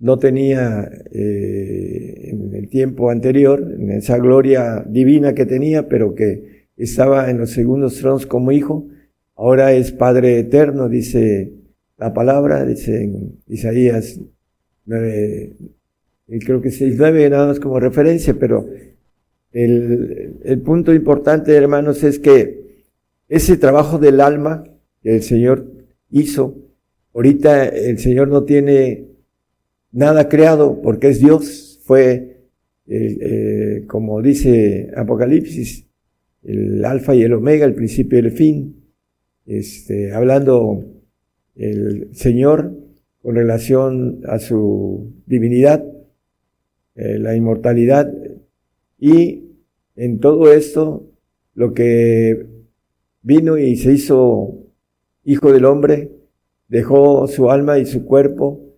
no 0.00 0.18
tenía 0.18 0.90
eh, 1.12 2.30
en 2.32 2.52
el 2.52 2.68
tiempo 2.68 3.10
anterior, 3.10 3.62
en 3.78 3.92
esa 3.92 4.18
gloria 4.18 4.84
divina 4.84 5.34
que 5.34 5.46
tenía, 5.46 5.86
pero 5.86 6.16
que 6.16 6.66
estaba 6.76 7.30
en 7.30 7.38
los 7.38 7.50
segundos 7.50 7.96
tronos 7.98 8.26
como 8.26 8.50
hijo, 8.50 8.88
ahora 9.36 9.72
es 9.72 9.92
Padre 9.92 10.40
eterno, 10.40 10.88
dice 10.88 11.52
la 11.96 12.12
palabra, 12.12 12.64
dice 12.64 13.04
en 13.04 13.38
Isaías 13.46 14.18
9, 14.86 15.52
creo 16.44 16.60
que 16.60 16.72
6, 16.72 16.96
9 16.98 17.30
nada 17.30 17.46
más 17.46 17.60
como 17.60 17.78
referencia, 17.78 18.34
pero 18.34 18.68
el, 19.52 20.40
el 20.42 20.60
punto 20.62 20.92
importante, 20.92 21.54
hermanos, 21.54 22.02
es 22.02 22.18
que 22.18 22.82
ese 23.28 23.56
trabajo 23.56 24.00
del 24.00 24.20
alma 24.20 24.64
el 25.02 25.22
Señor 25.22 25.66
hizo, 26.10 26.56
ahorita 27.14 27.66
el 27.68 27.98
Señor 27.98 28.28
no 28.28 28.44
tiene 28.44 29.08
nada 29.90 30.28
creado 30.28 30.80
porque 30.82 31.08
es 31.08 31.20
Dios, 31.20 31.80
fue, 31.84 32.48
eh, 32.86 33.18
eh, 33.20 33.84
como 33.86 34.22
dice 34.22 34.90
Apocalipsis, 34.96 35.86
el 36.42 36.84
alfa 36.84 37.14
y 37.14 37.22
el 37.22 37.34
omega, 37.34 37.64
el 37.64 37.74
principio 37.74 38.18
y 38.18 38.22
el 38.22 38.32
fin, 38.32 38.84
este, 39.46 40.12
hablando 40.12 40.84
el 41.54 42.08
Señor 42.14 42.72
con 43.20 43.36
relación 43.36 44.20
a 44.26 44.38
su 44.38 45.12
divinidad, 45.26 45.84
eh, 46.94 47.18
la 47.18 47.36
inmortalidad, 47.36 48.12
y 48.98 49.44
en 49.96 50.18
todo 50.20 50.52
esto 50.52 51.08
lo 51.54 51.74
que 51.74 52.46
vino 53.22 53.58
y 53.58 53.76
se 53.76 53.92
hizo 53.92 54.61
hijo 55.24 55.52
del 55.52 55.64
hombre, 55.64 56.10
dejó 56.68 57.26
su 57.26 57.50
alma 57.50 57.78
y 57.78 57.86
su 57.86 58.04
cuerpo 58.04 58.72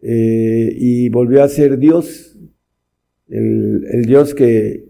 eh, 0.00 0.74
y 0.76 1.08
volvió 1.08 1.42
a 1.42 1.48
ser 1.48 1.78
Dios, 1.78 2.38
el, 3.28 4.04
Dios 4.06 4.34
que 4.34 4.86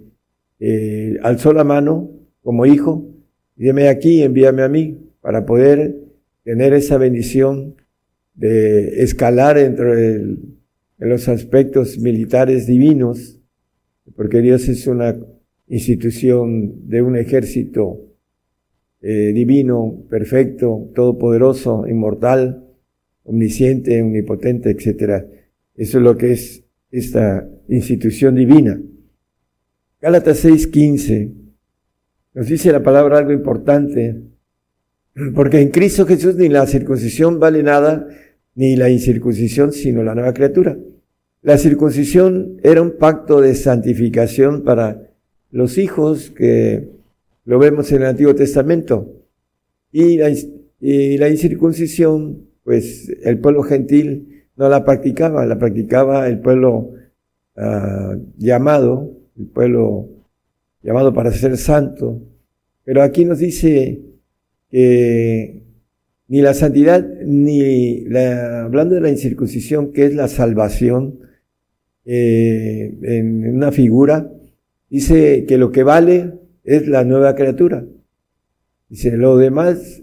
eh, 0.61 1.17
alzó 1.23 1.53
la 1.53 1.65
mano 1.65 2.11
como 2.43 2.67
hijo, 2.67 3.09
dime 3.57 3.89
aquí, 3.89 4.23
envíame 4.23 4.63
a 4.63 4.69
mí, 4.69 4.99
para 5.21 5.45
poder 5.45 5.97
tener 6.45 6.73
esa 6.73 6.99
bendición 6.99 7.75
de 8.35 9.03
escalar 9.03 9.59
entre 9.59 10.37
los 10.99 11.29
aspectos 11.29 11.99
militares 11.99 12.67
divinos, 12.67 13.41
porque 14.15 14.41
Dios 14.41 14.69
es 14.69 14.87
una 14.87 15.17
institución 15.67 16.89
de 16.89 17.03
un 17.03 17.17
ejército 17.17 18.06
eh, 19.01 19.33
divino, 19.33 20.05
perfecto, 20.09 20.91
todopoderoso, 20.95 21.87
inmortal, 21.87 22.65
omnisciente, 23.25 24.03
omnipotente, 24.03 24.71
etc. 24.71 25.25
Eso 25.75 25.99
es 25.99 26.05
lo 26.05 26.17
que 26.17 26.33
es 26.33 26.65
esta 26.91 27.49
institución 27.69 28.35
divina. 28.35 28.81
Gálatas 30.01 30.45
6:15 30.45 31.33
nos 32.35 32.47
dice 32.49 32.71
la 32.73 32.83
palabra 32.83 33.19
algo 33.19 33.33
importante 33.33 34.23
porque 35.35 35.61
en 35.61 35.71
Cristo 35.71 36.05
Jesús 36.05 36.37
ni 36.37 36.49
la 36.49 36.67
circuncisión 36.67 37.41
vale 37.41 37.63
nada, 37.63 38.07
ni 38.55 38.77
la 38.77 38.91
incircuncisión, 38.91 39.73
sino 39.73 40.03
la 40.03 40.15
nueva 40.15 40.35
criatura. 40.35 40.77
La 41.43 41.57
circuncisión 41.59 42.59
era 42.63 42.83
un 42.83 42.99
pacto 42.99 43.41
de 43.41 43.55
santificación 43.55 44.63
para 44.63 45.11
los 45.51 45.79
hijos 45.79 46.31
que 46.31 46.96
lo 47.47 47.59
vemos 47.59 47.91
en 47.93 48.03
el 48.03 48.09
Antiguo 48.09 48.35
Testamento. 48.35 49.23
Y 49.93 50.19
la, 50.19 51.29
incircuncisión, 51.31 52.49
pues 52.65 53.11
el 53.25 53.39
pueblo 53.39 53.63
gentil 53.63 54.45
no 54.57 54.69
la 54.69 54.85
practicaba, 54.85 55.47
la 55.47 55.59
practicaba 55.59 56.29
el 56.29 56.41
pueblo 56.41 56.93
uh, 57.57 58.21
llamado, 58.37 59.17
el 59.39 59.47
pueblo 59.47 60.09
llamado 60.83 61.15
para 61.15 61.31
ser 61.31 61.57
santo. 61.57 62.21
Pero 62.85 63.03
aquí 63.03 63.25
nos 63.25 63.39
dice 63.39 64.03
eh, 64.71 65.63
ni 66.29 66.43
la 66.43 66.53
santidad, 66.53 67.07
ni 67.25 68.01
la, 68.07 68.65
hablando 68.65 68.97
de 68.97 69.01
la 69.01 69.11
incircuncisión, 69.11 69.93
que 69.93 70.07
es 70.07 70.15
la 70.15 70.29
salvación, 70.29 71.21
eh, 72.05 72.97
en 73.03 73.57
una 73.57 73.73
figura, 73.73 74.31
dice 74.89 75.45
que 75.47 75.59
lo 75.59 75.73
que 75.73 75.83
vale 75.83 76.46
es 76.67 76.87
la 76.87 77.05
nueva 77.05 77.35
criatura. 77.35 77.87
Dice, 78.89 79.17
lo 79.17 79.39
demás 79.39 80.03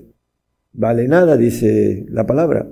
vale 0.71 1.07
nada, 1.07 1.37
dice 1.37 2.05
la 2.09 2.25
palabra. 2.25 2.67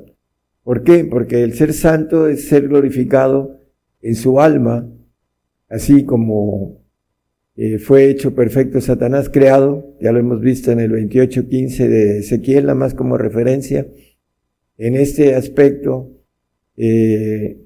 ¿Por 0.64 0.84
qué? 0.84 1.06
Porque 1.06 1.44
el 1.44 1.54
ser 1.54 1.74
santo 1.74 2.28
es 2.28 2.48
ser 2.48 2.68
glorificado 2.68 3.60
en 4.02 4.16
su 4.16 4.40
alma, 4.40 4.90
así 5.70 6.06
como 6.06 6.82
eh, 7.56 7.78
fue 7.78 8.10
hecho 8.10 8.34
perfecto 8.34 8.82
Satanás 8.82 9.30
creado, 9.30 9.96
ya 10.00 10.12
lo 10.12 10.20
hemos 10.20 10.42
visto 10.42 10.72
en 10.72 10.80
el 10.80 10.92
28.15 10.92 11.88
de 11.88 12.20
Ezequiel, 12.20 12.64
nada 12.64 12.76
más 12.76 12.94
como 12.94 13.18
referencia. 13.18 13.88
En 14.78 14.96
este 14.96 15.36
aspecto, 15.36 16.12
eh, 16.78 17.62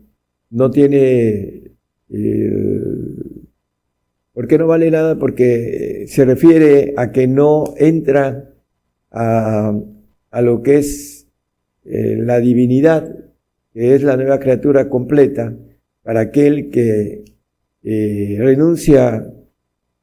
no 0.49 0.71
tiene, 0.71 1.75
eh, 2.09 2.81
¿por 4.35 4.47
qué 4.47 4.59
no 4.59 4.67
vale 4.67 4.91
nada? 4.91 5.17
Porque 5.17 6.05
se 6.07 6.25
refiere 6.25 6.93
a 6.97 7.11
que 7.11 7.25
no 7.25 7.73
entra 7.77 8.53
a, 9.09 9.73
lo 10.41 10.61
que 10.61 10.77
es 10.77 11.27
la 11.83 12.39
divinidad, 12.39 13.15
que 13.73 13.95
es 13.95 14.03
la 14.03 14.17
nueva 14.17 14.39
criatura 14.39 14.89
completa, 14.89 15.55
para 16.03 16.19
aquel 16.19 16.69
que 16.69 17.23
renuncia 17.81 19.31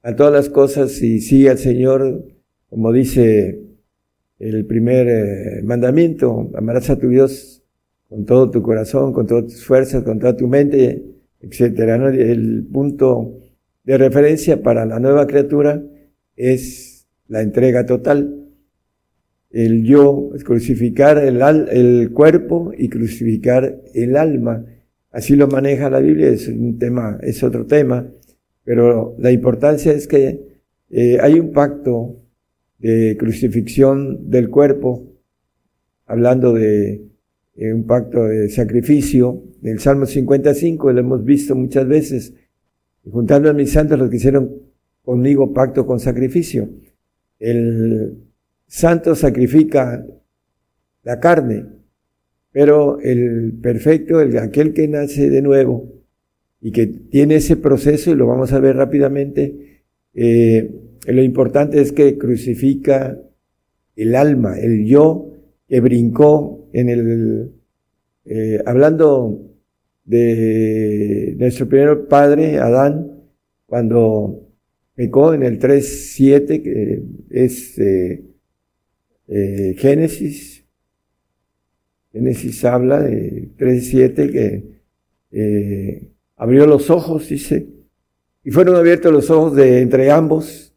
a 0.03 0.17
todas 0.17 0.33
las 0.33 0.49
cosas 0.49 1.01
y 1.03 1.21
sigue 1.21 1.51
al 1.51 1.59
Señor, 1.59 2.25
como 2.69 2.93
dice 2.93 3.63
el 4.43 4.67
primer 4.67 5.09
eh, 5.09 5.63
mandamiento, 5.63 6.51
amarás 6.55 6.91
a 6.91 6.99
tu 6.99 7.09
Dios 7.09 7.63
con 8.09 8.27
todo 8.27 8.51
tu 8.51 8.61
corazón, 8.61 9.13
con 9.13 9.27
todas 9.27 9.45
tus 9.45 9.65
fuerzas, 9.65 10.03
con 10.03 10.19
toda 10.19 10.37
tu 10.37 10.49
mente, 10.49 11.03
etcétera. 11.41 11.95
El 12.09 12.67
punto 12.71 13.39
de 13.85 13.99
referencia 13.99 14.63
para 14.63 14.87
la 14.87 14.99
nueva 14.99 15.27
criatura 15.27 15.83
es 16.37 17.09
la 17.29 17.43
entrega 17.43 17.87
total. 17.87 18.39
El 19.51 19.85
yo, 19.85 20.31
es 20.35 20.45
crucificar 20.45 21.19
el, 21.19 21.43
el 21.71 22.11
cuerpo 22.13 22.73
y 22.77 22.89
crucificar 22.89 23.83
el 23.95 24.17
alma. 24.17 24.65
Así 25.11 25.37
lo 25.37 25.47
maneja 25.47 25.91
la 25.91 26.01
Biblia, 26.01 26.29
es 26.29 26.49
un 26.49 26.79
tema, 26.79 27.19
es 27.23 27.43
otro 27.43 27.67
tema 27.67 28.11
pero 28.65 29.17
la 29.19 29.31
importancia 29.31 29.93
es 29.93 30.07
que 30.07 30.63
eh, 30.91 31.19
hay 31.21 31.41
un 31.41 31.53
pacto 31.53 32.21
de 32.79 33.17
crucifixión 33.19 34.31
del 34.31 34.51
cuerpo, 34.51 35.13
hablando 36.07 36.53
de 36.53 37.05
eh, 37.57 37.73
un 37.73 37.87
pacto 37.87 38.25
de 38.25 38.49
sacrificio. 38.49 39.43
En 39.63 39.73
el 39.73 39.81
Salmo 39.81 40.07
55 40.07 40.93
lo 40.93 41.01
hemos 41.01 41.25
visto 41.25 41.55
muchas 41.55 41.87
veces. 41.87 42.35
Juntando 43.11 43.51
a 43.51 43.53
mis 43.53 43.73
santos 43.73 43.99
los 43.99 44.11
que 44.11 44.17
hicieron 44.17 44.63
conmigo 45.05 45.53
pacto 45.53 45.87
con 45.87 46.01
sacrificio. 46.01 46.69
El 47.39 48.19
santo 48.67 49.15
sacrifica 49.15 50.07
la 51.03 51.19
carne, 51.19 51.67
pero 52.53 53.01
el 53.01 53.55
perfecto, 53.61 54.21
el, 54.21 54.39
aquel 54.39 54.73
que 54.73 54.87
nace 54.87 55.31
de 55.31 55.43
nuevo 55.43 55.93
y 56.61 56.71
que 56.71 56.87
tiene 56.87 57.37
ese 57.37 57.57
proceso, 57.57 58.13
y 58.13 58.15
lo 58.15 58.29
vamos 58.29 58.53
a 58.53 58.61
ver 58.61 58.77
rápidamente, 58.77 59.83
eh, 60.15 60.71
lo 61.07 61.23
importante 61.23 61.81
es 61.81 61.91
que 61.91 62.17
crucifica 62.17 63.19
el 63.97 64.15
alma, 64.15 64.59
el 64.59 64.87
yo 64.87 65.33
que 65.69 65.81
brincó 65.81 66.69
en 66.73 66.89
el, 66.89 67.53
eh, 68.25 68.63
hablando 68.65 69.52
de 70.05 71.35
nuestro 71.39 71.69
primer 71.69 72.07
padre, 72.09 72.59
Adán, 72.59 73.23
cuando 73.67 74.49
pecó 74.95 75.35
en 75.35 75.43
el 75.43 75.59
3.7, 75.59 76.63
que 76.63 77.03
es 77.31 77.79
eh, 77.79 78.25
eh, 79.29 79.75
Génesis. 79.79 80.65
Génesis 82.13 82.65
habla 82.65 83.01
de 83.01 83.51
3.7 83.57 84.31
que 84.31 84.83
eh, 85.31 86.13
abrió 86.37 86.67
los 86.67 86.91
ojos, 86.91 87.29
dice, 87.29 87.67
y 88.45 88.51
fueron 88.51 88.77
abiertos 88.77 89.13
los 89.13 89.31
ojos 89.31 89.55
de 89.55 89.81
entre 89.81 90.11
ambos 90.11 90.75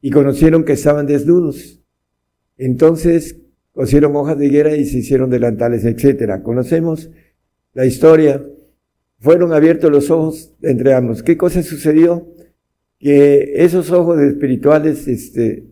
y 0.00 0.10
conocieron 0.10 0.64
que 0.64 0.72
estaban 0.72 1.06
desnudos. 1.06 1.82
Entonces 2.56 3.36
cosieron 3.72 4.14
hojas 4.16 4.38
de 4.38 4.46
higuera 4.46 4.76
y 4.76 4.84
se 4.84 4.98
hicieron 4.98 5.28
delantales, 5.28 5.84
etcétera. 5.84 6.42
Conocemos 6.42 7.10
la 7.74 7.84
historia. 7.84 8.42
Fueron 9.18 9.52
abiertos 9.52 9.90
los 9.90 10.10
ojos 10.10 10.54
entre 10.62 10.94
ambos. 10.94 11.22
¿Qué 11.22 11.36
cosa 11.36 11.62
sucedió? 11.62 12.28
Que 12.98 13.54
esos 13.56 13.90
ojos 13.90 14.20
espirituales, 14.20 15.06
este, 15.08 15.66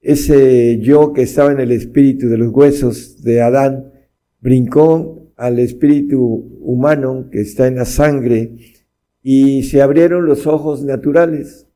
ese 0.00 0.78
yo 0.80 1.12
que 1.12 1.22
estaba 1.22 1.50
en 1.50 1.60
el 1.60 1.72
espíritu 1.72 2.28
de 2.28 2.38
los 2.38 2.52
huesos 2.52 3.22
de 3.22 3.42
Adán, 3.42 3.92
brincó 4.40 5.32
al 5.36 5.58
espíritu 5.58 6.20
humano 6.60 7.28
que 7.30 7.40
está 7.40 7.66
en 7.66 7.76
la 7.76 7.84
sangre 7.84 8.52
y 9.22 9.64
se 9.64 9.82
abrieron 9.82 10.26
los 10.26 10.46
ojos 10.46 10.84
naturales 10.84 11.66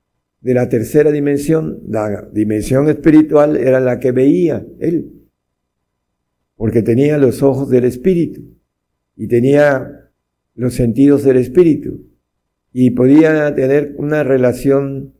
de 0.40 0.54
la 0.54 0.68
tercera 0.68 1.10
dimensión. 1.10 1.80
La 1.88 2.28
dimensión 2.32 2.88
espiritual 2.88 3.56
era 3.56 3.80
la 3.80 3.98
que 3.98 4.12
veía 4.12 4.64
él, 4.78 5.28
porque 6.56 6.82
tenía 6.82 7.18
los 7.18 7.42
ojos 7.42 7.68
del 7.70 7.84
espíritu 7.84 8.59
y 9.20 9.28
tenía 9.28 10.10
los 10.54 10.72
sentidos 10.72 11.24
del 11.24 11.36
espíritu. 11.36 12.06
Y 12.72 12.92
podía 12.92 13.54
tener 13.54 13.94
una 13.98 14.22
relación 14.22 15.12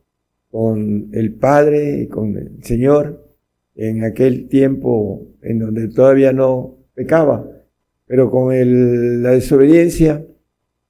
con 0.49 1.09
el 1.13 1.35
Padre 1.35 2.01
y 2.01 2.07
con 2.07 2.35
el 2.35 2.63
Señor 2.63 3.29
en 3.75 4.03
aquel 4.03 4.47
tiempo 4.47 5.27
en 5.43 5.59
donde 5.59 5.87
todavía 5.89 6.33
no 6.33 6.79
pecaba, 6.95 7.47
pero 8.07 8.31
con 8.31 8.51
el, 8.51 9.21
la 9.21 9.33
desobediencia 9.33 10.25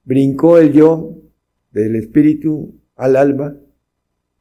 brincó 0.04 0.56
el 0.56 0.72
yo 0.72 1.18
del 1.70 1.96
espíritu 1.96 2.80
al 2.96 3.16
alma 3.16 3.58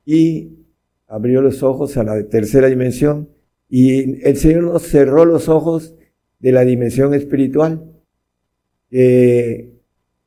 y 0.06 0.60
abrió 1.07 1.41
los 1.41 1.61
ojos 1.61 1.98
a 1.98 2.06
la 2.06 2.23
tercera 2.30 2.68
dimensión. 2.68 3.27
Y 3.68 4.26
el 4.26 4.38
Señor 4.38 4.64
nos 4.64 4.84
cerró 4.84 5.26
los 5.26 5.49
ojos 5.49 5.93
de 6.39 6.53
la 6.53 6.61
dimensión 6.61 7.14
espiritual, 7.14 7.90
que 8.91 9.80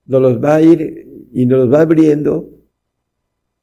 nos 0.06 0.20
los 0.20 0.42
va 0.42 0.56
a 0.56 0.62
ir 0.62 1.06
y 1.32 1.46
nos 1.46 1.60
los 1.60 1.72
va 1.72 1.82
abriendo 1.82 2.50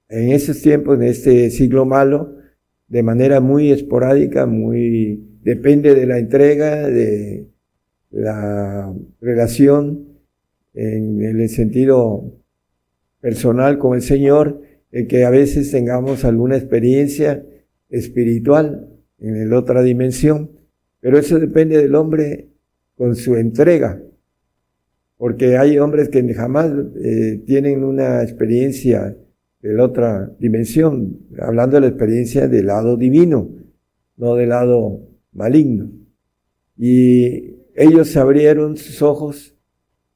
en 0.08 0.32
esos 0.32 0.62
tiempos, 0.62 0.98
en 0.98 1.04
este 1.04 1.50
siglo 1.50 1.86
malo, 1.86 2.36
de 2.88 3.04
manera 3.04 3.40
muy 3.40 3.72
esporádica, 3.72 4.46
muy, 4.46 5.40
depende 5.42 5.96
de 5.96 6.06
la 6.06 6.20
entrega, 6.20 6.88
de 6.88 7.48
la 8.12 8.94
relación 9.22 10.08
en 10.74 11.22
el 11.22 11.50
sentido 11.50 12.34
personal 13.22 13.78
con 13.78 13.96
el 13.96 14.02
Señor, 14.02 14.62
el 14.92 15.08
que 15.08 15.24
a 15.24 15.30
veces 15.30 15.72
tengamos 15.72 16.26
alguna 16.26 16.58
experiencia 16.58 17.46
espiritual 17.90 18.90
en 19.20 19.50
la 19.50 19.58
otra 19.58 19.82
dimensión, 19.82 20.52
pero 21.00 21.18
eso 21.18 21.40
depende 21.40 21.78
del 21.78 21.96
hombre 21.96 22.50
con 22.96 23.16
su 23.16 23.36
entrega, 23.38 24.02
porque 25.22 25.56
hay 25.56 25.78
hombres 25.78 26.10
que 26.10 26.34
jamás 26.34 26.72
eh, 26.96 27.44
tienen 27.46 27.84
una 27.84 28.24
experiencia 28.24 29.16
de 29.62 29.74
la 29.76 29.84
otra 29.86 30.36
dimensión, 30.40 31.28
hablando 31.38 31.76
de 31.76 31.82
la 31.82 31.90
experiencia 31.90 32.48
del 32.48 32.66
lado 32.66 32.98
divino, 32.98 33.48
no 34.18 34.34
del 34.34 34.50
lado 34.50 35.00
maligno. 35.32 35.92
Y 36.76 37.54
ellos 37.76 38.18
abrieron 38.18 38.78
sus 38.78 39.04
ojos 39.04 39.56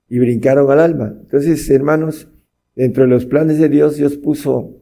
y 0.09 0.17
brincaron 0.17 0.71
al 0.71 0.79
alma. 0.79 1.15
Entonces, 1.21 1.69
hermanos, 1.69 2.27
dentro 2.75 3.03
de 3.03 3.09
los 3.09 3.27
planes 3.27 3.59
de 3.59 3.69
Dios, 3.69 3.97
Dios 3.97 4.17
puso 4.17 4.81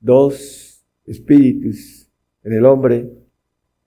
dos 0.00 0.84
espíritus 1.06 2.10
en 2.42 2.54
el 2.54 2.66
hombre, 2.66 3.08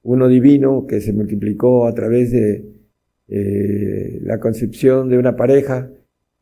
uno 0.02 0.30
divino 0.30 0.88
que 0.88 1.02
se 1.02 1.12
multiplicó 1.12 1.88
a 1.88 1.94
través 1.94 2.32
de 2.32 2.77
eh, 3.28 4.20
la 4.24 4.40
concepción 4.40 5.10
de 5.10 5.18
una 5.18 5.36
pareja 5.36 5.90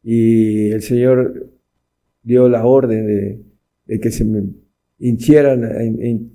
y 0.04 0.72
el 0.72 0.82
Señor 0.82 1.50
dio 2.24 2.50
la 2.50 2.66
orden 2.66 3.08
de 3.08 3.46
de 3.86 4.00
que 4.00 4.12
se 4.12 4.26
hincharan, 5.00 5.64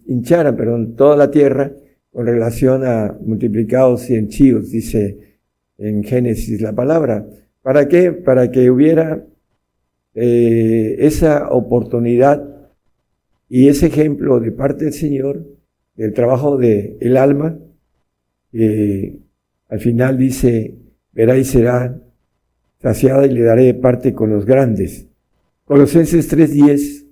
hincharan 0.06 0.56
perdón, 0.56 0.94
toda 0.96 1.16
la 1.16 1.30
tierra 1.30 1.72
con 2.12 2.26
relación 2.26 2.84
a 2.84 3.16
multiplicados 3.24 4.08
y 4.10 4.16
henchidos, 4.16 4.70
dice 4.70 5.38
en 5.78 6.02
Génesis 6.04 6.60
la 6.60 6.74
palabra. 6.74 7.26
¿Para 7.62 7.88
qué? 7.88 8.12
Para 8.12 8.50
que 8.50 8.70
hubiera 8.70 9.24
eh, 10.14 10.96
esa 10.98 11.48
oportunidad 11.50 12.44
y 13.48 13.68
ese 13.68 13.86
ejemplo 13.86 14.40
de 14.40 14.52
parte 14.52 14.84
del 14.84 14.94
Señor 14.94 15.44
del 15.94 16.12
trabajo 16.14 16.56
del 16.56 16.96
el 17.00 17.16
alma, 17.16 17.58
que 18.50 19.18
al 19.70 19.80
final 19.80 20.18
dice, 20.18 20.74
verá 21.12 21.38
y 21.38 21.44
será 21.44 21.98
saciada 22.82 23.26
y 23.26 23.32
le 23.32 23.42
daré 23.42 23.74
parte 23.74 24.12
con 24.12 24.30
los 24.30 24.44
grandes. 24.44 25.06
Colosenses 25.64 26.30
3.10 26.30 27.06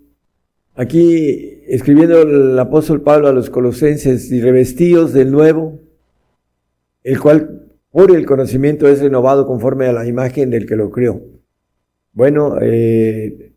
Aquí 0.78 1.60
escribiendo 1.66 2.22
el 2.22 2.56
apóstol 2.56 3.02
Pablo 3.02 3.26
a 3.26 3.32
los 3.32 3.50
colosenses 3.50 4.30
y 4.30 4.40
revestidos 4.40 5.12
del 5.12 5.32
nuevo, 5.32 5.80
el 7.02 7.18
cual 7.18 7.66
por 7.90 8.14
el 8.14 8.24
conocimiento 8.24 8.86
es 8.86 9.00
renovado 9.00 9.44
conforme 9.44 9.86
a 9.86 9.92
la 9.92 10.06
imagen 10.06 10.50
del 10.50 10.66
que 10.66 10.76
lo 10.76 10.92
creó. 10.92 11.20
Bueno, 12.12 12.58
eh, 12.62 13.54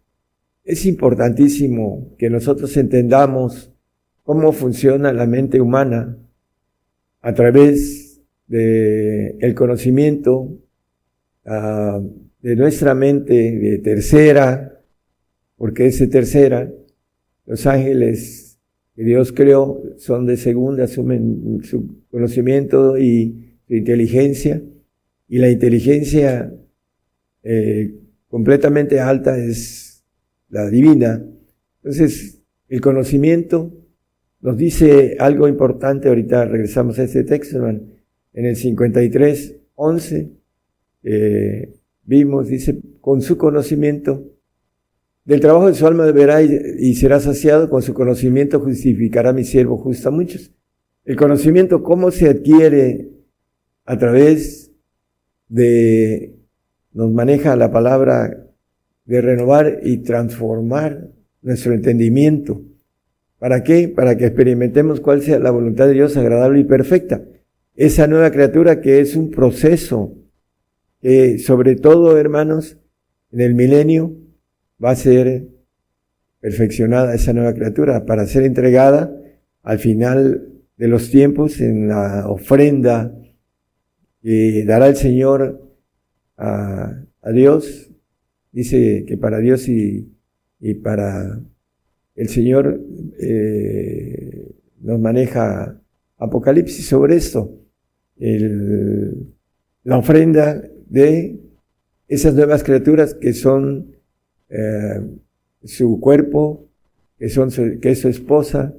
es 0.63 0.87
importantísimo 0.87 2.15
que 2.17 2.31
nosotros 2.31 2.75
entendamos 2.75 3.71
cómo 4.23 4.51
funciona 4.51 5.13
la 5.13 5.27
mente 5.27 5.61
humana 5.61 6.17
a 7.21 7.33
través 7.35 8.00
de 8.51 9.37
el 9.39 9.55
conocimiento 9.55 10.59
uh, 11.45 12.09
de 12.41 12.55
nuestra 12.57 12.93
mente 12.93 13.33
de 13.33 13.77
tercera, 13.77 14.83
porque 15.55 15.85
es 15.85 16.09
tercera, 16.09 16.69
los 17.45 17.65
ángeles 17.65 18.59
que 18.93 19.03
Dios 19.03 19.31
creó 19.31 19.81
son 19.97 20.25
de 20.25 20.35
segunda, 20.35 20.83
asumen 20.83 21.61
su 21.63 22.03
conocimiento 22.09 22.97
y 22.97 23.55
su 23.67 23.75
inteligencia. 23.75 24.61
Y 25.29 25.37
la 25.37 25.49
inteligencia 25.49 26.53
eh, 27.43 27.95
completamente 28.27 28.99
alta 28.99 29.37
es 29.37 30.03
la 30.49 30.69
divina. 30.69 31.23
Entonces, 31.83 32.43
el 32.67 32.81
conocimiento 32.81 33.71
nos 34.41 34.57
dice 34.57 35.15
algo 35.19 35.47
importante. 35.47 36.09
Ahorita 36.09 36.43
regresamos 36.43 36.99
a 36.99 37.03
este 37.03 37.23
texto, 37.23 37.65
En 38.33 38.45
el 38.45 38.55
53, 38.55 39.57
11, 39.75 40.31
eh, 41.03 41.73
vimos, 42.03 42.47
dice, 42.47 42.79
con 43.01 43.21
su 43.21 43.37
conocimiento 43.37 44.31
del 45.23 45.39
trabajo 45.39 45.67
de 45.67 45.75
su 45.75 45.85
alma 45.85 46.05
deberá 46.05 46.41
y, 46.41 46.95
será 46.95 47.19
saciado, 47.19 47.69
con 47.69 47.81
su 47.81 47.93
conocimiento 47.93 48.59
justificará 48.59 49.33
mi 49.33 49.43
siervo 49.43 49.77
justo 49.77 50.09
a 50.09 50.11
muchos. 50.11 50.51
El 51.05 51.15
conocimiento, 51.15 51.83
¿cómo 51.83 52.11
se 52.11 52.27
adquiere? 52.27 53.09
A 53.85 53.97
través 53.97 54.71
de, 55.47 56.35
nos 56.93 57.11
maneja 57.11 57.55
la 57.55 57.71
palabra 57.71 58.47
de 59.05 59.21
renovar 59.21 59.79
y 59.83 59.97
transformar 59.97 61.09
nuestro 61.41 61.73
entendimiento. 61.73 62.61
¿Para 63.39 63.63
qué? 63.63 63.89
Para 63.89 64.17
que 64.17 64.25
experimentemos 64.25 65.01
cuál 65.01 65.21
sea 65.21 65.39
la 65.39 65.51
voluntad 65.51 65.87
de 65.87 65.93
Dios 65.93 66.15
agradable 66.17 66.59
y 66.59 66.63
perfecta. 66.63 67.23
Esa 67.75 68.07
nueva 68.07 68.31
criatura 68.31 68.81
que 68.81 68.99
es 68.99 69.15
un 69.15 69.31
proceso 69.31 70.17
que 71.01 71.39
sobre 71.39 71.75
todo, 71.75 72.17
hermanos, 72.17 72.77
en 73.31 73.41
el 73.41 73.55
milenio 73.55 74.15
va 74.83 74.91
a 74.91 74.95
ser 74.95 75.47
perfeccionada 76.39 77.15
esa 77.15 77.33
nueva 77.33 77.53
criatura 77.53 78.05
para 78.05 78.25
ser 78.25 78.43
entregada 78.43 79.15
al 79.63 79.79
final 79.79 80.47
de 80.77 80.87
los 80.87 81.09
tiempos 81.11 81.61
en 81.61 81.87
la 81.87 82.27
ofrenda 82.27 83.15
que 84.21 84.63
dará 84.65 84.87
el 84.87 84.95
Señor 84.95 85.61
a, 86.37 87.05
Dios. 87.33 87.91
Dice 88.51 89.05
que 89.07 89.17
para 89.17 89.37
Dios 89.37 89.69
y, 89.69 90.11
para 90.83 91.39
el 92.15 92.29
Señor 92.29 92.81
eh, 93.19 94.51
nos 94.79 94.99
maneja 94.99 95.79
Apocalipsis 96.17 96.87
sobre 96.87 97.15
esto. 97.15 97.60
La 99.83 99.97
ofrenda 99.97 100.61
de 100.87 101.39
esas 102.07 102.35
nuevas 102.35 102.63
criaturas 102.63 103.15
que 103.15 103.33
son 103.33 103.95
eh, 104.49 105.01
su 105.63 105.99
cuerpo, 105.99 106.67
que, 107.17 107.29
son 107.29 107.49
que 107.79 107.91
es 107.91 107.99
su 107.99 108.09
esposa, 108.09 108.75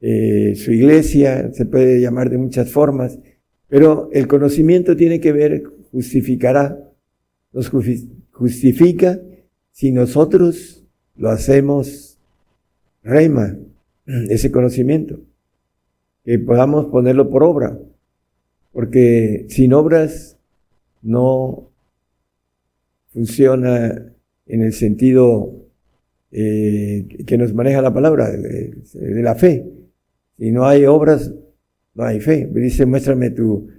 eh, 0.00 0.54
su 0.56 0.72
iglesia, 0.72 1.52
se 1.52 1.64
puede 1.64 2.00
llamar 2.00 2.28
de 2.28 2.38
muchas 2.38 2.70
formas, 2.70 3.18
pero 3.68 4.10
el 4.12 4.26
conocimiento 4.26 4.96
tiene 4.96 5.20
que 5.20 5.32
ver, 5.32 5.62
justificará, 5.90 6.78
nos 7.52 7.70
justifica 8.32 9.20
si 9.70 9.92
nosotros 9.92 10.84
lo 11.16 11.30
hacemos 11.30 12.18
rema, 13.02 13.56
ese 14.06 14.50
conocimiento, 14.50 15.20
que 16.24 16.38
podamos 16.38 16.86
ponerlo 16.86 17.30
por 17.30 17.42
obra, 17.42 17.78
porque 18.74 19.46
sin 19.48 19.72
obras 19.72 20.36
no 21.00 21.70
funciona 23.12 24.12
en 24.46 24.62
el 24.62 24.72
sentido 24.72 25.64
eh, 26.32 27.06
que 27.24 27.38
nos 27.38 27.54
maneja 27.54 27.80
la 27.80 27.94
palabra 27.94 28.28
de, 28.28 28.74
la 29.22 29.36
fe. 29.36 29.64
Si 30.36 30.50
no 30.50 30.66
hay 30.66 30.84
obras, 30.86 31.32
no 31.94 32.04
hay 32.04 32.18
fe. 32.18 32.48
Me 32.52 32.60
dice, 32.60 32.84
muéstrame 32.84 33.30
tu, 33.30 33.70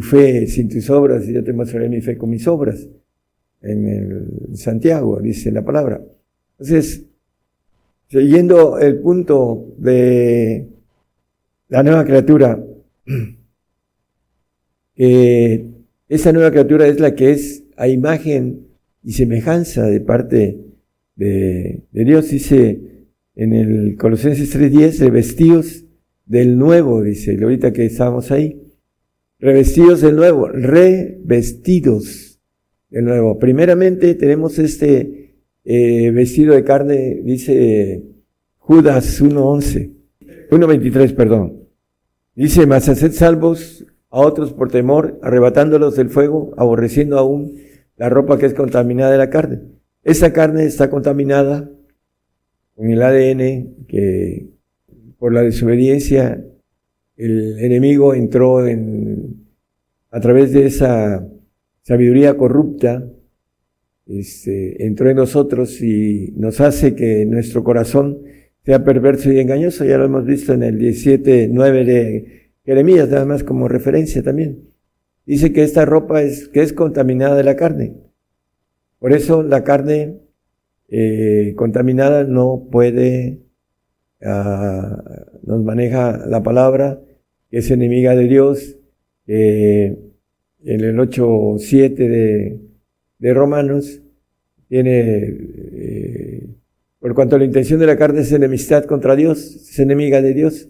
fe 0.00 0.46
sin 0.46 0.70
tus 0.70 0.88
obras 0.88 1.28
y 1.28 1.34
yo 1.34 1.44
te 1.44 1.52
mostraré 1.52 1.90
mi 1.90 2.00
fe 2.00 2.16
con 2.16 2.30
mis 2.30 2.48
obras. 2.48 2.88
En 3.60 3.86
el 3.86 4.56
Santiago, 4.56 5.20
dice 5.20 5.52
la 5.52 5.62
palabra. 5.62 6.00
Entonces, 6.52 7.04
siguiendo 8.08 8.78
el 8.78 8.98
punto 9.00 9.74
de 9.76 10.66
la 11.68 11.82
nueva 11.82 12.06
criatura, 12.06 12.58
que 14.94 15.66
esa 16.08 16.32
nueva 16.32 16.50
criatura 16.50 16.86
es 16.88 17.00
la 17.00 17.14
que 17.14 17.30
es 17.30 17.64
a 17.76 17.88
imagen 17.88 18.66
y 19.02 19.12
semejanza 19.12 19.86
de 19.86 20.00
parte 20.00 20.60
de, 21.16 21.84
Dios. 21.92 22.30
Dice 22.30 23.06
en 23.34 23.52
el 23.52 23.96
Colosenses 23.96 24.54
3.10, 24.56 24.98
revestidos 24.98 25.84
del 26.26 26.58
nuevo, 26.58 27.02
dice, 27.02 27.38
ahorita 27.40 27.72
que 27.72 27.86
estábamos 27.86 28.30
ahí, 28.30 28.60
revestidos 29.38 30.00
del 30.00 30.16
nuevo, 30.16 30.48
revestidos 30.48 32.40
del 32.90 33.04
nuevo. 33.04 33.38
Primeramente 33.38 34.14
tenemos 34.14 34.58
este 34.58 35.36
eh, 35.64 36.10
vestido 36.10 36.54
de 36.54 36.64
carne, 36.64 37.20
dice 37.22 38.02
Judas 38.58 39.22
1.11, 39.22 39.92
1.23, 40.50 41.14
perdón. 41.14 41.68
Dice, 42.34 42.66
mas 42.66 42.88
haced 42.88 43.12
salvos 43.12 43.84
a 44.10 44.20
otros 44.20 44.52
por 44.52 44.70
temor, 44.70 45.18
arrebatándolos 45.22 45.96
del 45.96 46.10
fuego, 46.10 46.52
aborreciendo 46.56 47.18
aún 47.18 47.56
la 47.96 48.08
ropa 48.08 48.38
que 48.38 48.46
es 48.46 48.54
contaminada 48.54 49.12
de 49.12 49.18
la 49.18 49.30
carne. 49.30 49.60
Esa 50.02 50.32
carne 50.32 50.64
está 50.64 50.90
contaminada 50.90 51.70
con 52.74 52.90
el 52.90 53.02
ADN 53.02 53.86
que 53.86 54.48
por 55.18 55.32
la 55.32 55.42
desobediencia 55.42 56.44
el 57.16 57.58
enemigo 57.58 58.14
entró 58.14 58.66
en, 58.66 59.46
a 60.10 60.20
través 60.20 60.52
de 60.52 60.66
esa 60.66 61.28
sabiduría 61.82 62.36
corrupta, 62.36 63.06
este, 64.06 64.86
entró 64.86 65.10
en 65.10 65.16
nosotros 65.16 65.82
y 65.82 66.32
nos 66.36 66.60
hace 66.60 66.94
que 66.94 67.26
nuestro 67.26 67.62
corazón 67.62 68.22
sea 68.64 68.82
perverso 68.82 69.30
y 69.30 69.38
engañoso. 69.38 69.84
Ya 69.84 69.98
lo 69.98 70.06
hemos 70.06 70.24
visto 70.24 70.54
en 70.54 70.62
el 70.62 70.78
17.9 70.78 71.84
de 71.84 72.49
Jeremías, 72.64 73.08
nada 73.08 73.24
más 73.24 73.44
como 73.44 73.68
referencia 73.68 74.22
también 74.22 74.70
dice 75.30 75.52
que 75.52 75.62
esta 75.62 75.84
ropa 75.84 76.22
es, 76.22 76.48
que 76.48 76.60
es 76.60 76.72
contaminada 76.72 77.36
de 77.36 77.44
la 77.44 77.54
carne. 77.54 77.94
Por 78.98 79.12
eso 79.12 79.44
la 79.44 79.62
carne 79.62 80.18
eh, 80.88 81.54
contaminada 81.56 82.24
no 82.24 82.66
puede, 82.68 83.38
ah, 84.22 85.00
nos 85.44 85.62
maneja 85.62 86.26
la 86.26 86.42
palabra, 86.42 87.00
es 87.52 87.70
enemiga 87.70 88.16
de 88.16 88.24
Dios. 88.24 88.76
en 89.26 90.12
el 90.64 90.98
8.7 90.98 91.94
de, 91.94 92.60
de 93.18 93.34
Romanos 93.34 94.02
tiene, 94.68 95.38
eh, 95.72 96.48
por 96.98 97.14
cuanto 97.14 97.38
la 97.38 97.44
intención 97.44 97.78
de 97.78 97.86
la 97.86 97.96
carne 97.96 98.22
es 98.22 98.32
enemistad 98.32 98.84
contra 98.84 99.14
Dios, 99.14 99.38
es 99.54 99.78
enemiga 99.78 100.20
de 100.20 100.34
Dios. 100.34 100.68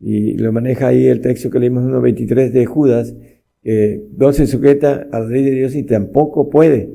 Y 0.00 0.34
lo 0.34 0.52
maneja 0.52 0.88
ahí 0.88 1.06
el 1.06 1.20
texto 1.20 1.50
que 1.50 1.58
leímos 1.58 1.84
en 1.84 1.92
1.23 1.92 2.50
de 2.50 2.66
Judas, 2.66 3.14
no 4.16 4.32
se 4.32 4.46
sujeta 4.46 5.08
a 5.10 5.20
la 5.20 5.26
ley 5.26 5.42
de 5.42 5.50
Dios 5.52 5.74
y 5.74 5.82
tampoco 5.82 6.50
puede 6.50 6.90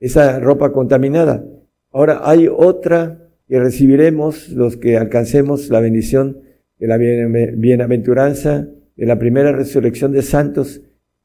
esa 0.00 0.40
ropa 0.40 0.72
contaminada. 0.72 1.44
Ahora 1.92 2.20
hay 2.24 2.48
otra 2.48 3.28
que 3.48 3.60
recibiremos 3.60 4.48
los 4.50 4.76
que 4.76 4.96
alcancemos 4.96 5.68
la 5.70 5.80
bendición 5.80 6.38
de 6.78 6.86
la 6.86 6.96
bienaventuranza 6.96 8.68
de 8.96 9.06
la 9.06 9.18
primera 9.18 9.52
resurrección 9.52 10.12
de 10.12 10.22
santos, 10.22 10.82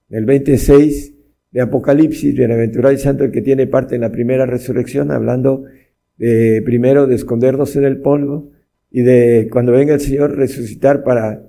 el 0.09 0.25
26 0.25 1.13
de 1.51 1.61
Apocalipsis, 1.61 2.35
bienaventurado 2.35 2.93
y 2.93 2.97
santo 2.97 3.23
el 3.23 3.31
que 3.31 3.41
tiene 3.41 3.67
parte 3.67 3.95
en 3.95 4.01
la 4.01 4.11
primera 4.11 4.45
resurrección, 4.45 5.11
hablando 5.11 5.63
de 6.17 6.61
primero 6.63 7.07
de 7.07 7.15
escondernos 7.15 7.75
en 7.75 7.85
el 7.85 8.01
polvo 8.01 8.51
y 8.95 9.01
de 9.01 9.49
cuando 9.51 9.73
venga 9.73 9.93
el 9.93 9.99
Señor 9.99 10.37
resucitar 10.37 11.03
para 11.03 11.43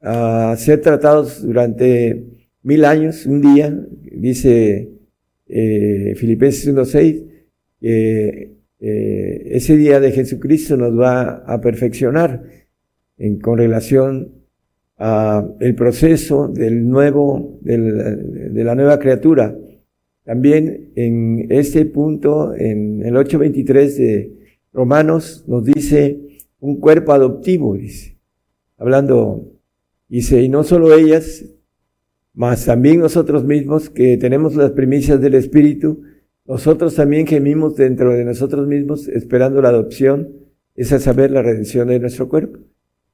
ah, 0.00 0.54
ser 0.56 0.80
tratados 0.80 1.42
durante 1.42 2.24
mil 2.62 2.86
años, 2.86 3.26
un 3.26 3.42
día, 3.42 3.86
dice 4.00 4.92
eh, 5.46 6.14
Filipenses 6.16 6.74
1.6, 6.74 7.22
que 7.78 8.56
eh, 8.80 9.42
ese 9.50 9.76
día 9.76 10.00
de 10.00 10.10
Jesucristo 10.10 10.78
nos 10.78 10.98
va 10.98 11.44
a 11.46 11.60
perfeccionar 11.60 12.44
en, 13.18 13.40
con 13.40 13.58
relación 13.58 14.32
a 14.96 15.46
el 15.60 15.74
proceso 15.74 16.48
del 16.48 16.88
nuevo, 16.88 17.58
de 17.60 18.64
la 18.64 18.74
nueva 18.74 18.98
criatura. 18.98 19.54
También 20.24 20.92
en 20.96 21.46
este 21.50 21.84
punto, 21.84 22.54
en 22.54 23.02
el 23.04 23.16
8.23 23.16 23.96
de 23.96 24.32
Romanos, 24.72 25.44
nos 25.46 25.62
dice 25.62 26.25
un 26.66 26.80
cuerpo 26.80 27.12
adoptivo, 27.12 27.74
dice, 27.74 28.18
hablando, 28.76 29.52
dice, 30.08 30.42
y 30.42 30.48
no 30.48 30.64
solo 30.64 30.92
ellas, 30.92 31.44
mas 32.34 32.66
también 32.66 32.98
nosotros 32.98 33.44
mismos 33.44 33.88
que 33.88 34.16
tenemos 34.16 34.56
las 34.56 34.72
primicias 34.72 35.20
del 35.20 35.34
Espíritu, 35.34 36.02
nosotros 36.44 36.96
también 36.96 37.24
gemimos 37.26 37.76
dentro 37.76 38.12
de 38.12 38.24
nosotros 38.24 38.66
mismos 38.66 39.06
esperando 39.06 39.62
la 39.62 39.68
adopción, 39.68 40.32
es 40.74 40.92
a 40.92 40.98
saber 40.98 41.30
la 41.30 41.42
redención 41.42 41.86
de 41.86 42.00
nuestro 42.00 42.28
cuerpo. 42.28 42.58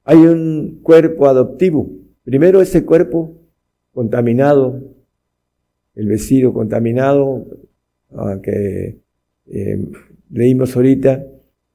Hay 0.04 0.16
un 0.16 0.80
cuerpo 0.82 1.28
adoptivo. 1.28 1.90
Primero 2.24 2.62
ese 2.62 2.86
cuerpo 2.86 3.36
contaminado, 3.92 4.80
el 5.94 6.08
vestido 6.08 6.54
contaminado 6.54 7.46
ah, 8.16 8.38
que 8.42 8.98
eh, 9.46 9.86
leímos 10.30 10.74
ahorita, 10.74 11.26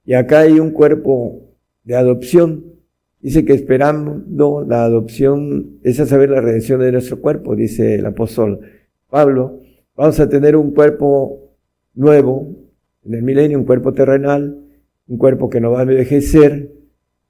y 0.05 0.13
acá 0.13 0.39
hay 0.39 0.59
un 0.59 0.71
cuerpo 0.71 1.46
de 1.87 1.95
adopción 1.95 2.77
Dice 3.19 3.45
que 3.45 3.53
esperando 3.53 4.63
la 4.67 4.85
adopción 4.85 5.79
es 5.83 5.99
a 5.99 6.05
saber 6.05 6.29
la 6.29 6.39
redención 6.39 6.79
de 6.79 6.91
nuestro 6.91 7.19
cuerpo, 7.19 7.55
dice 7.55 7.95
el 7.95 8.05
apóstol 8.05 8.61
Pablo. 9.09 9.59
Vamos 9.95 10.19
a 10.19 10.29
tener 10.29 10.55
un 10.55 10.71
cuerpo 10.71 11.55
nuevo 11.95 12.55
en 13.03 13.15
el 13.15 13.23
milenio, 13.23 13.57
un 13.57 13.65
cuerpo 13.65 13.93
terrenal, 13.93 14.59
un 15.07 15.17
cuerpo 15.17 15.49
que 15.49 15.59
no 15.59 15.71
va 15.71 15.79
a 15.79 15.83
envejecer, 15.83 16.71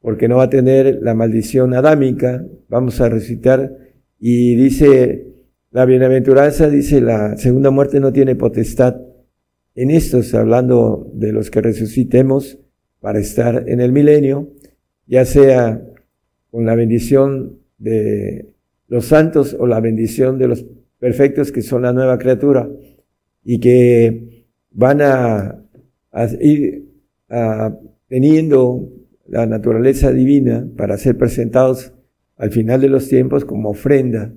porque 0.01 0.27
no 0.27 0.37
va 0.37 0.43
a 0.43 0.49
tener 0.49 0.99
la 1.01 1.13
maldición 1.13 1.73
adámica. 1.73 2.45
Vamos 2.67 2.99
a 2.99 3.07
resucitar 3.07 3.77
y 4.19 4.55
dice 4.55 5.25
la 5.71 5.85
bienaventuranza, 5.85 6.69
dice 6.69 6.99
la 6.99 7.37
segunda 7.37 7.71
muerte 7.71 8.01
no 8.01 8.11
tiene 8.11 8.35
potestad 8.35 8.97
en 9.73 9.91
estos, 9.91 10.33
hablando 10.33 11.09
de 11.13 11.31
los 11.31 11.49
que 11.49 11.61
resucitemos 11.61 12.59
para 12.99 13.19
estar 13.19 13.65
en 13.67 13.81
el 13.81 13.91
milenio 13.91 14.49
ya 15.07 15.25
sea 15.25 15.81
con 16.51 16.65
la 16.65 16.75
bendición 16.75 17.59
de 17.77 18.49
los 18.87 19.05
santos 19.05 19.55
o 19.57 19.67
la 19.67 19.79
bendición 19.79 20.37
de 20.37 20.47
los 20.47 20.65
perfectos 20.99 21.51
que 21.51 21.61
son 21.61 21.83
la 21.83 21.93
nueva 21.93 22.17
criatura 22.17 22.69
y 23.43 23.59
que 23.59 24.45
van 24.71 25.01
a, 25.01 25.63
ir 26.41 26.85
teniendo 28.07 28.89
la 29.27 29.45
naturaleza 29.45 30.11
divina 30.11 30.67
para 30.75 30.97
ser 30.97 31.17
presentados 31.17 31.93
al 32.37 32.51
final 32.51 32.81
de 32.81 32.89
los 32.89 33.07
tiempos 33.07 33.45
como 33.45 33.69
ofrenda, 33.69 34.33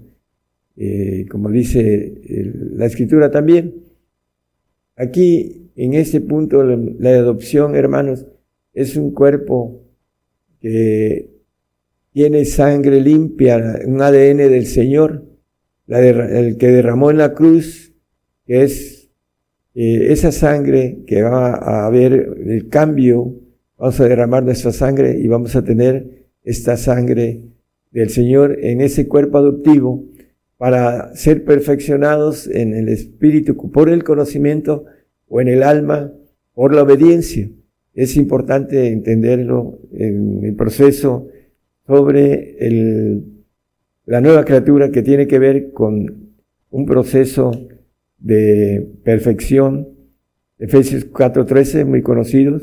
eh, 0.77 1.27
como 1.31 1.51
dice 1.51 2.15
la 2.75 2.87
escritura 2.87 3.31
también. 3.31 3.75
Aquí, 4.97 5.71
en 5.77 5.95
este 5.95 6.21
punto, 6.21 6.63
la, 6.63 7.11
adopción, 7.11 7.77
hermanos, 7.77 8.27
es 8.73 8.97
un 8.97 9.13
cuerpo 9.13 9.83
que 10.61 11.31
tiene 12.13 12.45
sangre 12.45 13.01
limpia, 13.01 13.81
un 13.87 14.01
ADN 14.03 14.39
del 14.39 14.67
Señor, 14.67 15.25
el 15.87 16.57
que 16.57 16.69
derramó 16.69 17.11
en 17.11 17.19
la 17.19 17.35
cruz, 17.35 17.93
que 18.47 18.63
es 18.63 19.11
eh, 19.75 20.13
esa 20.13 20.33
sangre 20.33 21.05
que 21.07 21.23
va 21.23 21.55
a 21.55 21.87
haber 21.87 22.13
el 22.13 22.69
cambio, 22.69 23.35
vamos 23.77 24.01
a 24.01 24.09
derramar 24.09 24.43
nuestra 24.43 24.73
sangre 24.73 25.19
y 25.19 25.29
vamos 25.29 25.57
a 25.57 25.65
tener 25.65 26.27
esta 26.43 26.77
sangre 26.77 27.43
del 27.91 28.11
Señor 28.11 28.59
en 28.61 28.81
ese 28.81 29.09
cuerpo 29.09 29.39
adoptivo 29.39 30.05
para 30.57 31.15
ser 31.17 31.45
perfeccionados 31.45 32.47
en 32.47 32.75
el 32.75 32.89
espíritu 32.89 33.57
por 33.71 33.89
el 33.89 34.05
conocimiento 34.05 34.85
o 35.29 35.41
en 35.41 35.49
el 35.49 35.63
alma 35.63 36.13
por 36.53 36.75
la 36.75 36.83
obediencia. 36.83 37.49
Es 37.95 38.17
importante 38.17 38.89
entenderlo 38.89 39.79
en 39.93 40.45
el 40.45 40.55
proceso 40.55 41.29
sobre 41.87 42.57
el, 42.65 43.25
la 44.07 44.21
nueva 44.21 44.45
criatura 44.45 44.91
que 44.91 45.03
tiene 45.03 45.27
que 45.27 45.39
ver 45.39 45.73
con 45.73 46.31
un 46.71 46.87
proceso 46.87 47.51
de 48.19 48.89
perfección. 49.03 49.89
Efesios 50.59 51.11
4:13, 51.11 51.85
muy 51.85 52.03
conocidos, 52.03 52.63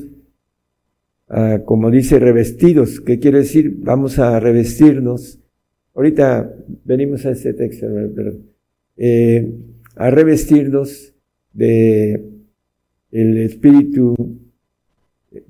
ah, 1.27 1.59
como 1.65 1.91
dice 1.91 2.19
revestidos, 2.19 3.01
¿qué 3.01 3.19
quiere 3.19 3.39
decir? 3.39 3.75
Vamos 3.79 4.19
a 4.19 4.39
revestirnos. 4.39 5.39
Ahorita 5.93 6.53
venimos 6.85 7.25
a 7.25 7.31
este 7.31 7.53
texto, 7.53 7.87
eh, 8.97 9.51
a 9.95 10.09
revestirnos 10.09 11.13
de 11.53 12.23
el 13.11 13.37
espíritu 13.37 14.15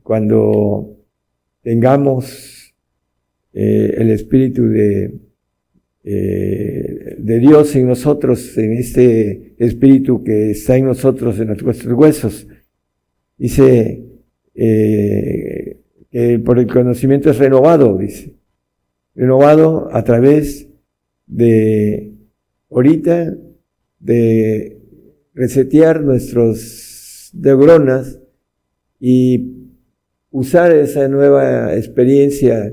cuando 0.04 0.98
tengamos 1.62 2.74
eh, 3.54 3.96
el 3.98 4.12
espíritu 4.12 4.68
de 4.68 5.28
eh, 6.10 7.18
de 7.18 7.40
Dios 7.40 7.76
en 7.76 7.86
nosotros, 7.86 8.58
en 8.58 8.72
este 8.78 9.56
espíritu 9.58 10.24
que 10.24 10.52
está 10.52 10.78
en 10.78 10.86
nosotros, 10.86 11.38
en 11.38 11.48
nuestros 11.48 11.94
huesos. 11.94 12.48
Dice 13.38 14.06
eh, 14.56 15.82
que 16.10 16.40
por 16.40 16.60
el 16.60 16.68
conocimiento 16.68 17.30
es 17.30 17.38
renovado, 17.38 17.98
dice. 17.98 18.38
Renovado 19.16 19.90
a 19.94 20.02
través 20.06 20.70
de 21.26 22.14
ahorita 22.72 23.36
de 24.00 24.80
resetear 25.34 26.02
nuestros 26.04 27.32
neuronas 27.34 28.22
y 28.98 29.57
usar 30.38 30.72
esa 30.72 31.08
nueva 31.08 31.76
experiencia 31.76 32.72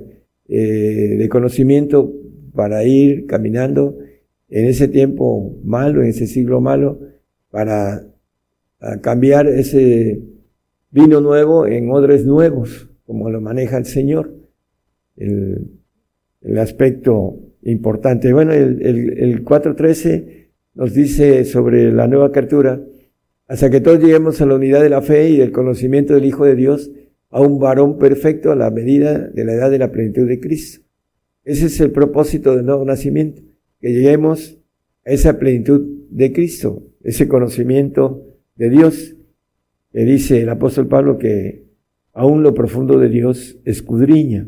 eh, 0.48 1.16
de 1.18 1.28
conocimiento 1.30 2.12
para 2.54 2.84
ir 2.84 3.24
caminando 3.24 3.96
en 4.50 4.66
ese 4.66 4.86
tiempo 4.86 5.56
malo, 5.64 6.02
en 6.02 6.08
ese 6.08 6.26
siglo 6.26 6.60
malo, 6.60 7.00
para 7.50 8.06
cambiar 9.00 9.46
ese 9.46 10.20
vino 10.90 11.22
nuevo 11.22 11.66
en 11.66 11.90
odres 11.90 12.26
nuevos, 12.26 12.90
como 13.06 13.30
lo 13.30 13.40
maneja 13.40 13.78
el 13.78 13.86
Señor. 13.86 14.34
El, 15.16 15.70
aspecto 16.58 17.38
importante. 17.62 18.30
Bueno, 18.34 18.52
el, 18.52 18.82
el, 18.82 19.18
el 19.18 19.44
4.13 19.44 20.48
nos 20.74 20.92
dice 20.92 21.44
sobre 21.46 21.90
la 21.90 22.06
nueva 22.06 22.30
criatura, 22.30 22.82
hasta 23.48 23.70
que 23.70 23.80
todos 23.80 24.00
lleguemos 24.00 24.40
a 24.42 24.46
la 24.46 24.54
unidad 24.54 24.82
de 24.82 24.90
la 24.90 25.00
fe 25.00 25.30
y 25.30 25.38
del 25.38 25.52
conocimiento 25.52 26.12
del 26.12 26.26
Hijo 26.26 26.44
de 26.44 26.54
Dios, 26.54 26.90
a 27.34 27.40
un 27.40 27.58
varón 27.58 27.98
perfecto 27.98 28.52
a 28.52 28.54
la 28.54 28.70
medida 28.70 29.18
de 29.18 29.44
la 29.44 29.54
edad 29.54 29.68
de 29.68 29.80
la 29.80 29.90
plenitud 29.90 30.28
de 30.28 30.38
Cristo. 30.38 30.82
Ese 31.42 31.66
es 31.66 31.80
el 31.80 31.90
propósito 31.90 32.54
del 32.54 32.64
nuevo 32.64 32.84
nacimiento, 32.84 33.42
que 33.80 33.92
lleguemos 33.92 34.56
a 35.04 35.10
esa 35.10 35.36
plenitud 35.36 35.84
de 36.10 36.32
Cristo, 36.32 36.84
ese 37.02 37.26
conocimiento 37.26 38.24
de 38.54 38.70
Dios. 38.70 39.16
Le 39.90 40.04
dice 40.04 40.42
el 40.42 40.48
apóstol 40.48 40.86
Pablo 40.86 41.18
que 41.18 41.64
aún 42.12 42.44
lo 42.44 42.54
profundo 42.54 43.00
de 43.00 43.08
Dios 43.08 43.58
escudriña. 43.64 44.46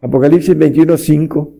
Apocalipsis 0.00 0.58
21, 0.58 0.98
5. 0.98 1.54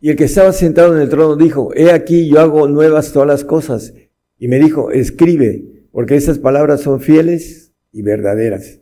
Y 0.00 0.10
el 0.10 0.16
que 0.16 0.24
estaba 0.24 0.52
sentado 0.52 0.96
en 0.96 1.02
el 1.02 1.08
trono 1.08 1.36
dijo, 1.36 1.72
he 1.76 1.92
aquí 1.92 2.28
yo 2.28 2.40
hago 2.40 2.66
nuevas 2.66 3.12
todas 3.12 3.28
las 3.28 3.44
cosas. 3.44 3.94
Y 4.40 4.48
me 4.48 4.58
dijo, 4.58 4.90
escribe, 4.90 5.86
porque 5.92 6.16
estas 6.16 6.40
palabras 6.40 6.80
son 6.80 7.00
fieles 7.00 7.61
y 7.92 8.02
verdaderas. 8.02 8.80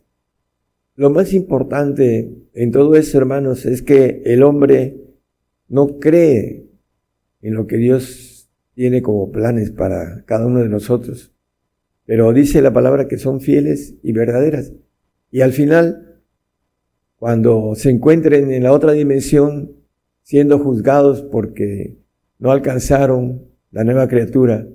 Lo 0.95 1.09
más 1.09 1.33
importante 1.33 2.33
en 2.53 2.71
todo 2.71 2.95
eso, 2.95 3.17
hermanos, 3.17 3.65
es 3.65 3.81
que 3.81 4.21
el 4.25 4.43
hombre 4.43 4.97
no 5.67 5.99
cree 5.99 6.67
en 7.41 7.53
lo 7.53 7.67
que 7.67 7.77
Dios 7.77 8.49
tiene 8.73 9.01
como 9.01 9.31
planes 9.31 9.71
para 9.71 10.23
cada 10.25 10.45
uno 10.45 10.59
de 10.59 10.69
nosotros. 10.69 11.33
Pero 12.05 12.33
dice 12.33 12.61
la 12.61 12.73
palabra 12.73 13.07
que 13.07 13.17
son 13.17 13.41
fieles 13.41 13.95
y 14.03 14.11
verdaderas. 14.11 14.73
Y 15.31 15.41
al 15.41 15.53
final, 15.53 16.21
cuando 17.15 17.73
se 17.75 17.89
encuentren 17.89 18.51
en 18.51 18.63
la 18.63 18.73
otra 18.73 18.91
dimensión, 18.91 19.75
siendo 20.23 20.59
juzgados 20.59 21.21
porque 21.21 21.97
no 22.37 22.51
alcanzaron 22.51 23.45
la 23.71 23.83
nueva 23.83 24.07
criatura, 24.07 24.67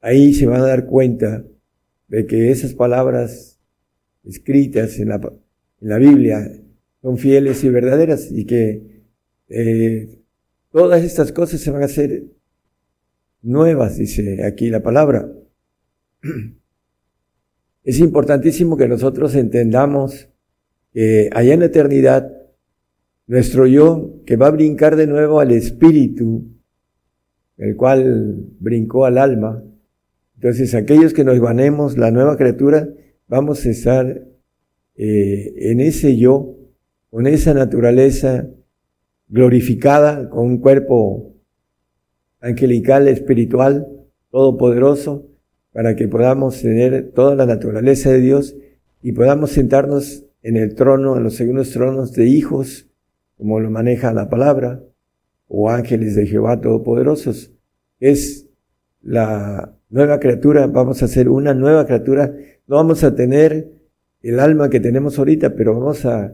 ahí 0.00 0.34
se 0.34 0.46
van 0.46 0.60
a 0.60 0.66
dar 0.66 0.86
cuenta 0.86 1.44
de 2.10 2.26
que 2.26 2.50
esas 2.50 2.74
palabras 2.74 3.58
escritas 4.24 4.98
en 4.98 5.08
la, 5.08 5.14
en 5.80 5.88
la 5.88 5.98
Biblia 5.98 6.52
son 7.00 7.16
fieles 7.16 7.62
y 7.64 7.70
verdaderas 7.70 8.30
y 8.30 8.44
que 8.44 9.04
eh, 9.48 10.20
todas 10.72 11.02
estas 11.04 11.32
cosas 11.32 11.60
se 11.60 11.70
van 11.70 11.82
a 11.82 11.86
hacer 11.86 12.24
nuevas, 13.42 13.96
dice 13.96 14.44
aquí 14.44 14.68
la 14.68 14.82
palabra. 14.82 15.32
Es 17.82 17.98
importantísimo 17.98 18.76
que 18.76 18.86
nosotros 18.86 19.34
entendamos 19.34 20.28
que 20.92 21.30
allá 21.32 21.54
en 21.54 21.60
la 21.60 21.66
eternidad, 21.66 22.30
nuestro 23.26 23.66
yo, 23.66 24.20
que 24.26 24.36
va 24.36 24.48
a 24.48 24.50
brincar 24.50 24.96
de 24.96 25.06
nuevo 25.06 25.40
al 25.40 25.50
espíritu, 25.52 26.44
el 27.56 27.76
cual 27.76 28.36
brincó 28.58 29.06
al 29.06 29.16
alma, 29.16 29.64
entonces 30.40 30.74
aquellos 30.74 31.12
que 31.12 31.22
nos 31.22 31.38
ganemos 31.38 31.98
la 31.98 32.10
nueva 32.10 32.38
criatura, 32.38 32.88
vamos 33.28 33.66
a 33.66 33.68
estar 33.68 34.24
eh, 34.96 35.52
en 35.70 35.80
ese 35.80 36.16
yo, 36.16 36.56
con 37.10 37.26
esa 37.26 37.52
naturaleza 37.52 38.48
glorificada, 39.28 40.30
con 40.30 40.46
un 40.46 40.56
cuerpo 40.56 41.34
angelical, 42.40 43.06
espiritual, 43.08 43.86
todopoderoso, 44.30 45.28
para 45.74 45.94
que 45.94 46.08
podamos 46.08 46.62
tener 46.62 47.12
toda 47.12 47.34
la 47.34 47.44
naturaleza 47.44 48.10
de 48.10 48.20
Dios 48.20 48.56
y 49.02 49.12
podamos 49.12 49.50
sentarnos 49.50 50.24
en 50.40 50.56
el 50.56 50.74
trono, 50.74 51.18
en 51.18 51.22
los 51.22 51.34
segundos 51.34 51.70
tronos 51.70 52.14
de 52.14 52.28
hijos, 52.28 52.88
como 53.36 53.60
lo 53.60 53.70
maneja 53.70 54.14
la 54.14 54.30
palabra, 54.30 54.82
o 55.48 55.68
ángeles 55.68 56.14
de 56.14 56.26
Jehová 56.26 56.62
todopoderosos. 56.62 57.52
Es 57.98 58.48
la 59.02 59.76
nueva 59.90 60.20
criatura, 60.20 60.66
vamos 60.66 61.02
a 61.02 61.08
ser 61.08 61.28
una 61.28 61.52
nueva 61.52 61.84
criatura. 61.84 62.32
No 62.66 62.76
vamos 62.76 63.04
a 63.04 63.14
tener 63.14 63.72
el 64.22 64.40
alma 64.40 64.70
que 64.70 64.80
tenemos 64.80 65.18
ahorita, 65.18 65.54
pero 65.54 65.74
vamos 65.74 66.04
a, 66.06 66.32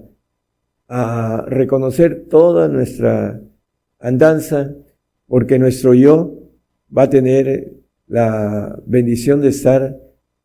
a 0.89 1.45
reconocer 1.49 2.27
toda 2.29 2.69
nuestra 2.69 3.41
andanza, 3.99 4.75
porque 5.27 5.59
nuestro 5.59 5.95
yo 5.95 6.35
va 6.97 7.05
a 7.05 7.11
tener 7.11 7.73
la 8.07 8.81
bendición 8.87 9.41
de 9.41 9.49
estar 9.49 9.99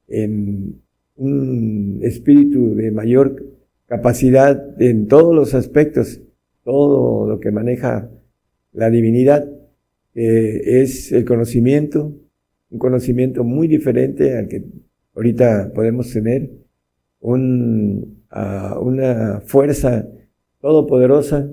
en 0.07 0.81
un 1.15 1.99
espíritu 2.01 2.75
de 2.75 2.91
mayor 2.91 3.45
capacidad 3.85 4.81
en 4.81 5.07
todos 5.07 5.35
los 5.35 5.53
aspectos, 5.53 6.21
todo 6.63 7.27
lo 7.27 7.39
que 7.39 7.51
maneja 7.51 8.09
la 8.73 8.89
divinidad, 8.89 9.47
es 10.13 11.11
el 11.11 11.25
conocimiento, 11.25 12.13
un 12.71 12.79
conocimiento 12.79 13.43
muy 13.43 13.67
diferente 13.67 14.37
al 14.37 14.47
que 14.47 14.63
Ahorita 15.13 15.71
podemos 15.73 16.11
tener 16.11 16.49
un, 17.19 18.23
ah, 18.29 18.77
una 18.81 19.41
fuerza 19.45 20.07
todopoderosa 20.61 21.49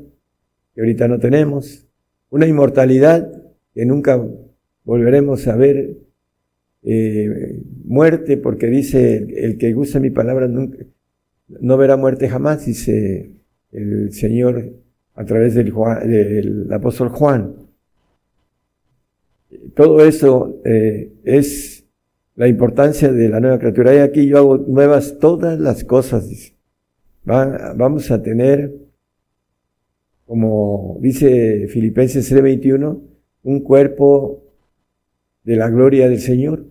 que 0.74 0.80
ahorita 0.80 1.08
no 1.08 1.18
tenemos, 1.18 1.86
una 2.30 2.46
inmortalidad 2.46 3.30
que 3.74 3.84
nunca 3.84 4.24
volveremos 4.84 5.48
a 5.48 5.56
ver 5.56 5.98
eh, 6.82 7.60
muerte, 7.84 8.36
porque 8.36 8.68
dice, 8.68 9.26
el 9.36 9.58
que 9.58 9.72
gusta 9.72 9.98
mi 9.98 10.10
palabra 10.10 10.46
nunca, 10.46 10.78
no 11.48 11.76
verá 11.76 11.96
muerte 11.96 12.28
jamás, 12.28 12.64
dice 12.64 13.42
el 13.72 14.12
Señor 14.12 14.72
a 15.14 15.24
través 15.24 15.54
del, 15.54 15.72
del 15.72 16.72
apóstol 16.72 17.08
Juan. 17.08 17.67
Todo 19.74 20.04
eso 20.04 20.60
eh, 20.64 21.12
es 21.24 21.86
la 22.34 22.48
importancia 22.48 23.12
de 23.12 23.28
la 23.28 23.40
nueva 23.40 23.58
criatura. 23.58 23.94
Y 23.94 23.98
aquí 23.98 24.26
yo 24.26 24.38
hago 24.38 24.58
nuevas 24.58 25.18
todas 25.18 25.58
las 25.58 25.84
cosas. 25.84 26.54
Vamos 27.24 28.10
a 28.10 28.22
tener, 28.22 28.74
como 30.24 30.98
dice 31.00 31.66
Filipenses 31.68 32.30
3:21, 32.30 33.02
un 33.42 33.60
cuerpo 33.60 34.44
de 35.44 35.56
la 35.56 35.68
gloria 35.68 36.08
del 36.08 36.20
Señor, 36.20 36.64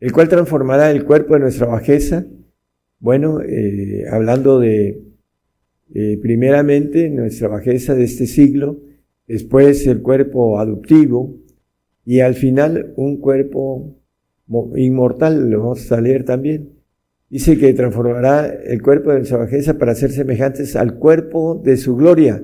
el 0.00 0.12
cual 0.12 0.28
transformará 0.28 0.90
el 0.90 1.04
cuerpo 1.04 1.34
de 1.34 1.40
nuestra 1.40 1.66
bajeza. 1.66 2.26
Bueno, 2.98 3.40
eh, 3.42 4.04
hablando 4.10 4.60
de 4.60 5.02
eh, 5.94 6.18
primeramente 6.20 7.08
nuestra 7.10 7.48
bajeza 7.48 7.94
de 7.94 8.04
este 8.04 8.26
siglo, 8.26 8.80
después 9.26 9.86
el 9.86 10.02
cuerpo 10.02 10.58
adoptivo 10.58 11.36
y 12.04 12.20
al 12.20 12.34
final 12.34 12.92
un 12.96 13.18
cuerpo 13.18 13.96
inmortal, 14.76 15.50
lo 15.50 15.60
vamos 15.60 15.90
a 15.90 16.00
leer 16.00 16.24
también. 16.24 16.76
Dice 17.28 17.58
que 17.58 17.74
transformará 17.74 18.46
el 18.46 18.80
cuerpo 18.80 19.10
de 19.10 19.18
nuestra 19.18 19.38
bajeza 19.38 19.78
para 19.78 19.96
ser 19.96 20.12
semejantes 20.12 20.76
al 20.76 20.98
cuerpo 20.98 21.60
de 21.64 21.76
su 21.76 21.96
gloria, 21.96 22.42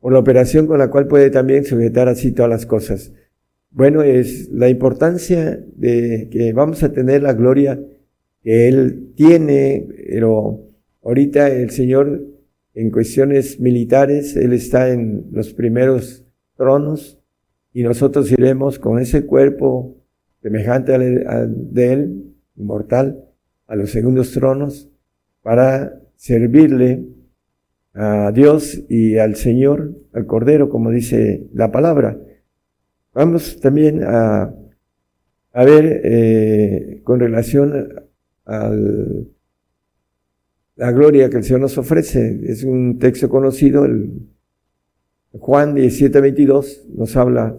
por 0.00 0.12
la 0.12 0.18
operación 0.18 0.66
con 0.66 0.78
la 0.78 0.90
cual 0.90 1.06
puede 1.06 1.30
también 1.30 1.64
sujetar 1.64 2.08
así 2.08 2.32
todas 2.32 2.50
las 2.50 2.66
cosas. 2.66 3.12
Bueno, 3.70 4.02
es 4.02 4.48
la 4.50 4.68
importancia 4.68 5.64
de 5.76 6.28
que 6.30 6.52
vamos 6.52 6.82
a 6.82 6.92
tener 6.92 7.22
la 7.22 7.34
gloria 7.34 7.80
que 8.42 8.68
Él 8.68 9.12
tiene, 9.14 9.86
pero 10.10 10.66
ahorita 11.02 11.48
el 11.48 11.70
Señor 11.70 12.31
en 12.74 12.90
cuestiones 12.90 13.60
militares, 13.60 14.36
Él 14.36 14.52
está 14.52 14.90
en 14.90 15.26
los 15.32 15.52
primeros 15.52 16.24
tronos 16.56 17.18
y 17.72 17.82
nosotros 17.82 18.30
iremos 18.30 18.78
con 18.78 18.98
ese 18.98 19.26
cuerpo 19.26 19.96
semejante 20.42 20.94
al 20.94 21.72
de 21.72 21.92
Él, 21.92 22.34
inmortal, 22.56 23.24
a 23.66 23.76
los 23.76 23.90
segundos 23.90 24.32
tronos 24.32 24.90
para 25.42 26.00
servirle 26.16 27.04
a 27.94 28.32
Dios 28.32 28.82
y 28.88 29.18
al 29.18 29.36
Señor, 29.36 29.94
al 30.12 30.26
Cordero, 30.26 30.68
como 30.68 30.90
dice 30.90 31.46
la 31.52 31.70
palabra. 31.70 32.18
Vamos 33.14 33.60
también 33.60 34.02
a, 34.04 34.54
a 35.52 35.64
ver 35.64 36.00
eh, 36.04 37.00
con 37.04 37.20
relación 37.20 37.88
al 38.44 39.28
la 40.76 40.92
gloria 40.92 41.28
que 41.28 41.38
el 41.38 41.44
Señor 41.44 41.60
nos 41.60 41.78
ofrece. 41.78 42.40
Es 42.44 42.64
un 42.64 42.98
texto 42.98 43.28
conocido, 43.28 43.84
el 43.84 44.28
Juan 45.32 45.74
17, 45.74 46.20
22 46.20 46.88
nos 46.94 47.16
habla 47.16 47.56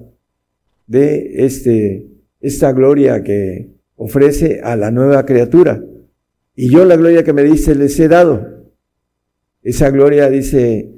de 0.87 1.45
este, 1.45 2.07
esta 2.39 2.71
gloria 2.71 3.23
que 3.23 3.71
ofrece 3.95 4.61
a 4.63 4.75
la 4.75 4.91
nueva 4.91 5.25
criatura. 5.25 5.83
Y 6.55 6.69
yo 6.69 6.85
la 6.85 6.97
gloria 6.97 7.23
que 7.23 7.33
me 7.33 7.43
dice 7.43 7.73
les 7.75 7.99
he 7.99 8.07
dado. 8.07 8.71
Esa 9.63 9.89
gloria 9.89 10.29
dice, 10.29 10.91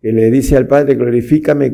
que 0.00 0.12
le 0.12 0.30
dice 0.30 0.56
al 0.56 0.66
Padre, 0.66 0.94
glorifícame 0.94 1.68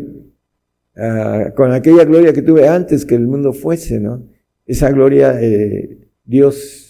uh, 0.97 1.55
con 1.55 1.73
aquella 1.73 2.05
gloria 2.05 2.33
que 2.33 2.43
tuve 2.43 2.69
antes 2.69 3.05
que 3.05 3.17
el 3.17 3.27
mundo 3.27 3.53
fuese, 3.53 4.01
¿no? 4.01 4.27
Esa 4.65 4.91
gloria, 4.91 5.41
eh, 5.41 5.99
Dios 6.25 6.87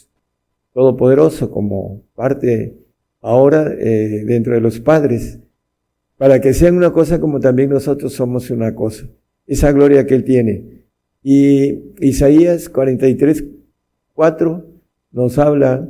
Todopoderoso 0.72 1.50
como 1.50 2.02
parte 2.14 2.85
ahora 3.20 3.74
eh, 3.78 4.24
dentro 4.24 4.54
de 4.54 4.60
los 4.60 4.80
padres, 4.80 5.40
para 6.16 6.40
que 6.40 6.54
sean 6.54 6.76
una 6.76 6.92
cosa 6.92 7.20
como 7.20 7.40
también 7.40 7.70
nosotros 7.70 8.12
somos 8.12 8.50
una 8.50 8.74
cosa. 8.74 9.06
Esa 9.46 9.72
gloria 9.72 10.06
que 10.06 10.14
Él 10.14 10.24
tiene. 10.24 10.84
Y 11.22 11.92
Isaías 12.00 12.68
43, 12.68 13.44
4 14.14 14.66
nos 15.12 15.38
habla 15.38 15.88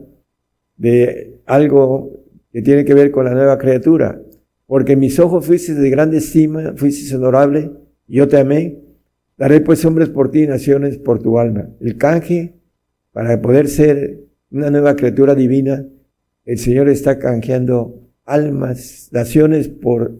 de 0.77 1.41
algo 1.47 2.25
que 2.53 2.63
tiene 2.63 2.85
que 2.85 2.95
ver 2.95 3.11
con 3.11 3.25
la 3.25 3.35
nueva 3.35 3.59
criatura. 3.59 4.21
Porque 4.67 4.97
mis 4.97 5.19
ojos 5.21 5.47
fuiste 5.47 5.75
de 5.75 5.91
grande 5.91 6.19
estima, 6.19 6.75
fuiste 6.77 7.15
honorable, 7.15 7.71
yo 8.09 8.27
te 8.29 8.39
amé. 8.39 8.79
Daré 9.37 9.61
pues 9.61 9.85
hombres 9.85 10.09
por 10.09 10.31
ti 10.31 10.43
y 10.43 10.47
naciones 10.47 10.99
por 10.99 11.23
tu 11.23 11.39
alma. 11.39 11.69
El 11.81 11.97
canje 11.99 12.55
para 13.13 13.41
poder 13.41 13.69
ser 13.69 14.21
una 14.51 14.71
nueva 14.71 14.97
criatura 14.97 15.35
divina 15.35 15.87
el 16.47 16.59
Señor 16.59 16.89
está 16.89 17.19
canjeando 17.19 18.09
almas, 18.25 19.09
naciones 19.13 19.69
por 19.69 20.19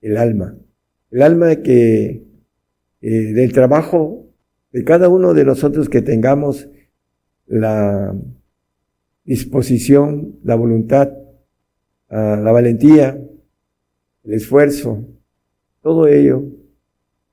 el 0.00 0.16
alma. 0.16 0.56
El 1.10 1.22
alma 1.22 1.56
que 1.56 2.22
eh, 3.00 3.10
del 3.10 3.52
trabajo 3.52 4.26
de 4.72 4.84
cada 4.84 5.08
uno 5.08 5.34
de 5.34 5.44
nosotros 5.44 5.88
que 5.88 6.02
tengamos 6.02 6.68
la 7.46 8.14
disposición, 9.24 10.38
la 10.44 10.54
voluntad, 10.54 11.12
ah, 12.08 12.40
la 12.42 12.52
valentía, 12.52 13.20
el 14.24 14.32
esfuerzo, 14.32 15.04
todo 15.82 16.06
ello 16.06 16.44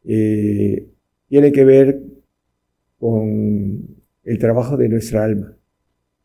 eh, 0.04 0.88
tiene 1.30 1.52
que 1.52 1.64
ver 1.64 2.02
con 3.00 3.88
el 4.24 4.38
trabajo 4.40 4.76
de 4.76 4.90
nuestra 4.90 5.24
alma. 5.24 5.56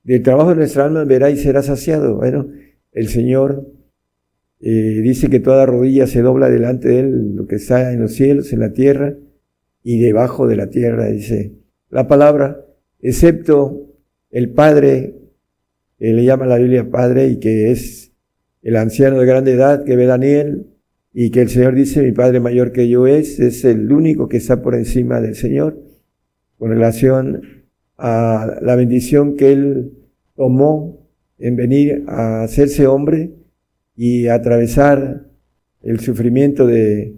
Del 0.06 0.22
trabajo 0.22 0.50
de 0.50 0.56
nuestra 0.56 0.84
alma 0.84 1.04
verá 1.04 1.30
y 1.30 1.36
será 1.36 1.64
saciado. 1.64 2.14
Bueno, 2.14 2.48
el 2.92 3.08
Señor 3.08 3.66
eh, 4.60 5.00
dice 5.02 5.28
que 5.28 5.40
toda 5.40 5.66
rodilla 5.66 6.06
se 6.06 6.22
dobla 6.22 6.48
delante 6.48 6.86
de 6.86 7.00
Él, 7.00 7.34
lo 7.34 7.48
que 7.48 7.56
está 7.56 7.92
en 7.92 8.02
los 8.02 8.14
cielos, 8.14 8.52
en 8.52 8.60
la 8.60 8.72
tierra 8.72 9.16
y 9.82 9.98
debajo 9.98 10.46
de 10.46 10.54
la 10.54 10.70
tierra, 10.70 11.06
dice 11.06 11.54
la 11.90 12.06
palabra, 12.06 12.64
excepto 13.00 13.96
el 14.30 14.50
Padre, 14.50 15.16
que 15.98 16.12
le 16.12 16.24
llama 16.24 16.46
la 16.46 16.58
Biblia 16.58 16.88
Padre 16.88 17.26
y 17.26 17.40
que 17.40 17.72
es 17.72 18.12
el 18.62 18.76
anciano 18.76 19.18
de 19.18 19.26
grande 19.26 19.54
edad 19.54 19.82
que 19.82 19.96
ve 19.96 20.06
Daniel 20.06 20.68
y 21.12 21.30
que 21.32 21.42
el 21.42 21.48
Señor 21.48 21.74
dice, 21.74 22.00
mi 22.02 22.12
Padre 22.12 22.38
mayor 22.38 22.70
que 22.70 22.88
yo 22.88 23.08
es, 23.08 23.40
es 23.40 23.64
el 23.64 23.90
único 23.90 24.28
que 24.28 24.36
está 24.36 24.62
por 24.62 24.76
encima 24.76 25.20
del 25.20 25.34
Señor 25.34 25.82
con 26.58 26.70
relación 26.70 27.42
a 27.98 28.58
la 28.62 28.76
bendición 28.76 29.36
que 29.36 29.52
Él 29.52 29.95
tomó 30.36 31.06
en 31.38 31.56
venir 31.56 32.04
a 32.06 32.42
hacerse 32.42 32.86
hombre 32.86 33.32
y 33.96 34.28
atravesar 34.28 35.26
el 35.82 36.00
sufrimiento 36.00 36.66
de 36.66 37.14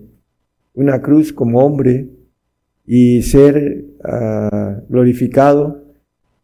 una 0.75 1.01
cruz 1.03 1.33
como 1.33 1.61
hombre 1.61 2.09
y 2.87 3.23
ser 3.23 3.85
ah, 4.05 4.81
glorificado 4.89 5.85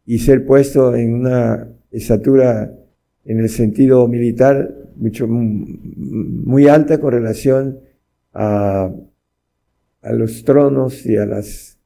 y 0.07 0.19
ser 0.19 0.45
puesto 0.45 0.95
en 0.95 1.15
una 1.15 1.69
estatura 1.91 2.75
en 3.25 3.39
el 3.39 3.49
sentido 3.49 4.07
militar 4.09 4.75
mucho 4.97 5.27
muy 5.27 6.69
alta 6.69 6.99
con 6.99 7.13
relación 7.13 7.81
a, 8.33 8.93
a 10.03 10.13
los 10.13 10.45
tronos 10.45 11.07
y 11.07 11.17
a 11.17 11.27
las 11.27 11.79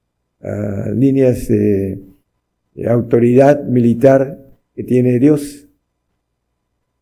ah, 0.42 0.90
líneas 0.94 1.48
de 1.48 2.00
autoridad 2.86 3.64
militar 3.64 4.47
que 4.78 4.84
tiene 4.84 5.18
Dios. 5.18 5.66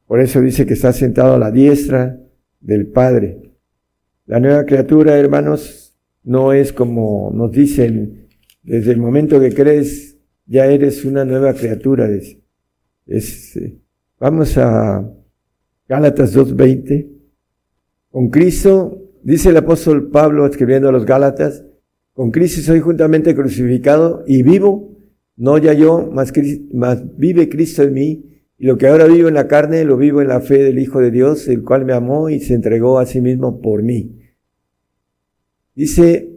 Por 0.07 0.23
eso 0.23 0.41
dice 0.41 0.65
que 0.65 0.73
está 0.73 0.95
sentado 0.95 1.35
a 1.35 1.39
la 1.39 1.51
diestra 1.51 2.19
del 2.59 2.87
Padre. 2.87 3.53
La 4.25 4.41
nueva 4.41 4.65
criatura, 4.65 5.19
hermanos, 5.19 5.95
no 6.23 6.55
es 6.55 6.73
como 6.73 7.31
nos 7.35 7.53
dicen, 7.53 8.29
desde 8.63 8.93
el 8.93 8.97
momento 8.97 9.39
que 9.39 9.53
crees, 9.53 10.17
ya 10.47 10.65
eres 10.65 11.05
una 11.05 11.27
nueva 11.27 11.53
criatura. 11.53 12.09
Es, 13.05 13.57
eh, 13.59 13.79
vamos 14.19 14.57
a 14.57 15.13
Gálatas 15.87 16.35
2.20. 16.35 17.11
Con 18.09 18.31
Cristo, 18.31 19.03
dice 19.23 19.51
el 19.51 19.57
apóstol 19.59 20.11
Pablo 20.11 20.47
escribiendo 20.47 20.89
a 20.89 20.93
los 20.93 21.05
Gálatas, 21.05 21.63
con 22.15 22.31
Cristo 22.31 22.63
soy 22.63 22.81
juntamente 22.81 23.35
crucificado 23.35 24.25
y 24.27 24.43
vivo 24.43 24.96
no 25.37 25.59
ya 25.59 25.75
yo, 25.75 26.11
más, 26.13 26.33
vive 27.17 27.49
Cristo 27.49 27.83
en 27.83 27.93
mí, 27.93 28.25
y 28.59 28.65
lo 28.65 28.79
que 28.79 28.87
ahora 28.87 29.07
vivo 29.07 29.29
en 29.29 29.35
la 29.35 29.49
carne, 29.49 29.85
lo 29.85 29.97
vivo 29.99 30.23
en 30.23 30.29
la 30.29 30.41
fe 30.41 30.63
del 30.63 30.79
Hijo 30.79 31.01
de 31.01 31.11
Dios, 31.11 31.47
el 31.49 31.63
cual 31.63 31.85
me 31.85 31.93
amó 31.93 32.31
y 32.31 32.41
se 32.41 32.55
entregó 32.55 32.99
a 32.99 33.07
sí 33.07 33.21
mismo 33.21 33.61
por 33.61 33.83
mí. 33.83 34.19
Dice, 35.75 36.31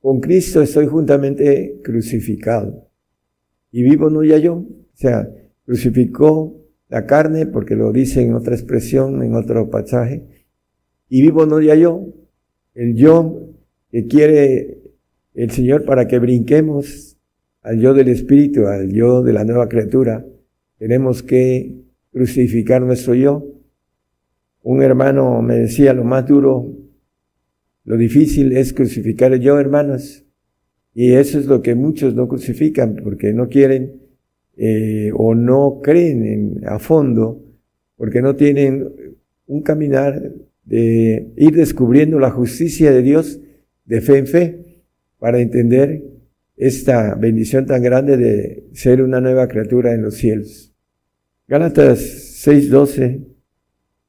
con 0.00 0.20
Cristo 0.20 0.60
estoy 0.60 0.86
juntamente 0.86 1.80
crucificado. 1.82 2.88
Y 3.72 3.82
vivo 3.82 4.10
no 4.10 4.22
ya 4.22 4.36
yo, 4.36 4.54
o 4.54 4.66
sea, 4.94 5.30
crucificó 5.64 6.60
la 6.88 7.06
carne, 7.06 7.46
porque 7.46 7.74
lo 7.74 7.92
dice 7.92 8.20
en 8.20 8.34
otra 8.34 8.54
expresión, 8.54 9.22
en 9.22 9.34
otro 9.34 9.70
pasaje, 9.70 10.46
y 11.08 11.22
vivo 11.22 11.46
no 11.46 11.60
ya 11.60 11.74
yo, 11.74 12.06
el 12.74 12.94
yo 12.94 13.48
que 13.90 14.06
quiere 14.06 14.80
el 15.34 15.50
Señor 15.50 15.84
para 15.84 16.06
que 16.06 16.18
brinquemos 16.18 17.09
al 17.62 17.80
yo 17.80 17.94
del 17.94 18.08
Espíritu, 18.08 18.66
al 18.66 18.90
yo 18.90 19.22
de 19.22 19.32
la 19.32 19.44
nueva 19.44 19.68
criatura, 19.68 20.24
tenemos 20.78 21.22
que 21.22 21.76
crucificar 22.12 22.82
nuestro 22.82 23.14
yo. 23.14 23.46
Un 24.62 24.82
hermano 24.82 25.42
me 25.42 25.56
decía, 25.56 25.92
lo 25.92 26.04
más 26.04 26.26
duro, 26.26 26.74
lo 27.84 27.96
difícil 27.96 28.56
es 28.56 28.72
crucificar 28.72 29.32
el 29.32 29.40
yo, 29.40 29.58
hermanos. 29.58 30.24
Y 30.94 31.12
eso 31.12 31.38
es 31.38 31.46
lo 31.46 31.62
que 31.62 31.74
muchos 31.74 32.14
no 32.14 32.28
crucifican 32.28 32.96
porque 33.02 33.32
no 33.32 33.48
quieren 33.48 34.00
eh, 34.56 35.10
o 35.14 35.34
no 35.34 35.80
creen 35.82 36.26
en, 36.26 36.68
a 36.68 36.78
fondo, 36.78 37.42
porque 37.96 38.22
no 38.22 38.36
tienen 38.36 38.88
un 39.46 39.62
caminar 39.62 40.32
de 40.64 41.32
ir 41.36 41.54
descubriendo 41.54 42.18
la 42.18 42.30
justicia 42.30 42.90
de 42.90 43.02
Dios 43.02 43.40
de 43.84 44.00
fe 44.00 44.18
en 44.18 44.26
fe 44.26 44.82
para 45.18 45.40
entender 45.40 46.09
esta 46.60 47.14
bendición 47.14 47.64
tan 47.64 47.82
grande 47.82 48.18
de 48.18 48.68
ser 48.74 49.00
una 49.00 49.18
nueva 49.18 49.48
criatura 49.48 49.94
en 49.94 50.02
los 50.02 50.16
cielos. 50.16 50.74
Gálatas 51.48 52.00
6:12 52.44 53.26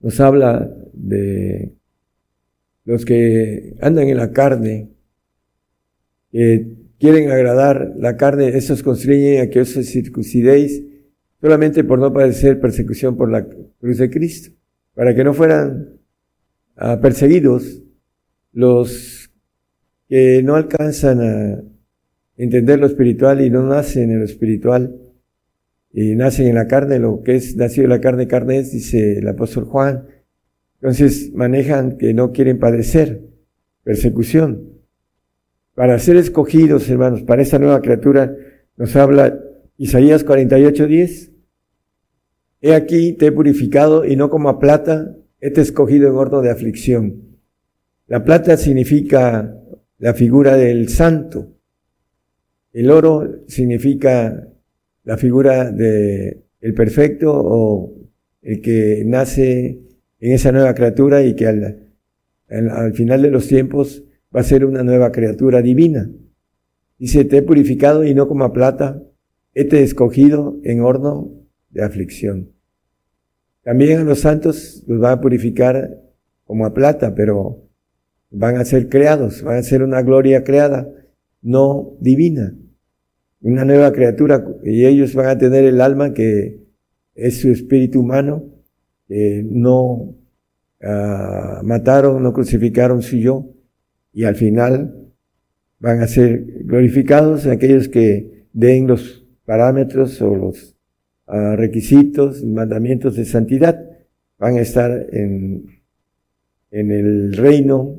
nos 0.02 0.20
habla 0.20 0.70
de 0.92 1.74
los 2.84 3.06
que 3.06 3.78
andan 3.80 4.10
en 4.10 4.18
la 4.18 4.34
carne, 4.34 4.90
que 6.30 6.76
quieren 7.00 7.32
agradar 7.32 7.94
la 7.98 8.18
carne, 8.18 8.50
esos 8.50 8.84
constriñen 8.84 9.42
a 9.42 9.50
que 9.50 9.62
os 9.62 9.70
circuncidéis 9.70 10.84
solamente 11.40 11.86
por 11.86 12.00
no 12.00 12.12
padecer 12.12 12.60
persecución 12.60 13.16
por 13.16 13.32
la 13.32 13.48
cruz 13.48 13.98
de 13.98 14.10
Cristo, 14.10 14.52
para 14.94 15.16
que 15.16 15.24
no 15.24 15.34
fueran 15.34 16.02
ah, 16.76 17.00
perseguidos 17.02 17.82
los 18.52 19.32
que 20.10 20.44
no 20.44 20.56
alcanzan 20.56 21.22
a 21.22 21.71
entender 22.38 22.80
lo 22.80 22.88
espiritual 22.88 23.42
y 23.42 23.50
no 23.50 23.64
nacen 23.64 24.12
en 24.12 24.20
lo 24.20 24.26
espiritual 24.26 24.96
y 25.94 26.16
nacen 26.16 26.48
en 26.48 26.56
la 26.56 26.68
carne, 26.68 27.00
lo 27.00 27.22
que 27.22 27.36
es 27.36 27.56
nacido 27.56 27.84
de 27.84 27.96
la 27.96 28.02
carne, 28.02 28.28
carne 28.28 28.60
es, 28.60 28.72
dice 28.72 29.20
el 29.20 29.28
apóstol 29.28 29.66
Juan. 29.66 30.08
Entonces 30.76 31.32
manejan 31.34 31.98
que 31.98 32.14
no 32.14 32.32
quieren 32.32 32.60
padecer 32.60 33.22
persecución. 33.84 34.72
Para 35.76 36.00
ser 36.00 36.16
escogidos, 36.18 36.90
hermanos, 36.90 37.24
para 37.24 37.42
esta 37.42 37.60
nueva 37.60 37.82
criatura, 37.82 38.36
nos 38.78 38.96
habla 38.96 39.40
Isaías 39.78 40.24
48, 40.24 40.88
10. 40.88 41.32
He 42.62 42.76
aquí 42.76 43.14
te 43.14 43.28
he 43.28 43.32
purificado 43.32 44.06
y 44.06 44.16
no 44.16 44.30
como 44.30 44.50
a 44.50 44.60
plata, 44.60 45.16
he 45.40 45.50
te 45.50 45.62
escogido 45.62 46.08
en 46.08 46.16
horno 46.16 46.42
de 46.42 46.52
aflicción. 46.52 47.40
La 48.08 48.24
plata 48.24 48.58
significa 48.58 49.58
la 49.98 50.14
figura 50.14 50.56
del 50.58 50.90
santo. 50.90 51.56
El 52.74 52.90
oro 52.90 53.44
significa 53.48 54.48
la 55.04 55.18
figura 55.18 55.72
de 55.72 56.46
el 56.62 56.74
perfecto 56.74 57.34
o 57.34 57.94
el 58.42 58.62
que 58.62 59.04
nace 59.06 59.82
en 60.20 60.32
esa 60.32 60.52
nueva 60.52 60.74
criatura 60.74 61.24
y 61.24 61.36
que 61.36 61.48
al, 61.48 61.88
al, 62.48 62.94
final 62.94 63.24
de 63.24 63.32
los 63.32 63.48
tiempos 63.48 64.04
va 64.34 64.42
a 64.42 64.44
ser 64.44 64.66
una 64.66 64.84
nueva 64.84 65.12
criatura 65.12 65.62
divina. 65.62 66.10
Dice, 66.98 67.26
te 67.26 67.38
he 67.38 67.42
purificado 67.42 68.06
y 68.06 68.14
no 68.14 68.28
como 68.28 68.44
a 68.46 68.54
plata, 68.54 69.02
he 69.54 69.66
te 69.66 69.82
escogido 69.82 70.60
en 70.64 70.82
horno 70.82 71.32
de 71.72 71.84
aflicción. 71.84 72.52
También 73.64 74.00
a 74.00 74.04
los 74.04 74.20
santos 74.20 74.84
los 74.88 75.02
va 75.02 75.12
a 75.12 75.22
purificar 75.22 76.00
como 76.44 76.66
a 76.66 76.74
plata, 76.74 77.16
pero 77.16 77.68
van 78.30 78.58
a 78.58 78.66
ser 78.66 78.88
creados, 78.88 79.44
van 79.44 79.58
a 79.58 79.64
ser 79.64 79.84
una 79.84 80.02
gloria 80.04 80.44
creada, 80.44 80.88
no 81.42 81.98
divina 82.00 82.56
una 83.42 83.66
nueva 83.66 83.92
criatura 83.92 84.46
y 84.64 84.86
ellos 84.86 85.16
van 85.16 85.28
a 85.28 85.38
tener 85.38 85.66
el 85.66 85.82
alma 85.82 86.14
que 86.14 86.62
es 87.16 87.42
su 87.42 87.50
espíritu 87.50 88.00
humano, 88.00 88.46
no 89.10 90.16
uh, 90.82 91.64
mataron, 91.64 92.24
no 92.24 92.34
crucificaron 92.34 93.02
su 93.02 93.18
yo 93.18 93.54
y 94.14 94.24
al 94.24 94.36
final 94.36 95.10
van 95.80 96.02
a 96.02 96.08
ser 96.08 96.44
glorificados 96.64 97.46
aquellos 97.46 97.90
que 97.90 98.46
den 98.54 98.88
los 98.88 99.26
parámetros 99.46 100.22
o 100.22 100.36
los 100.36 100.76
uh, 101.28 101.56
requisitos, 101.56 102.44
mandamientos 102.44 103.16
de 103.16 103.26
santidad, 103.26 103.84
van 104.38 104.56
a 104.56 104.62
estar 104.62 105.08
en, 105.12 105.66
en 106.72 106.92
el 106.92 107.34
reino 107.34 107.98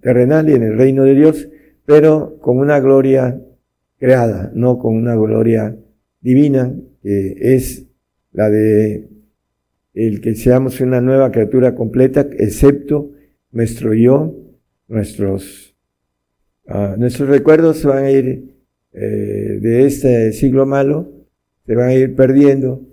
terrenal 0.00 0.48
y 0.48 0.52
en 0.52 0.62
el 0.62 0.78
reino 0.78 1.04
de 1.04 1.14
Dios, 1.14 1.48
pero 1.84 2.38
con 2.40 2.58
una 2.58 2.80
gloria 2.80 3.40
creada, 3.98 4.50
no 4.54 4.78
con 4.78 4.96
una 4.96 5.14
gloria 5.14 5.76
divina, 6.20 6.74
que 7.02 7.54
es 7.54 7.86
la 8.32 8.48
de 8.50 9.08
el 9.94 10.20
que 10.20 10.34
seamos 10.36 10.80
una 10.80 11.00
nueva 11.00 11.32
criatura 11.32 11.74
completa, 11.74 12.20
excepto 12.38 13.10
nuestro 13.50 13.94
yo, 13.94 14.34
nuestros, 14.86 15.74
uh, 16.66 16.96
nuestros 16.96 17.28
recuerdos 17.28 17.78
se 17.78 17.88
van 17.88 18.04
a 18.04 18.10
ir 18.10 18.54
eh, 18.92 19.58
de 19.60 19.86
este 19.86 20.32
siglo 20.32 20.66
malo, 20.66 21.10
se 21.66 21.74
van 21.74 21.88
a 21.88 21.94
ir 21.94 22.14
perdiendo, 22.14 22.86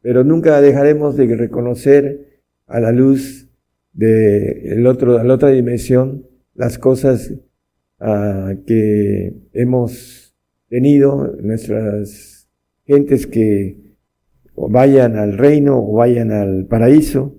pero 0.00 0.22
nunca 0.22 0.60
dejaremos 0.60 1.16
de 1.16 1.34
reconocer 1.34 2.40
a 2.66 2.78
la 2.78 2.92
luz 2.92 3.48
de 3.92 4.72
el 4.72 4.86
otro, 4.86 5.22
la 5.22 5.34
otra 5.34 5.50
dimensión 5.50 6.26
las 6.54 6.78
cosas 6.78 7.34
que 7.98 9.34
hemos 9.52 10.34
tenido, 10.68 11.36
nuestras 11.40 12.48
gentes 12.86 13.26
que 13.26 13.96
vayan 14.54 15.16
al 15.16 15.36
reino 15.36 15.78
o 15.78 15.94
vayan 15.94 16.32
al 16.32 16.66
paraíso, 16.66 17.36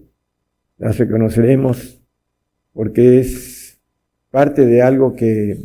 las 0.77 0.97
reconoceremos 0.97 2.01
porque 2.73 3.19
es 3.19 3.79
parte 4.29 4.65
de 4.65 4.81
algo 4.81 5.15
que 5.15 5.57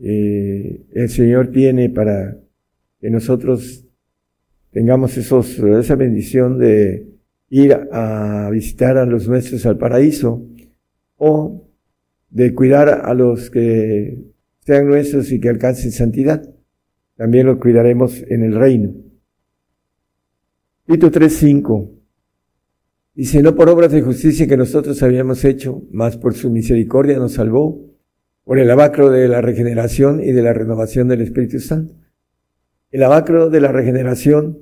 eh, 0.00 0.86
el 0.92 1.08
Señor 1.08 1.50
tiene 1.50 1.90
para 1.90 2.38
que 3.00 3.10
nosotros 3.10 3.84
tengamos 4.72 5.16
esos, 5.16 5.58
esa 5.58 5.94
bendición 5.94 6.58
de 6.58 7.06
ir 7.50 7.74
a 7.92 8.48
visitar 8.50 8.96
a 8.96 9.06
los 9.06 9.28
nuestros 9.28 9.64
al 9.66 9.78
paraíso 9.78 10.46
o 11.16 11.65
de 12.30 12.54
cuidar 12.54 12.88
a 12.88 13.14
los 13.14 13.50
que 13.50 14.24
sean 14.60 14.86
nuestros 14.86 15.30
y 15.32 15.40
que 15.40 15.48
alcancen 15.48 15.92
santidad. 15.92 16.42
También 17.16 17.46
los 17.46 17.58
cuidaremos 17.58 18.22
en 18.28 18.42
el 18.42 18.54
reino. 18.54 18.94
Tito 20.86 21.10
3:5 21.10 21.90
dice, 23.14 23.42
no 23.42 23.56
por 23.56 23.68
obras 23.68 23.92
de 23.92 24.02
justicia 24.02 24.46
que 24.46 24.56
nosotros 24.56 25.02
habíamos 25.02 25.44
hecho, 25.44 25.82
mas 25.90 26.16
por 26.16 26.34
su 26.34 26.50
misericordia 26.50 27.18
nos 27.18 27.32
salvó, 27.32 27.86
por 28.44 28.58
el 28.58 28.70
abacro 28.70 29.10
de 29.10 29.26
la 29.26 29.40
regeneración 29.40 30.22
y 30.22 30.32
de 30.32 30.42
la 30.42 30.52
renovación 30.52 31.08
del 31.08 31.22
Espíritu 31.22 31.58
Santo. 31.58 31.94
El 32.92 33.02
abacro 33.02 33.50
de 33.50 33.60
la 33.60 33.72
regeneración 33.72 34.58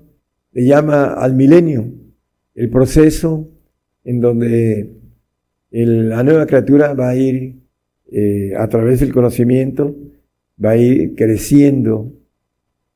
le 0.53 0.65
llama 0.65 1.13
al 1.13 1.35
milenio, 1.35 1.93
el 2.55 2.71
proceso 2.71 3.51
en 4.05 4.21
donde 4.21 4.97
la 5.83 6.23
nueva 6.23 6.47
criatura 6.47 6.95
va 6.95 7.09
a 7.09 7.17
ir 7.17 7.57
eh, 8.13 8.53
a 8.57 8.69
través 8.69 9.01
del 9.01 9.13
conocimiento, 9.13 9.97
va 10.63 10.71
a 10.71 10.77
ir 10.77 11.17
creciendo. 11.17 12.13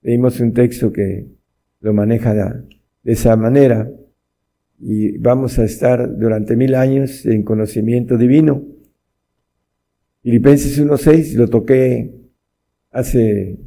Leímos 0.01 0.39
un 0.39 0.53
texto 0.53 0.93
que 0.93 1.27
lo 1.81 1.93
maneja 1.93 2.35
de, 3.03 3.13
esa 3.13 3.37
manera 3.37 3.91
y 4.81 5.19
vamos 5.19 5.59
a 5.59 5.65
estar 5.65 6.17
durante 6.19 6.55
mil 6.55 6.77
años 6.77 7.27
en 7.27 7.43
conocimiento 7.43 8.17
divino. 8.17 8.65
Filipenses 10.23 10.81
1.6 10.81 11.35
lo 11.35 11.49
toqué 11.49 12.15
hace 12.93 13.59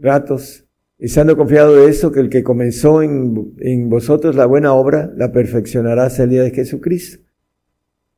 ratos, 0.00 0.66
estando 0.98 1.36
confiado 1.36 1.76
de 1.76 1.90
eso, 1.90 2.10
que 2.10 2.20
el 2.20 2.30
que 2.30 2.42
comenzó 2.42 3.02
en, 3.02 3.54
en 3.58 3.90
vosotros 3.90 4.34
la 4.34 4.46
buena 4.46 4.72
obra, 4.72 5.12
la 5.14 5.30
perfeccionará 5.30 6.06
hasta 6.06 6.22
el 6.22 6.30
día 6.30 6.42
de 6.42 6.52
Jesucristo. 6.52 7.23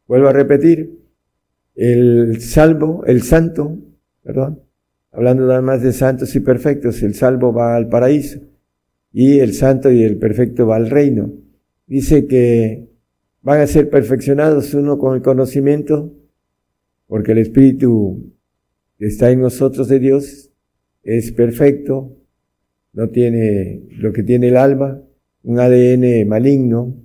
Vuelvo 0.06 0.28
a 0.28 0.32
repetir, 0.32 1.00
el 1.74 2.40
salvo, 2.40 3.04
el 3.06 3.22
santo, 3.22 3.78
perdón, 4.22 4.62
hablando 5.12 5.46
nada 5.46 5.62
más 5.62 5.82
de 5.82 5.92
santos 5.92 6.34
y 6.34 6.40
perfectos, 6.40 7.02
el 7.02 7.14
salvo 7.14 7.52
va 7.52 7.76
al 7.76 7.88
paraíso 7.88 8.40
y 9.12 9.38
el 9.40 9.52
santo 9.54 9.90
y 9.90 10.02
el 10.02 10.18
perfecto 10.18 10.66
va 10.66 10.76
al 10.76 10.90
reino. 10.90 11.32
Dice 11.86 12.26
que 12.26 12.88
van 13.42 13.60
a 13.60 13.66
ser 13.66 13.90
perfeccionados 13.90 14.74
uno 14.74 14.98
con 14.98 15.14
el 15.14 15.22
conocimiento, 15.22 16.12
porque 17.06 17.32
el 17.32 17.38
Espíritu 17.38 18.32
que 18.98 19.06
está 19.06 19.30
en 19.30 19.40
nosotros 19.40 19.88
de 19.88 19.98
Dios 19.98 20.50
es 21.02 21.32
perfecto, 21.32 22.16
no 22.92 23.10
tiene 23.10 23.82
lo 23.98 24.12
que 24.12 24.22
tiene 24.22 24.48
el 24.48 24.56
alma, 24.56 25.02
un 25.42 25.60
ADN 25.60 26.26
maligno, 26.26 26.96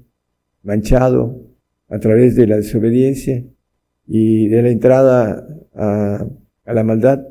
manchado, 0.63 1.50
a 1.91 1.99
través 1.99 2.35
de 2.35 2.47
la 2.47 2.55
desobediencia 2.55 3.43
y 4.07 4.47
de 4.47 4.61
la 4.63 4.69
entrada 4.69 5.45
a, 5.75 6.25
la 6.65 6.83
maldad. 6.83 7.27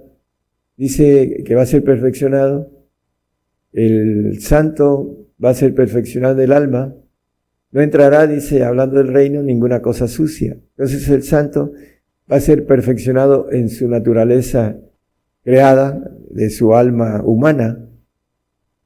Dice 0.76 1.42
que 1.46 1.54
va 1.54 1.62
a 1.62 1.66
ser 1.66 1.82
perfeccionado. 1.82 2.70
El 3.72 4.40
santo 4.40 5.28
va 5.42 5.50
a 5.50 5.54
ser 5.54 5.74
perfeccionado 5.74 6.40
el 6.42 6.52
alma. 6.52 6.94
No 7.72 7.80
entrará, 7.80 8.26
dice, 8.26 8.62
hablando 8.62 8.98
del 8.98 9.08
reino, 9.08 9.42
ninguna 9.42 9.80
cosa 9.80 10.06
sucia. 10.08 10.58
Entonces 10.76 11.08
el 11.08 11.22
santo 11.22 11.72
va 12.30 12.36
a 12.36 12.40
ser 12.40 12.66
perfeccionado 12.66 13.50
en 13.50 13.70
su 13.70 13.88
naturaleza 13.88 14.76
creada, 15.42 16.12
de 16.28 16.50
su 16.50 16.74
alma 16.74 17.22
humana, 17.24 17.88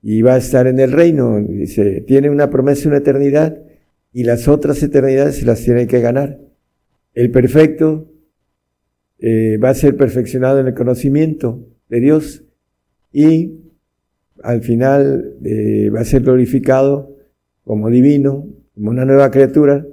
y 0.01 0.23
va 0.23 0.35
a 0.35 0.39
estar 0.39 0.69
en 0.69 0.79
el 0.79 0.93
reino. 0.93 1.41
Dice, 1.41 2.03
tiene 2.03 2.31
una 2.31 2.49
promesa, 2.49 2.89
una 2.89 2.99
eternidad, 2.99 3.59
y 4.15 4.23
las 4.23 4.47
otras 4.47 4.81
eternidades 4.83 5.37
se 5.39 5.45
las 5.45 5.63
tiene 5.63 5.89
que 5.89 6.01
ganar. 6.01 6.39
El 7.15 7.33
perfecto 7.33 8.09
eh, 9.19 9.59
va 9.59 9.71
a 9.71 9.75
ser 9.75 9.97
perfeccionado 9.97 10.61
en 10.61 10.69
el 10.69 10.75
conocimiento 10.75 11.67
de 11.89 12.01
Dios 12.01 12.45
y 13.13 13.59
al 14.43 14.63
final 14.63 15.35
eh, 15.45 15.91
va 15.91 16.01
a 16.01 16.05
ser 16.05 16.23
glorificado 16.23 17.17
como 17.65 17.91
divino, 17.91 18.47
como 18.75 18.91
una 18.91 19.05
nueva 19.05 19.33
criatura 19.33 19.85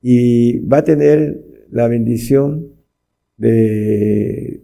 y 0.00 0.60
va 0.60 0.78
a 0.78 0.84
tener 0.84 1.42
la 1.70 1.88
bendición 1.88 2.68
de, 3.36 4.60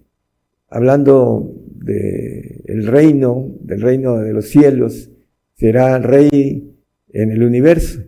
hablando 0.69 1.53
del 1.67 2.63
el 2.67 2.87
reino, 2.87 3.57
del 3.61 3.81
reino 3.81 4.19
de 4.19 4.33
los 4.33 4.47
cielos, 4.49 5.11
será 5.55 5.99
rey 5.99 6.77
en 7.13 7.33
el 7.33 7.43
universo 7.43 8.05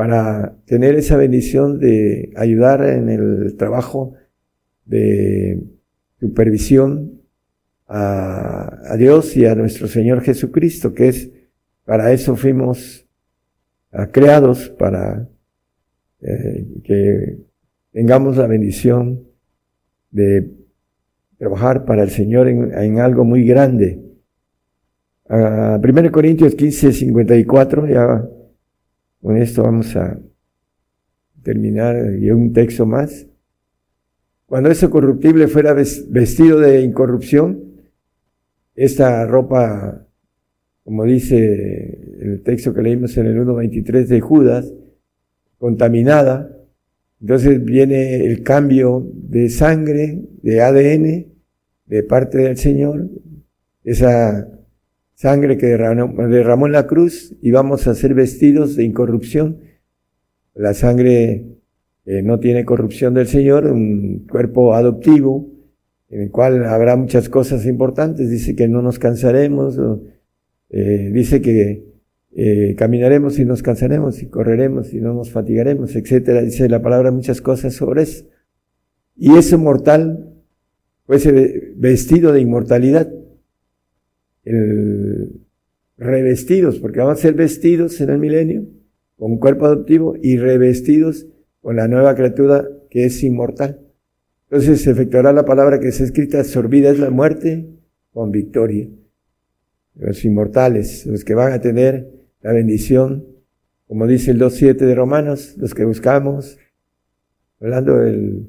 para 0.00 0.56
tener 0.64 0.94
esa 0.94 1.18
bendición 1.18 1.78
de 1.78 2.32
ayudar 2.34 2.82
en 2.82 3.10
el 3.10 3.54
trabajo 3.58 4.14
de 4.86 5.62
supervisión 6.18 7.20
a, 7.86 8.96
Dios 8.96 9.36
y 9.36 9.44
a 9.44 9.54
nuestro 9.54 9.88
Señor 9.88 10.22
Jesucristo, 10.22 10.94
que 10.94 11.08
es 11.08 11.30
para 11.84 12.14
eso 12.14 12.34
fuimos 12.34 13.06
ah, 13.92 14.06
creados, 14.06 14.70
para 14.70 15.28
eh, 16.22 16.66
que 16.82 17.36
tengamos 17.92 18.38
la 18.38 18.46
bendición 18.46 19.24
de 20.10 20.50
trabajar 21.36 21.84
para 21.84 22.04
el 22.04 22.10
Señor 22.10 22.48
en, 22.48 23.00
algo 23.00 23.26
muy 23.26 23.44
grande. 23.44 24.00
1 25.28 25.36
ah, 25.36 26.10
Corintios 26.10 26.54
15, 26.54 26.90
54, 26.90 27.86
ya 27.86 28.26
con 29.20 29.36
esto 29.36 29.62
vamos 29.62 29.94
a 29.96 30.18
terminar 31.42 32.16
y 32.18 32.30
un 32.30 32.52
texto 32.52 32.86
más. 32.86 33.26
Cuando 34.46 34.70
ese 34.70 34.90
corruptible 34.90 35.46
fuera 35.48 35.74
vestido 35.74 36.58
de 36.58 36.82
incorrupción, 36.82 37.70
esta 38.74 39.26
ropa, 39.26 40.06
como 40.84 41.04
dice 41.04 42.16
el 42.20 42.42
texto 42.42 42.74
que 42.74 42.82
leímos 42.82 43.16
en 43.16 43.26
el 43.26 43.38
1.23 43.38 44.06
de 44.06 44.20
Judas, 44.20 44.72
contaminada, 45.58 46.56
entonces 47.20 47.62
viene 47.62 48.24
el 48.24 48.42
cambio 48.42 49.06
de 49.12 49.50
sangre, 49.50 50.22
de 50.42 50.62
ADN, 50.62 51.26
de 51.86 52.02
parte 52.02 52.38
del 52.38 52.56
Señor, 52.56 53.08
esa 53.84 54.48
sangre 55.20 55.58
que 55.58 55.66
derramó, 55.66 56.66
en 56.66 56.72
la 56.72 56.86
cruz 56.86 57.36
y 57.42 57.50
vamos 57.50 57.86
a 57.86 57.94
ser 57.94 58.14
vestidos 58.14 58.74
de 58.74 58.84
incorrupción. 58.84 59.58
La 60.54 60.72
sangre 60.72 61.58
eh, 62.06 62.22
no 62.22 62.40
tiene 62.40 62.64
corrupción 62.64 63.12
del 63.12 63.26
Señor, 63.26 63.66
un 63.66 64.26
cuerpo 64.26 64.74
adoptivo 64.74 65.46
en 66.08 66.22
el 66.22 66.30
cual 66.30 66.64
habrá 66.64 66.96
muchas 66.96 67.28
cosas 67.28 67.66
importantes. 67.66 68.30
Dice 68.30 68.56
que 68.56 68.66
no 68.66 68.80
nos 68.80 68.98
cansaremos, 68.98 69.78
eh, 70.70 71.10
dice 71.12 71.42
que 71.42 71.84
eh, 72.34 72.74
caminaremos 72.78 73.38
y 73.38 73.44
nos 73.44 73.62
cansaremos 73.62 74.22
y 74.22 74.26
correremos 74.28 74.94
y 74.94 75.02
no 75.02 75.12
nos 75.12 75.30
fatigaremos, 75.30 75.96
etcétera. 75.96 76.40
Dice 76.40 76.66
la 76.66 76.80
palabra 76.80 77.10
muchas 77.10 77.42
cosas 77.42 77.74
sobre 77.74 78.04
eso. 78.04 78.24
Y 79.16 79.36
ese 79.36 79.58
mortal 79.58 80.32
fue 81.04 81.16
ese 81.16 81.74
vestido 81.76 82.32
de 82.32 82.40
inmortalidad 82.40 83.12
el, 84.44 85.09
revestidos, 86.00 86.78
porque 86.78 86.98
vamos 86.98 87.18
a 87.18 87.22
ser 87.22 87.34
vestidos 87.34 88.00
en 88.00 88.10
el 88.10 88.18
milenio 88.18 88.66
con 89.16 89.36
cuerpo 89.36 89.66
adoptivo 89.66 90.16
y 90.20 90.38
revestidos 90.38 91.26
con 91.60 91.76
la 91.76 91.88
nueva 91.88 92.14
criatura 92.14 92.66
que 92.88 93.04
es 93.04 93.22
inmortal. 93.22 93.80
Entonces 94.48 94.80
se 94.80 94.90
efectuará 94.90 95.32
la 95.32 95.44
palabra 95.44 95.78
que 95.78 95.88
es 95.88 96.00
escrita, 96.00 96.42
sorbida 96.42 96.90
es 96.90 96.98
la 96.98 97.10
muerte 97.10 97.68
con 98.12 98.30
victoria. 98.30 98.88
Los 99.94 100.24
inmortales, 100.24 101.04
los 101.04 101.22
que 101.22 101.34
van 101.34 101.52
a 101.52 101.60
tener 101.60 102.10
la 102.40 102.52
bendición, 102.52 103.26
como 103.86 104.06
dice 104.06 104.30
el 104.30 104.40
2.7 104.40 104.76
de 104.76 104.94
Romanos, 104.94 105.54
los 105.58 105.74
que 105.74 105.84
buscamos, 105.84 106.56
hablando 107.60 107.98
del 107.98 108.46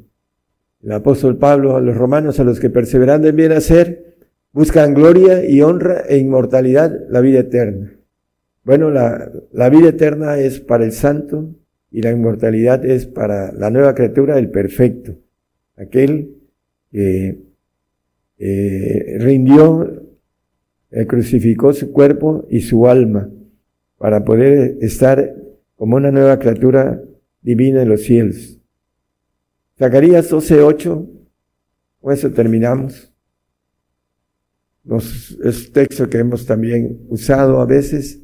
el 0.84 0.92
apóstol 0.94 1.38
Pablo 1.38 1.76
a 1.76 1.82
los 1.82 1.96
romanos, 1.96 2.40
a 2.40 2.44
los 2.44 2.60
que 2.60 2.70
perseverando 2.70 3.28
en 3.28 3.36
bien 3.36 3.52
hacer, 3.52 4.11
Buscan 4.54 4.94
gloria 4.94 5.46
y 5.46 5.62
honra 5.62 6.02
e 6.08 6.18
inmortalidad, 6.18 6.92
la 7.10 7.22
vida 7.22 7.40
eterna. 7.40 7.94
Bueno, 8.64 8.92
la, 8.92 9.32
la 9.54 9.70
vida 9.70 9.90
eterna 9.90 10.38
es 10.38 10.60
para 10.60 10.84
el 10.84 10.92
santo 10.92 11.56
y 11.90 12.02
la 12.02 12.12
inmortalidad 12.12 12.86
es 12.86 13.06
para 13.06 13.52
la 13.54 13.70
nueva 13.70 13.96
criatura, 13.96 14.38
el 14.38 14.50
perfecto, 14.50 15.16
aquel 15.76 16.36
que 16.92 17.40
eh, 18.38 19.18
rindió, 19.20 20.04
eh, 20.92 21.06
crucificó 21.06 21.74
su 21.74 21.92
cuerpo 21.92 22.48
y 22.50 22.62
su 22.62 22.88
alma 22.88 23.30
para 23.98 24.26
poder 24.26 24.78
estar 24.82 25.36
como 25.76 25.96
una 25.96 26.12
nueva 26.12 26.40
criatura 26.40 27.02
divina 27.42 27.82
en 27.82 27.90
los 27.90 28.02
cielos. 28.02 28.60
Zacarías 29.78 30.32
12:8, 30.32 31.08
con 32.02 32.14
eso 32.14 32.32
terminamos 32.32 33.11
es 34.84 35.72
texto 35.72 36.10
que 36.10 36.18
hemos 36.18 36.46
también 36.46 37.06
usado 37.10 37.60
a 37.62 37.66
veces. 37.66 38.20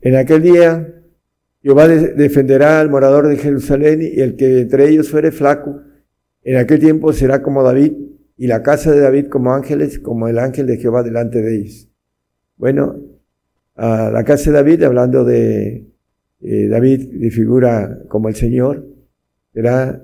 En 0.00 0.16
aquel 0.16 0.42
día 0.42 0.94
Jehová 1.62 1.88
defenderá 1.88 2.80
al 2.80 2.88
morador 2.88 3.28
de 3.28 3.36
Jerusalén 3.36 4.00
y 4.02 4.20
el 4.20 4.36
que 4.36 4.60
entre 4.60 4.88
ellos 4.88 5.10
fuere 5.10 5.32
flaco, 5.32 5.82
en 6.42 6.56
aquel 6.56 6.80
tiempo 6.80 7.12
será 7.12 7.42
como 7.42 7.62
David 7.62 7.92
y 8.36 8.46
la 8.46 8.62
casa 8.62 8.92
de 8.92 9.00
David 9.00 9.26
como 9.26 9.52
ángeles, 9.52 9.98
como 9.98 10.28
el 10.28 10.38
ángel 10.38 10.66
de 10.66 10.78
Jehová 10.78 11.02
delante 11.02 11.42
de 11.42 11.56
ellos. 11.56 11.88
Bueno, 12.56 13.02
a 13.74 14.10
la 14.10 14.24
casa 14.24 14.50
de 14.50 14.56
David, 14.56 14.84
hablando 14.84 15.24
de 15.24 15.86
eh, 16.40 16.68
David 16.68 17.20
de 17.20 17.30
figura 17.30 17.98
como 18.08 18.28
el 18.28 18.36
Señor, 18.36 18.86
será 19.52 20.02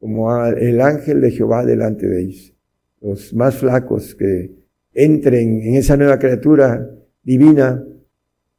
como 0.00 0.44
el 0.46 0.80
ángel 0.80 1.20
de 1.20 1.30
Jehová 1.30 1.64
delante 1.64 2.08
de 2.08 2.22
ellos. 2.22 2.54
Los 3.00 3.34
más 3.34 3.56
flacos 3.56 4.14
que 4.14 4.63
entren 4.94 5.62
en 5.62 5.74
esa 5.74 5.96
nueva 5.96 6.18
criatura 6.18 6.88
divina, 7.22 7.84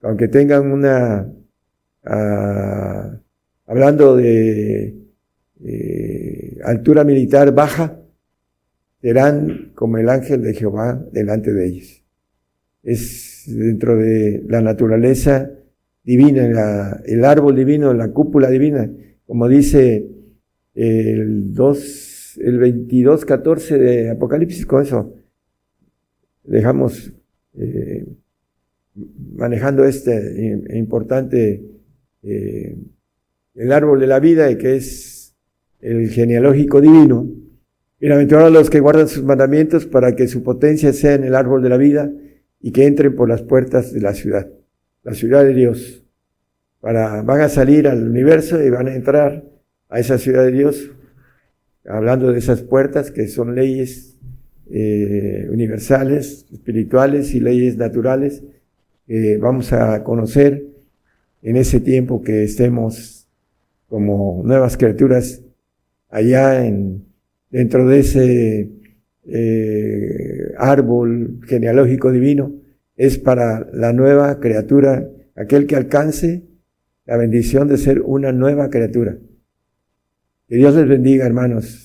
aunque 0.02 0.28
tengan 0.28 0.72
una, 0.72 1.32
ah, 2.04 3.18
hablando 3.66 4.18
de 4.18 4.96
eh, 5.64 6.58
altura 6.64 7.04
militar 7.04 7.54
baja, 7.54 8.00
serán 9.02 9.72
como 9.76 9.98
el 9.98 10.10
ángel 10.10 10.42
de 10.42 10.54
Jehová 10.54 11.04
delante 11.12 11.54
de 11.54 11.68
ellos. 11.68 12.04
Es 12.84 13.44
dentro 13.48 13.96
de 13.96 14.44
la 14.48 14.62
naturaleza 14.62 15.50
divina, 16.04 17.02
el 17.06 17.26
árbol 17.26 17.56
divino, 17.56 17.94
la 17.94 18.10
cúpula 18.10 18.50
divina, 18.50 18.90
como 19.26 19.48
dice 19.48 20.08
el 20.76 21.54
2, 21.54 22.38
el 22.44 22.60
22, 22.60 23.26
14 23.26 23.78
de 23.78 24.10
Apocalipsis, 24.12 24.66
con 24.66 24.84
eso 24.84 25.14
dejamos 26.48 27.12
eh, 27.58 28.06
manejando 29.36 29.86
este 29.86 30.62
importante 30.74 31.64
eh, 32.24 32.78
el 33.56 33.72
árbol 33.72 34.00
de 34.00 34.08
la 34.08 34.20
vida 34.20 34.50
y 34.52 34.58
que 34.58 34.76
es 34.76 35.36
el 35.80 36.10
genealógico 36.10 36.82
divino. 36.82 37.28
Bienaventurados 38.00 38.52
los 38.52 38.70
que 38.70 38.80
guardan 38.80 39.08
sus 39.08 39.24
mandamientos 39.24 39.86
para 39.86 40.16
que 40.16 40.28
su 40.28 40.44
potencia 40.44 40.94
sea 40.94 41.14
en 41.14 41.24
el 41.24 41.36
árbol 41.36 41.62
de 41.62 41.70
la 41.70 41.78
vida 41.78 42.12
y 42.60 42.72
que 42.72 42.86
entren 42.86 43.16
por 43.16 43.30
las 43.30 43.42
puertas 43.42 43.94
de 43.94 44.02
la 44.02 44.14
ciudad, 44.14 44.50
la 45.04 45.14
ciudad 45.14 45.44
de 45.44 45.54
Dios. 45.54 46.04
Para, 46.80 47.22
van 47.22 47.42
a 47.42 47.50
salir 47.50 47.88
al 47.88 48.08
universo 48.08 48.62
y 48.64 48.70
van 48.70 48.88
a 48.88 48.96
entrar 48.96 49.44
a 49.90 50.00
esa 50.00 50.18
ciudad 50.18 50.44
de 50.44 50.52
Dios, 50.52 50.92
hablando 51.86 52.32
de 52.32 52.40
esas 52.40 52.62
puertas 52.62 53.12
que 53.12 53.28
son 53.28 53.56
leyes 53.56 54.15
eh, 54.70 55.48
universales, 55.52 56.46
espirituales 56.52 57.34
y 57.34 57.40
leyes 57.40 57.78
naturales 57.78 58.44
que 59.08 59.38
vamos 59.38 59.72
a 59.74 60.04
conocer 60.04 60.66
en 61.42 61.58
ese 61.58 61.80
tiempo 61.80 62.22
que 62.22 62.44
estemos 62.44 63.28
como 63.88 64.42
nuevas 64.44 64.78
criaturas 64.78 65.44
allá 66.10 66.66
en, 66.66 67.06
dentro 67.52 67.88
de 67.88 68.00
ese 68.00 68.72
eh, 69.28 70.54
árbol 70.58 71.40
genealógico 71.48 72.12
divino, 72.12 72.54
es 72.96 73.18
para 73.18 73.68
la 73.74 73.92
nueva 73.94 74.40
criatura, 74.40 75.10
aquel 75.36 75.68
que 75.68 75.76
alcance 75.76 76.44
la 77.06 77.18
bendición 77.18 77.68
de 77.68 77.78
ser 77.78 78.02
una 78.02 78.32
nueva 78.32 78.70
criatura. 78.70 79.18
Que 80.48 80.56
Dios 80.58 80.76
les 80.76 80.88
bendiga, 80.88 81.26
hermanos. 81.26 81.85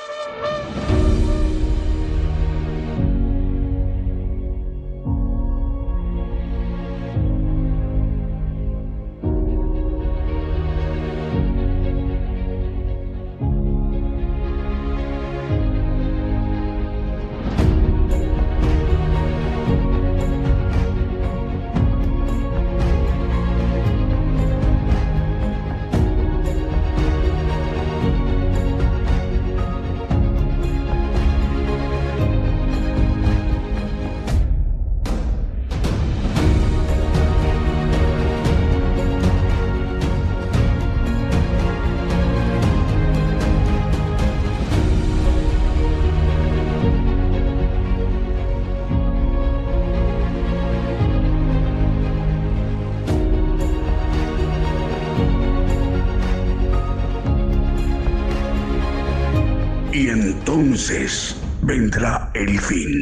Entonces 60.41 61.35
vendrá 61.61 62.31
el 62.33 62.59
fin. 62.59 62.99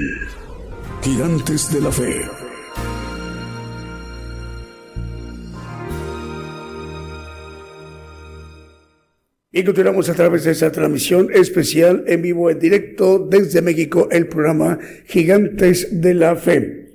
Gigantes 1.02 1.72
de 1.72 1.80
la 1.80 1.90
fe. 1.90 2.22
Y 9.52 9.64
continuamos 9.64 10.10
a 10.10 10.16
través 10.16 10.44
de 10.44 10.52
esta 10.52 10.70
transmisión 10.70 11.30
especial 11.34 12.04
en 12.08 12.22
vivo, 12.22 12.50
en 12.50 12.60
directo 12.60 13.20
desde 13.20 13.62
México, 13.62 14.10
el 14.12 14.28
programa 14.28 14.78
Gigantes 15.08 16.02
de 16.02 16.14
la 16.14 16.36
Fe. 16.36 16.90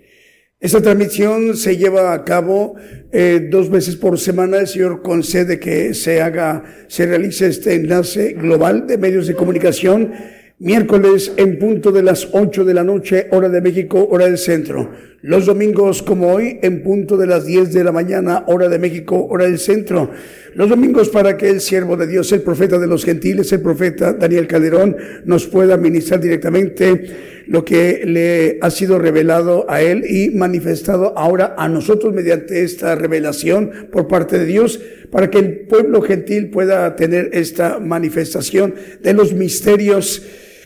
Esta 0.60 0.80
transmisión 0.80 1.56
se 1.56 1.76
lleva 1.76 2.14
a 2.14 2.24
cabo 2.24 2.74
eh, 3.12 3.48
dos 3.50 3.68
veces 3.68 3.96
por 3.96 4.18
semana. 4.18 4.58
El 4.58 4.66
Señor 4.66 5.02
concede 5.02 5.58
que 5.58 5.92
se 5.92 6.22
haga, 6.22 6.64
se 6.88 7.04
realice 7.04 7.48
este 7.48 7.74
enlace 7.74 8.32
global 8.32 8.86
de 8.86 8.96
medios 8.96 9.26
de 9.26 9.34
comunicación 9.34 10.12
miércoles 10.58 11.32
en 11.36 11.58
punto 11.58 11.92
de 11.92 12.02
las 12.02 12.28
8 12.32 12.64
de 12.64 12.74
la 12.74 12.84
noche, 12.84 13.28
hora 13.30 13.48
de 13.48 13.60
México, 13.60 14.06
hora 14.10 14.26
del 14.26 14.38
centro. 14.38 14.90
Los 15.26 15.46
domingos 15.46 16.02
como 16.02 16.34
hoy 16.34 16.58
en 16.60 16.82
punto 16.82 17.16
de 17.16 17.26
las 17.26 17.46
10 17.46 17.72
de 17.72 17.82
la 17.82 17.92
mañana, 17.92 18.44
hora 18.46 18.68
de 18.68 18.78
México, 18.78 19.26
hora 19.30 19.46
del 19.46 19.58
centro. 19.58 20.10
Los 20.54 20.68
domingos 20.68 21.08
para 21.08 21.38
que 21.38 21.48
el 21.48 21.62
siervo 21.62 21.96
de 21.96 22.06
Dios, 22.06 22.30
el 22.32 22.42
profeta 22.42 22.78
de 22.78 22.86
los 22.86 23.06
gentiles, 23.06 23.50
el 23.50 23.62
profeta 23.62 24.12
Daniel 24.12 24.46
Calderón, 24.46 24.94
nos 25.24 25.46
pueda 25.46 25.78
ministrar 25.78 26.20
directamente 26.20 27.42
lo 27.46 27.64
que 27.64 28.02
le 28.04 28.58
ha 28.60 28.68
sido 28.68 28.98
revelado 28.98 29.64
a 29.66 29.80
él 29.80 30.04
y 30.06 30.28
manifestado 30.28 31.16
ahora 31.16 31.54
a 31.56 31.70
nosotros 31.70 32.12
mediante 32.12 32.62
esta 32.62 32.94
revelación 32.94 33.88
por 33.90 34.06
parte 34.06 34.38
de 34.38 34.44
Dios, 34.44 34.78
para 35.10 35.30
que 35.30 35.38
el 35.38 35.60
pueblo 35.60 36.02
gentil 36.02 36.50
pueda 36.50 36.96
tener 36.96 37.30
esta 37.32 37.78
manifestación 37.78 38.74
de 39.02 39.14
los 39.14 39.32
misterios 39.32 40.22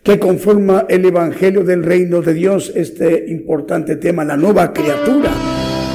que 0.09 0.18
conforma 0.18 0.86
el 0.89 1.05
Evangelio 1.05 1.64
del 1.64 1.82
Reino 1.82 2.22
de 2.22 2.32
Dios, 2.32 2.72
este 2.74 3.26
importante 3.28 3.97
tema, 3.97 4.24
la 4.24 4.39
nueva 4.39 4.72
criatura 4.72 5.30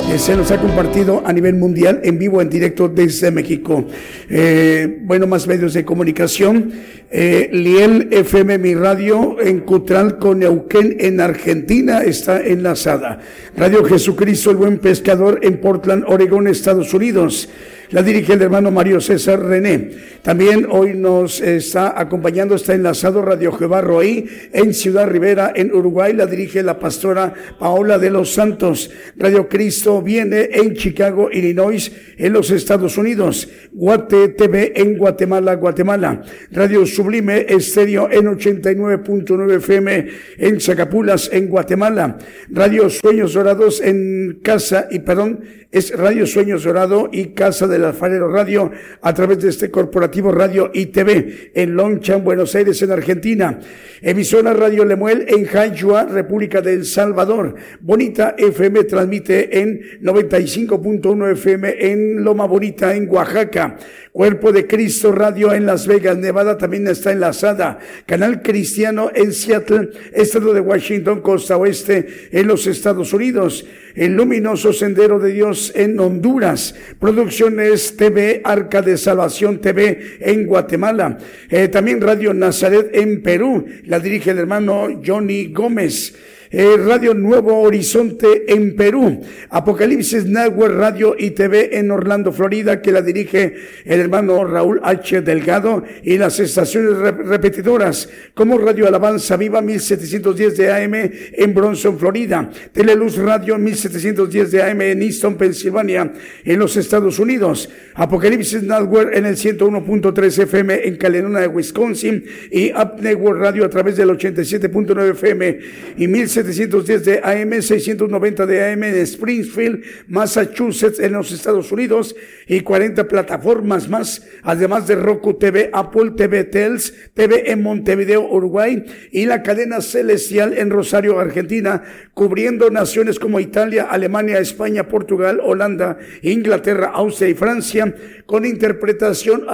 que 0.07 0.19
se 0.19 0.35
nos 0.35 0.51
ha 0.51 0.61
compartido 0.61 1.23
a 1.25 1.33
nivel 1.33 1.55
mundial 1.55 1.99
en 2.03 2.19
vivo, 2.19 2.39
en 2.39 2.47
directo 2.47 2.87
desde 2.89 3.31
México. 3.31 3.85
Eh, 4.29 4.99
bueno, 5.01 5.25
más 5.25 5.47
medios 5.47 5.73
de 5.73 5.83
comunicación. 5.83 6.71
Eh, 7.09 7.49
Liel 7.53 8.09
FM, 8.11 8.59
mi 8.59 8.75
radio 8.75 9.37
en 9.41 9.61
Cutral 9.61 10.19
con 10.19 10.39
Neuquén 10.39 10.95
en 10.99 11.19
Argentina 11.19 12.03
está 12.03 12.39
enlazada. 12.39 13.19
Radio 13.57 13.83
Jesucristo, 13.83 14.51
el 14.51 14.57
buen 14.57 14.77
pescador 14.77 15.39
en 15.41 15.59
Portland, 15.59 16.03
Oregón, 16.07 16.47
Estados 16.47 16.93
Unidos. 16.93 17.49
La 17.93 18.01
dirige 18.01 18.33
el 18.33 18.41
hermano 18.41 18.71
Mario 18.71 18.99
César 18.99 19.39
René. 19.39 19.91
También 20.23 20.65
hoy 20.67 20.95
nos 20.95 21.39
está 21.39 21.93
acompañando, 22.01 22.55
está 22.55 22.73
enlazado 22.73 23.21
Radio 23.21 23.51
Jehová 23.51 23.81
Roí 23.81 24.27
en 24.51 24.73
Ciudad 24.73 25.07
Rivera, 25.07 25.53
en 25.55 25.71
Uruguay. 25.71 26.11
La 26.13 26.25
dirige 26.25 26.63
la 26.63 26.79
pastora 26.79 27.31
Paola 27.59 27.99
de 27.99 28.09
los 28.09 28.33
Santos. 28.33 28.89
Radio 29.15 29.47
Cristo 29.47 30.01
viene 30.01 30.49
en 30.53 30.73
Chicago, 30.73 31.29
Illinois, 31.31 31.91
en 32.17 32.33
los 32.33 32.49
Estados 32.49 32.97
Unidos. 32.97 33.47
Guate 33.71 34.29
TV 34.29 34.73
en 34.75 34.97
Guatemala, 34.97 35.53
Guatemala. 35.53 36.23
Radio 36.49 36.87
Sublime 36.87 37.45
Estéreo 37.47 38.09
en 38.11 38.25
89.9 38.25 39.57
FM 39.57 40.07
en 40.39 40.59
Zacapulas, 40.59 41.29
en 41.31 41.47
Guatemala. 41.47 42.17
Radio 42.49 42.89
Sueños 42.89 43.33
Dorados 43.35 43.81
en 43.81 44.39
Casa 44.41 44.87
y 44.89 44.97
perdón, 44.97 45.41
es 45.73 45.95
Radio 45.97 46.27
Sueños 46.27 46.63
Dorado 46.63 47.09
y 47.11 47.33
Casa 47.33 47.67
Alfarero 47.85 48.27
Radio 48.29 48.71
a 49.01 49.13
través 49.13 49.39
de 49.39 49.49
este 49.49 49.69
corporativo 49.69 50.31
Radio 50.31 50.71
ITV 50.73 51.51
en 51.53 51.75
Lonchan, 51.75 52.23
Buenos 52.23 52.55
Aires, 52.55 52.81
en 52.81 52.91
Argentina. 52.91 53.59
Emisora 54.01 54.53
Radio 54.53 54.85
Lemuel 54.85 55.25
en 55.27 55.45
Jayua, 55.45 56.05
República 56.05 56.61
del 56.61 56.85
Salvador. 56.85 57.55
Bonita 57.81 58.35
FM 58.37 58.83
transmite 58.83 59.59
en 59.59 59.81
95.1 60.01 61.31
FM 61.31 61.75
en 61.79 62.23
Loma 62.23 62.45
Bonita, 62.45 62.93
en 62.95 63.09
Oaxaca. 63.09 63.77
Cuerpo 64.11 64.51
de 64.51 64.67
Cristo 64.67 65.11
Radio 65.11 65.53
en 65.53 65.65
Las 65.65 65.87
Vegas, 65.87 66.17
Nevada 66.17 66.57
también 66.57 66.87
está 66.87 67.11
enlazada. 67.11 67.79
Canal 68.05 68.41
Cristiano 68.41 69.09
en 69.13 69.33
Seattle, 69.33 69.89
Estado 70.13 70.53
de 70.53 70.61
Washington, 70.61 71.21
Costa 71.21 71.57
Oeste, 71.57 72.29
en 72.31 72.47
los 72.47 72.67
Estados 72.67 73.13
Unidos. 73.13 73.65
El 73.95 74.13
luminoso 74.13 74.73
Sendero 74.73 75.19
de 75.19 75.31
Dios 75.31 75.71
en 75.75 75.99
Honduras. 75.99 76.73
Producciones 76.99 77.95
TV, 77.95 78.41
Arca 78.43 78.81
de 78.81 78.97
Salvación 78.97 79.61
TV 79.61 80.17
en 80.19 80.47
Guatemala. 80.47 81.17
Eh, 81.49 81.67
también 81.67 82.01
Radio 82.01 82.33
Nazaret 82.33 82.89
en 82.93 83.21
Perú. 83.21 83.65
La 83.85 83.99
dirige 83.99 84.31
el 84.31 84.39
hermano 84.39 85.01
Johnny 85.05 85.53
Gómez. 85.53 86.15
Eh, 86.55 86.77
Radio 86.77 87.15
Nuevo 87.15 87.61
Horizonte 87.61 88.43
en 88.53 88.75
Perú, 88.75 89.21
Apocalipsis 89.49 90.25
Network 90.25 90.75
Radio 90.75 91.15
y 91.17 91.31
TV 91.31 91.79
en 91.79 91.89
Orlando, 91.89 92.31
Florida, 92.31 92.79
que 92.79 92.91
la 92.91 93.01
dirige 93.01 93.55
el 93.85 93.99
hermano 93.99 94.45
Raúl 94.45 94.79
H. 94.83 95.23
Delgado, 95.23 95.83
y 96.03 96.19
las 96.19 96.39
estaciones 96.39 96.95
repetidoras 97.25 98.07
como 98.35 98.59
Radio 98.59 98.87
Alabanza 98.87 99.35
Viva 99.35 99.63
1710 99.63 100.55
de 100.55 100.71
AM 100.71 100.93
en 100.93 101.53
Bronson, 101.55 101.97
Florida, 101.97 102.51
Teleluz 102.71 103.17
Radio 103.17 103.57
1710 103.57 104.51
de 104.51 104.61
AM 104.61 104.81
en 104.81 105.01
Easton, 105.01 105.35
Pensilvania, 105.35 106.13
en 106.43 106.59
los 106.59 106.77
Estados 106.77 107.17
Unidos, 107.17 107.67
Apocalipsis 107.95 108.61
Network 108.61 109.09
en 109.15 109.25
el 109.25 109.37
101.3 109.37 110.43
FM 110.43 110.87
en 110.87 110.97
Calenona 110.97 111.47
Wisconsin 111.47 112.23
y 112.51 112.71
Up 112.73 113.01
Network 113.01 113.39
Radio 113.39 113.65
a 113.65 113.69
través 113.69 113.97
del 113.97 114.09
87.9 114.09 115.13
FM 115.13 115.59
y 115.97 116.07
1710 116.07 116.42
1710 116.43 117.05
de 117.05 117.19
AM, 117.23 117.61
690 117.61 118.45
de 118.45 118.71
AM 118.71 118.83
en 118.83 118.95
Springfield, 118.95 119.83
Massachusetts, 120.07 120.99
en 120.99 121.13
los 121.13 121.31
Estados 121.31 121.71
Unidos, 121.71 122.15
y 122.47 122.61
40 122.61 123.07
plataformas 123.07 123.89
más, 123.89 124.25
además 124.43 124.87
de 124.87 124.95
Roku 124.95 125.35
TV, 125.35 125.69
Apple 125.73 126.11
TV 126.17 126.43
Tels, 126.43 126.93
TV 127.13 127.51
en 127.51 127.63
Montevideo, 127.63 128.27
Uruguay, 128.29 128.83
y 129.11 129.25
la 129.25 129.43
cadena 129.43 129.81
Celestial 129.81 130.57
en 130.57 130.69
Rosario, 130.69 131.19
Argentina, 131.19 131.83
cubriendo 132.13 132.69
naciones 132.69 133.19
como 133.19 133.39
Italia, 133.39 133.87
Alemania, 133.89 134.39
España, 134.39 134.87
Portugal, 134.87 135.39
Holanda, 135.43 135.97
Inglaterra, 136.21 136.91
Austria 136.93 137.29
y 137.29 137.33
Francia, 137.33 137.95
con 138.25 138.45
interpretación 138.45 139.45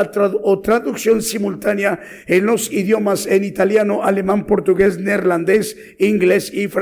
o 0.43 0.59
traducción 0.61 1.21
simultánea 1.21 1.99
en 2.27 2.45
los 2.45 2.71
idiomas 2.71 3.25
en 3.25 3.43
italiano, 3.43 4.03
alemán, 4.03 4.45
portugués, 4.45 4.97
neerlandés, 4.99 5.77
inglés 5.99 6.51
y 6.53 6.67
francés. 6.67 6.78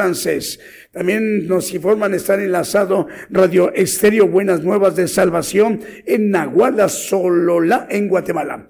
También 0.92 1.48
nos 1.48 1.74
informan 1.74 2.14
estar 2.14 2.40
enlazado 2.40 3.08
Radio 3.30 3.74
Estéreo 3.74 4.28
Buenas 4.28 4.64
Nuevas 4.64 4.96
de 4.96 5.08
Salvación 5.08 5.82
en 6.06 6.30
Nahuala, 6.30 6.90
Solola, 6.90 7.88
en 7.90 8.08
Guatemala. 8.08 8.70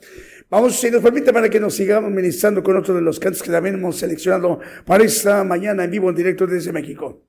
Vamos, 0.49 0.79
si 0.79 0.89
nos 0.89 1.03
permite, 1.03 1.33
para 1.33 1.49
que 1.49 1.59
nos 1.59 1.75
sigamos 1.75 2.09
ministrando 2.09 2.63
con 2.63 2.77
otro 2.77 2.93
de 2.93 3.01
los 3.01 3.19
cantos 3.19 3.43
que 3.43 3.51
también 3.51 3.75
hemos 3.75 3.97
seleccionado 3.97 4.59
para 4.85 5.03
esta 5.03 5.43
mañana 5.43 5.83
en 5.83 5.91
vivo, 5.91 6.09
en 6.09 6.15
directo 6.15 6.47
desde 6.47 6.71
México. 6.71 7.26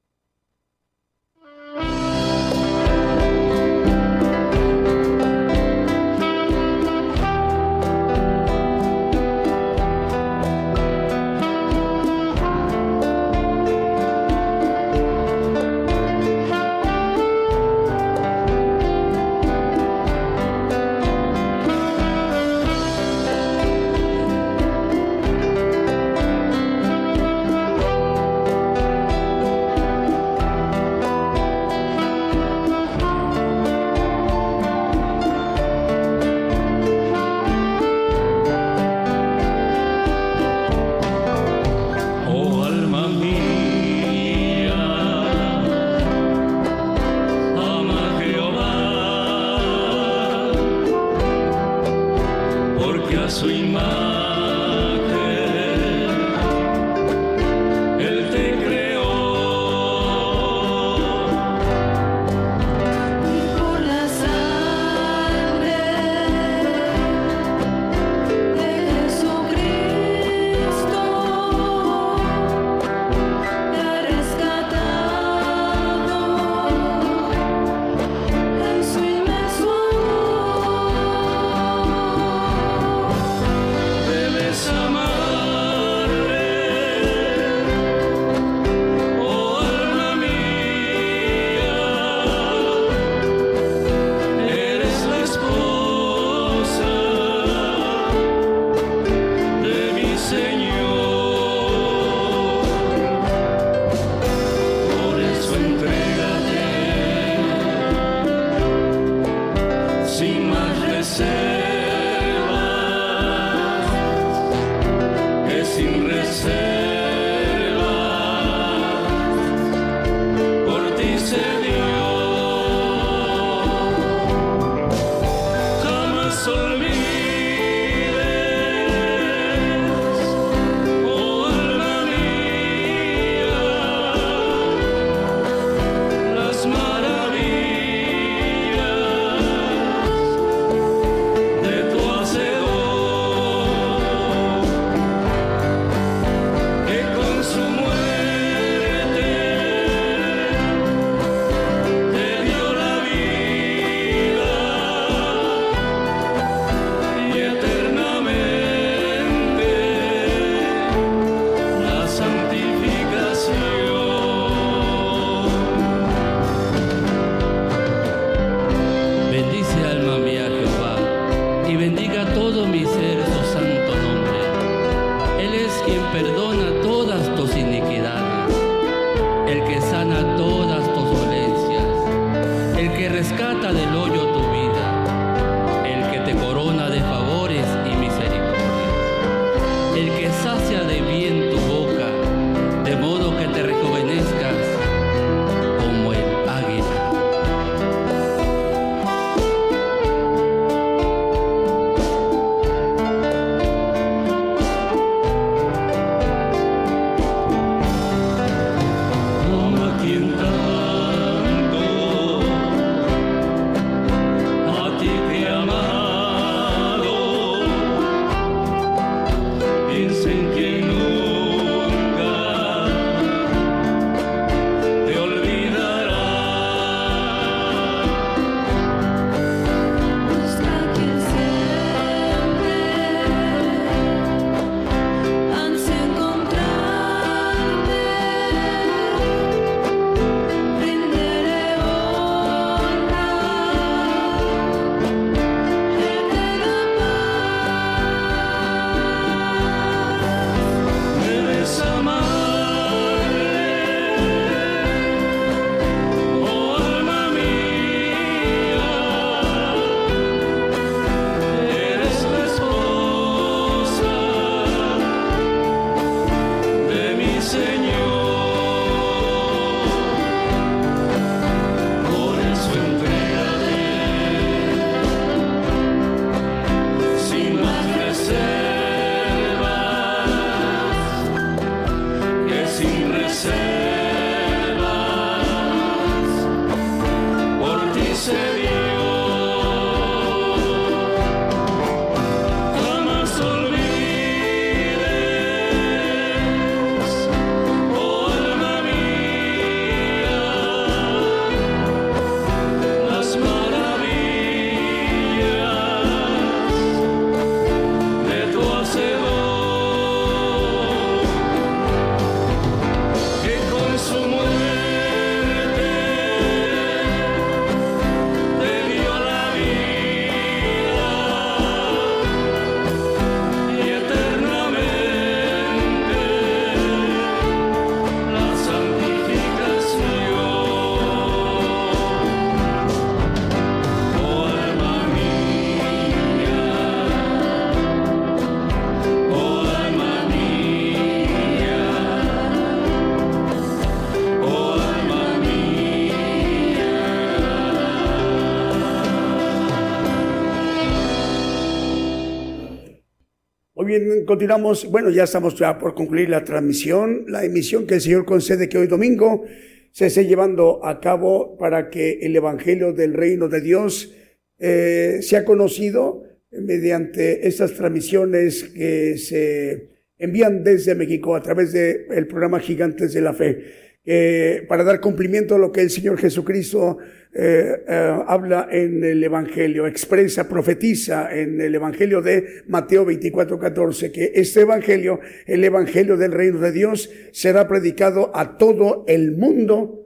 Continuamos. 354.29 354.85
Bueno, 354.91 355.09
ya 355.09 355.25
estamos 355.25 355.55
ya 355.55 355.79
por 355.79 355.95
concluir 355.95 356.29
la 356.29 356.45
transmisión, 356.45 357.25
la 357.29 357.47
emisión 357.47 357.87
que 357.87 357.95
el 357.95 358.03
Señor 358.03 358.27
concede 358.27 358.69
que 358.69 358.77
hoy 358.77 358.87
domingo 358.87 359.47
se 359.91 360.07
esté 360.07 360.27
llevando 360.27 360.85
a 360.85 361.01
cabo 361.01 361.57
para 361.57 361.89
que 361.89 362.19
el 362.21 362.37
Evangelio 362.37 362.93
del 362.93 363.15
Reino 363.15 363.49
de 363.49 363.63
Dios 363.63 364.15
eh, 364.59 365.21
sea 365.23 365.47
conocido 365.47 366.25
mediante 366.51 367.49
estas 367.49 367.73
transmisiones 367.73 368.65
que 368.65 369.17
se 369.17 369.89
envían 370.19 370.63
desde 370.63 370.95
México 370.95 371.35
a 371.35 371.43
través 371.43 371.73
del 371.73 372.27
programa 372.27 372.61
Gigantes 372.61 373.15
de 373.15 373.23
la 373.23 373.33
Fe. 373.33 373.65
Eh, 374.05 374.67
para 374.69 374.85
dar 374.85 375.01
cumplimiento 375.01 375.55
a 375.55 375.59
lo 375.59 375.73
que 375.73 375.81
el 375.81 375.91
Señor 375.91 376.19
Jesucristo 376.19 376.99
eh, 377.41 377.85
eh, 377.87 378.23
habla 378.27 378.67
en 378.69 379.05
el 379.05 379.23
Evangelio, 379.23 379.87
expresa, 379.87 380.49
profetiza 380.49 381.33
en 381.33 381.61
el 381.61 381.73
Evangelio 381.73 382.21
de 382.21 382.65
Mateo 382.67 383.05
24, 383.05 383.61
14, 383.61 384.11
que 384.11 384.33
este 384.35 384.63
Evangelio, 384.63 385.21
el 385.47 385.63
Evangelio 385.63 386.17
del 386.17 386.33
Reino 386.33 386.59
de 386.59 386.73
Dios, 386.73 387.09
será 387.31 387.69
predicado 387.69 388.33
a 388.35 388.59
todo 388.59 389.05
el 389.07 389.37
mundo 389.37 390.05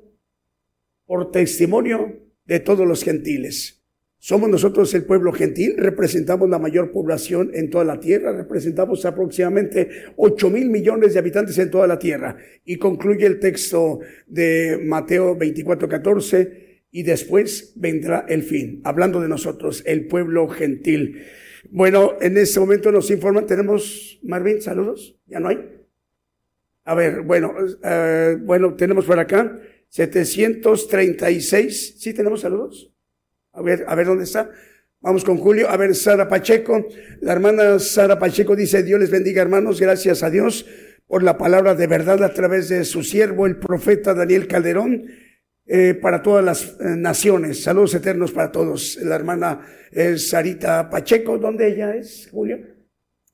por 1.07 1.31
testimonio 1.31 2.21
de 2.45 2.61
todos 2.61 2.87
los 2.87 3.03
gentiles. 3.03 3.83
Somos 4.19 4.51
nosotros 4.51 4.93
el 4.93 5.07
pueblo 5.07 5.33
gentil, 5.33 5.77
representamos 5.79 6.51
la 6.51 6.59
mayor 6.59 6.93
población 6.93 7.51
en 7.55 7.71
toda 7.71 7.85
la 7.85 7.99
tierra, 7.99 8.37
representamos 8.37 9.07
aproximadamente 9.07 9.89
8 10.17 10.51
mil 10.51 10.69
millones 10.69 11.15
de 11.15 11.19
habitantes 11.19 11.57
en 11.57 11.71
toda 11.71 11.87
la 11.87 11.99
tierra. 11.99 12.37
Y 12.67 12.77
concluye 12.77 13.25
el 13.25 13.41
texto 13.41 14.01
de 14.27 14.79
Mateo 14.85 15.35
24, 15.35 15.89
14, 15.89 16.72
y 16.93 17.02
después 17.02 17.73
vendrá 17.74 18.24
el 18.28 18.44
fin, 18.44 18.81
hablando 18.85 19.20
de 19.20 19.28
nosotros, 19.28 19.82
el 19.86 20.06
pueblo 20.06 20.47
gentil. 20.47 21.24
Bueno, 21.70 22.19
en 22.20 22.36
este 22.36 22.60
momento 22.60 22.93
nos 22.93 23.10
informan, 23.10 23.47
tenemos, 23.47 24.20
Marvin, 24.23 24.60
saludos, 24.60 25.19
ya 25.27 25.40
no 25.40 25.48
hay. 25.48 25.59
A 26.85 26.94
ver, 26.94 27.23
bueno, 27.23 27.55
eh, 27.82 28.36
bueno, 28.40 28.74
tenemos 28.74 29.06
por 29.06 29.19
acá 29.19 29.59
736, 29.89 31.94
¿sí 31.98 32.12
tenemos 32.12 32.43
saludos? 32.43 32.93
A 33.52 33.62
ver, 33.62 33.85
a 33.89 33.94
ver 33.94 34.06
dónde 34.06 34.24
está. 34.24 34.51
Vamos 35.01 35.24
con 35.24 35.36
Julio. 35.36 35.69
A 35.69 35.77
ver, 35.77 35.94
Sara 35.94 36.28
Pacheco. 36.28 36.86
La 37.20 37.32
hermana 37.32 37.78
Sara 37.78 38.19
Pacheco 38.19 38.55
dice, 38.55 38.82
Dios 38.82 39.01
les 39.01 39.10
bendiga 39.10 39.43
hermanos, 39.43 39.81
gracias 39.81 40.23
a 40.23 40.31
Dios 40.31 40.66
por 41.06 41.23
la 41.23 41.36
palabra 41.36 41.74
de 41.74 41.86
verdad 41.86 42.23
a 42.23 42.32
través 42.32 42.69
de 42.69 42.85
su 42.85 43.02
siervo, 43.02 43.47
el 43.47 43.56
profeta 43.56 44.14
Daniel 44.14 44.47
Calderón, 44.47 45.06
eh, 45.74 45.94
para 45.94 46.20
todas 46.20 46.44
las 46.44 46.65
eh, 46.81 46.97
naciones. 46.99 47.62
Saludos 47.62 47.94
eternos 47.94 48.31
para 48.31 48.53
todos. 48.53 48.97
La 48.97 49.15
hermana 49.15 49.61
es 49.90 50.28
Sarita 50.28 50.90
Pacheco. 50.90 51.39
¿Dónde 51.39 51.66
ella 51.69 51.97
es, 51.97 52.28
Julio? 52.31 52.59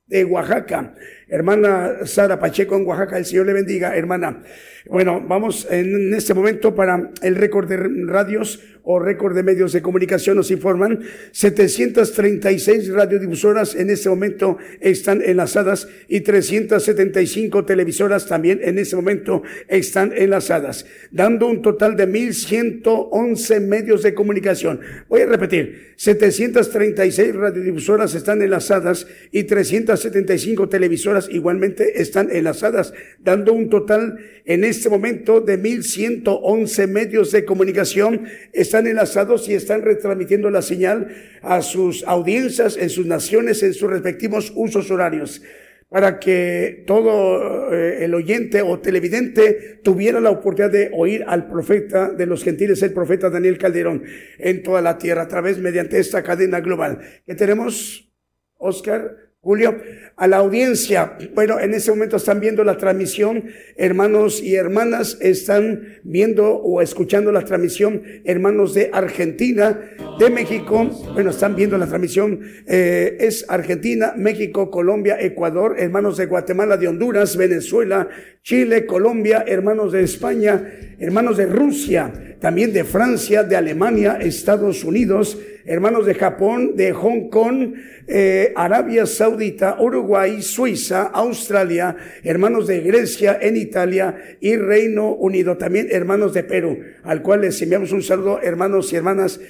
De 0.07 0.25
Oaxaca. 0.25 0.95
Hermana 1.29 2.07
Sara 2.07 2.39
Pacheco 2.39 2.75
en 2.77 2.87
Oaxaca, 2.87 3.19
el 3.19 3.27
Señor 3.27 3.47
le 3.47 3.53
bendiga, 3.53 3.95
hermana. 3.95 4.43
Bueno, 4.87 5.23
vamos 5.27 5.67
en 5.71 6.15
este 6.15 6.33
momento 6.33 6.75
para 6.75 7.11
el 7.21 7.37
récord 7.37 7.69
de 7.69 7.77
radios 8.07 8.61
o 8.91 8.99
récord 8.99 9.35
de 9.35 9.43
medios 9.43 9.73
de 9.75 9.83
comunicación 9.83 10.37
nos 10.37 10.51
informan 10.51 11.01
736 11.33 12.89
radiodifusoras 12.89 13.75
en 13.75 13.91
este 13.91 14.09
momento 14.09 14.57
están 14.81 15.21
enlazadas 15.21 15.89
y 16.09 16.21
375 16.21 17.67
televisoras 17.67 18.27
también 18.27 18.61
en 18.63 18.79
este 18.79 18.97
momento 18.97 19.43
están 19.69 20.15
enlazadas, 20.17 20.87
dando 21.11 21.49
un 21.49 21.61
total 21.61 21.97
de 21.97 22.07
1111 22.07 23.61
medios 23.61 24.03
de 24.03 24.15
comunicación. 24.15 24.81
Voy 25.09 25.21
a 25.21 25.27
repetir, 25.27 25.93
736 25.97 27.35
radiodifusoras 27.35 28.15
están 28.15 28.41
enlazadas 28.41 29.07
y 29.33 29.43
375 29.43 30.67
televisoras 30.71 31.18
igualmente 31.31 32.01
están 32.01 32.29
enlazadas, 32.31 32.93
dando 33.19 33.53
un 33.53 33.69
total 33.69 34.19
en 34.45 34.63
este 34.63 34.89
momento 34.89 35.41
de 35.41 35.59
1111 35.59 36.87
medios 36.87 37.33
de 37.33 37.45
comunicación 37.45 38.29
están 38.53 38.87
enlazados 38.87 39.49
y 39.49 39.55
están 39.55 39.83
retransmitiendo 39.83 40.51
la 40.51 40.63
señal 40.63 41.09
a 41.43 41.63
sus 41.63 42.05
audiencias 42.07 42.77
en 42.77 42.91
sus 42.91 43.07
naciones, 43.07 43.63
en 43.63 43.75
sus 43.75 43.91
respectivos 43.91 44.53
usos 44.55 44.91
horarios 44.91 45.43
para 45.89 46.19
que 46.19 46.85
todo 46.87 47.73
eh, 47.73 48.05
el 48.05 48.15
oyente 48.15 48.61
o 48.63 48.79
televidente 48.79 49.81
tuviera 49.83 50.21
la 50.21 50.31
oportunidad 50.31 50.71
de 50.71 50.91
oír 50.93 51.25
al 51.27 51.49
profeta 51.49 52.11
de 52.11 52.27
los 52.27 52.45
gentiles, 52.45 52.83
el 52.83 52.93
profeta 52.93 53.31
Daniel 53.31 53.59
Calderón, 53.59 54.05
en 54.39 54.63
toda 54.63 54.83
la 54.83 54.99
tierra, 54.99 55.23
a 55.23 55.29
través 55.29 55.59
mediante 55.59 55.99
esta 55.99 56.23
cadena 56.23 56.61
global. 56.61 57.01
que 57.27 57.35
tenemos, 57.35 58.13
Oscar? 58.59 59.28
Julio, 59.49 59.79
a 60.15 60.27
la 60.27 60.37
audiencia. 60.37 61.17
Bueno, 61.35 61.59
en 61.59 61.73
ese 61.73 61.91
momento 61.91 62.17
están 62.19 62.39
viendo 62.39 62.65
la 62.65 62.77
transmisión, 62.77 63.45
hermanos 63.77 64.43
y 64.43 64.57
hermanas, 64.57 65.17
están 65.23 66.01
viendo 66.03 66.55
o 66.57 66.83
escuchando 66.83 67.33
la 67.33 67.47
transmisión, 67.47 68.03
hermanos 68.27 68.75
de 68.75 68.91
Argentina, 68.93 69.81
de 70.19 70.29
México, 70.29 70.85
bueno, 71.15 71.31
están 71.31 71.57
viendo 71.57 71.79
la 71.79 71.87
transmisión, 71.87 72.41
eh, 72.67 73.17
es 73.21 73.47
Argentina, 73.49 74.13
México, 74.19 74.71
Colombia, 74.71 75.17
Ecuador, 75.19 75.77
hermanos 75.79 76.19
de 76.19 76.27
Guatemala, 76.27 76.77
de 76.77 76.89
Honduras, 76.89 77.35
Venezuela, 77.35 78.07
Chile, 78.49 78.87
Colombia, 78.87 79.45
hermanos 79.47 79.93
de 79.93 80.03
España, 80.03 80.73
hermanos 80.99 81.37
de 81.37 81.45
Rusia, 81.45 82.11
también 82.41 82.73
de 82.73 82.83
Francia, 82.83 83.43
de 83.43 83.57
Alemania, 83.57 84.17
Estados 84.23 84.85
Unidos, 84.85 85.39
hermanos 85.67 86.07
de 86.07 86.15
Japón, 86.15 86.75
de 86.75 86.95
Hong 86.95 87.29
Kong, 87.29 87.75
eh, 88.07 88.55
Arabia 88.57 89.05
Saudita, 89.05 89.77
Uruguay, 89.79 90.41
Suiza, 90.41 91.03
Australia, 91.09 91.95
hermanos 92.23 92.67
de 92.67 92.81
Grecia, 92.81 93.39
en 93.39 93.59
Italia 93.59 94.17
y 94.41 94.57
Reino 94.57 95.13
Unido, 95.13 95.59
también 95.59 95.89
hermanos 95.91 96.33
de 96.33 96.45
Perú, 96.45 96.79
al 97.03 97.21
cual 97.21 97.43
les 97.43 97.61
enviamos 97.61 97.93
un 97.93 98.03
saludo, 98.03 98.41
hermanos 98.41 98.91
y 98.95 98.97
hermanas 98.97 99.41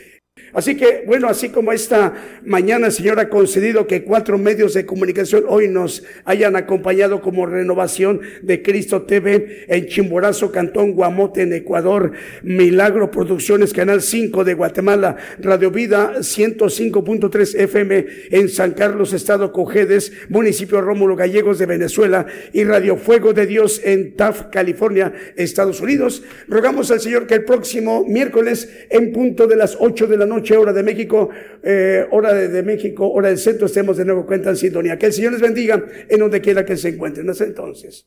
Así 0.52 0.76
que, 0.76 1.04
bueno, 1.06 1.28
así 1.28 1.50
como 1.50 1.72
esta 1.72 2.14
mañana, 2.44 2.90
Señor, 2.90 3.20
ha 3.20 3.28
concedido 3.28 3.86
que 3.86 4.02
cuatro 4.02 4.38
medios 4.38 4.74
de 4.74 4.86
comunicación 4.86 5.44
hoy 5.46 5.68
nos 5.68 6.04
hayan 6.24 6.56
acompañado 6.56 7.20
como 7.20 7.46
renovación 7.46 8.20
de 8.42 8.62
Cristo 8.62 9.02
TV 9.02 9.64
en 9.68 9.86
Chimborazo, 9.86 10.50
Cantón 10.50 10.92
Guamote, 10.92 11.42
en 11.42 11.52
Ecuador, 11.52 12.12
Milagro 12.42 13.10
Producciones, 13.10 13.72
Canal 13.72 14.02
5 14.02 14.44
de 14.44 14.54
Guatemala, 14.54 15.16
Radio 15.38 15.70
Vida 15.70 16.14
105.3 16.18 17.54
FM 17.60 18.06
en 18.30 18.48
San 18.48 18.72
Carlos, 18.72 19.12
Estado 19.12 19.52
Cojedes, 19.52 20.12
municipio 20.28 20.80
Rómulo 20.80 21.16
Gallegos 21.16 21.58
de 21.58 21.66
Venezuela 21.66 22.26
y 22.52 22.64
Radio 22.64 22.96
Fuego 22.96 23.32
de 23.32 23.46
Dios 23.46 23.80
en 23.84 24.16
Taft, 24.16 24.50
California, 24.50 25.12
Estados 25.36 25.80
Unidos. 25.80 26.22
Rogamos 26.48 26.90
al 26.90 27.00
Señor 27.00 27.26
que 27.26 27.34
el 27.34 27.44
próximo 27.44 28.04
miércoles, 28.06 28.68
en 28.90 29.12
punto 29.12 29.46
de 29.46 29.56
las 29.56 29.76
8 29.78 30.06
de 30.06 30.16
la 30.16 30.26
noche, 30.28 30.56
hora 30.56 30.72
de 30.72 30.82
México, 30.82 31.30
eh, 31.62 32.06
hora 32.10 32.34
de, 32.34 32.62
México, 32.62 33.10
hora 33.10 33.28
del 33.28 33.38
centro, 33.38 33.66
estemos 33.66 33.96
de 33.96 34.04
nuevo 34.04 34.26
cuenta 34.26 34.50
en 34.50 34.56
sintonía. 34.56 34.98
Que 34.98 35.06
el 35.06 35.12
Señor 35.12 35.32
les 35.32 35.40
bendiga 35.40 35.84
en 36.08 36.18
donde 36.18 36.40
quiera 36.40 36.64
que 36.64 36.76
se 36.76 36.90
encuentren. 36.90 37.28
Hasta 37.28 37.44
entonces. 37.44 38.06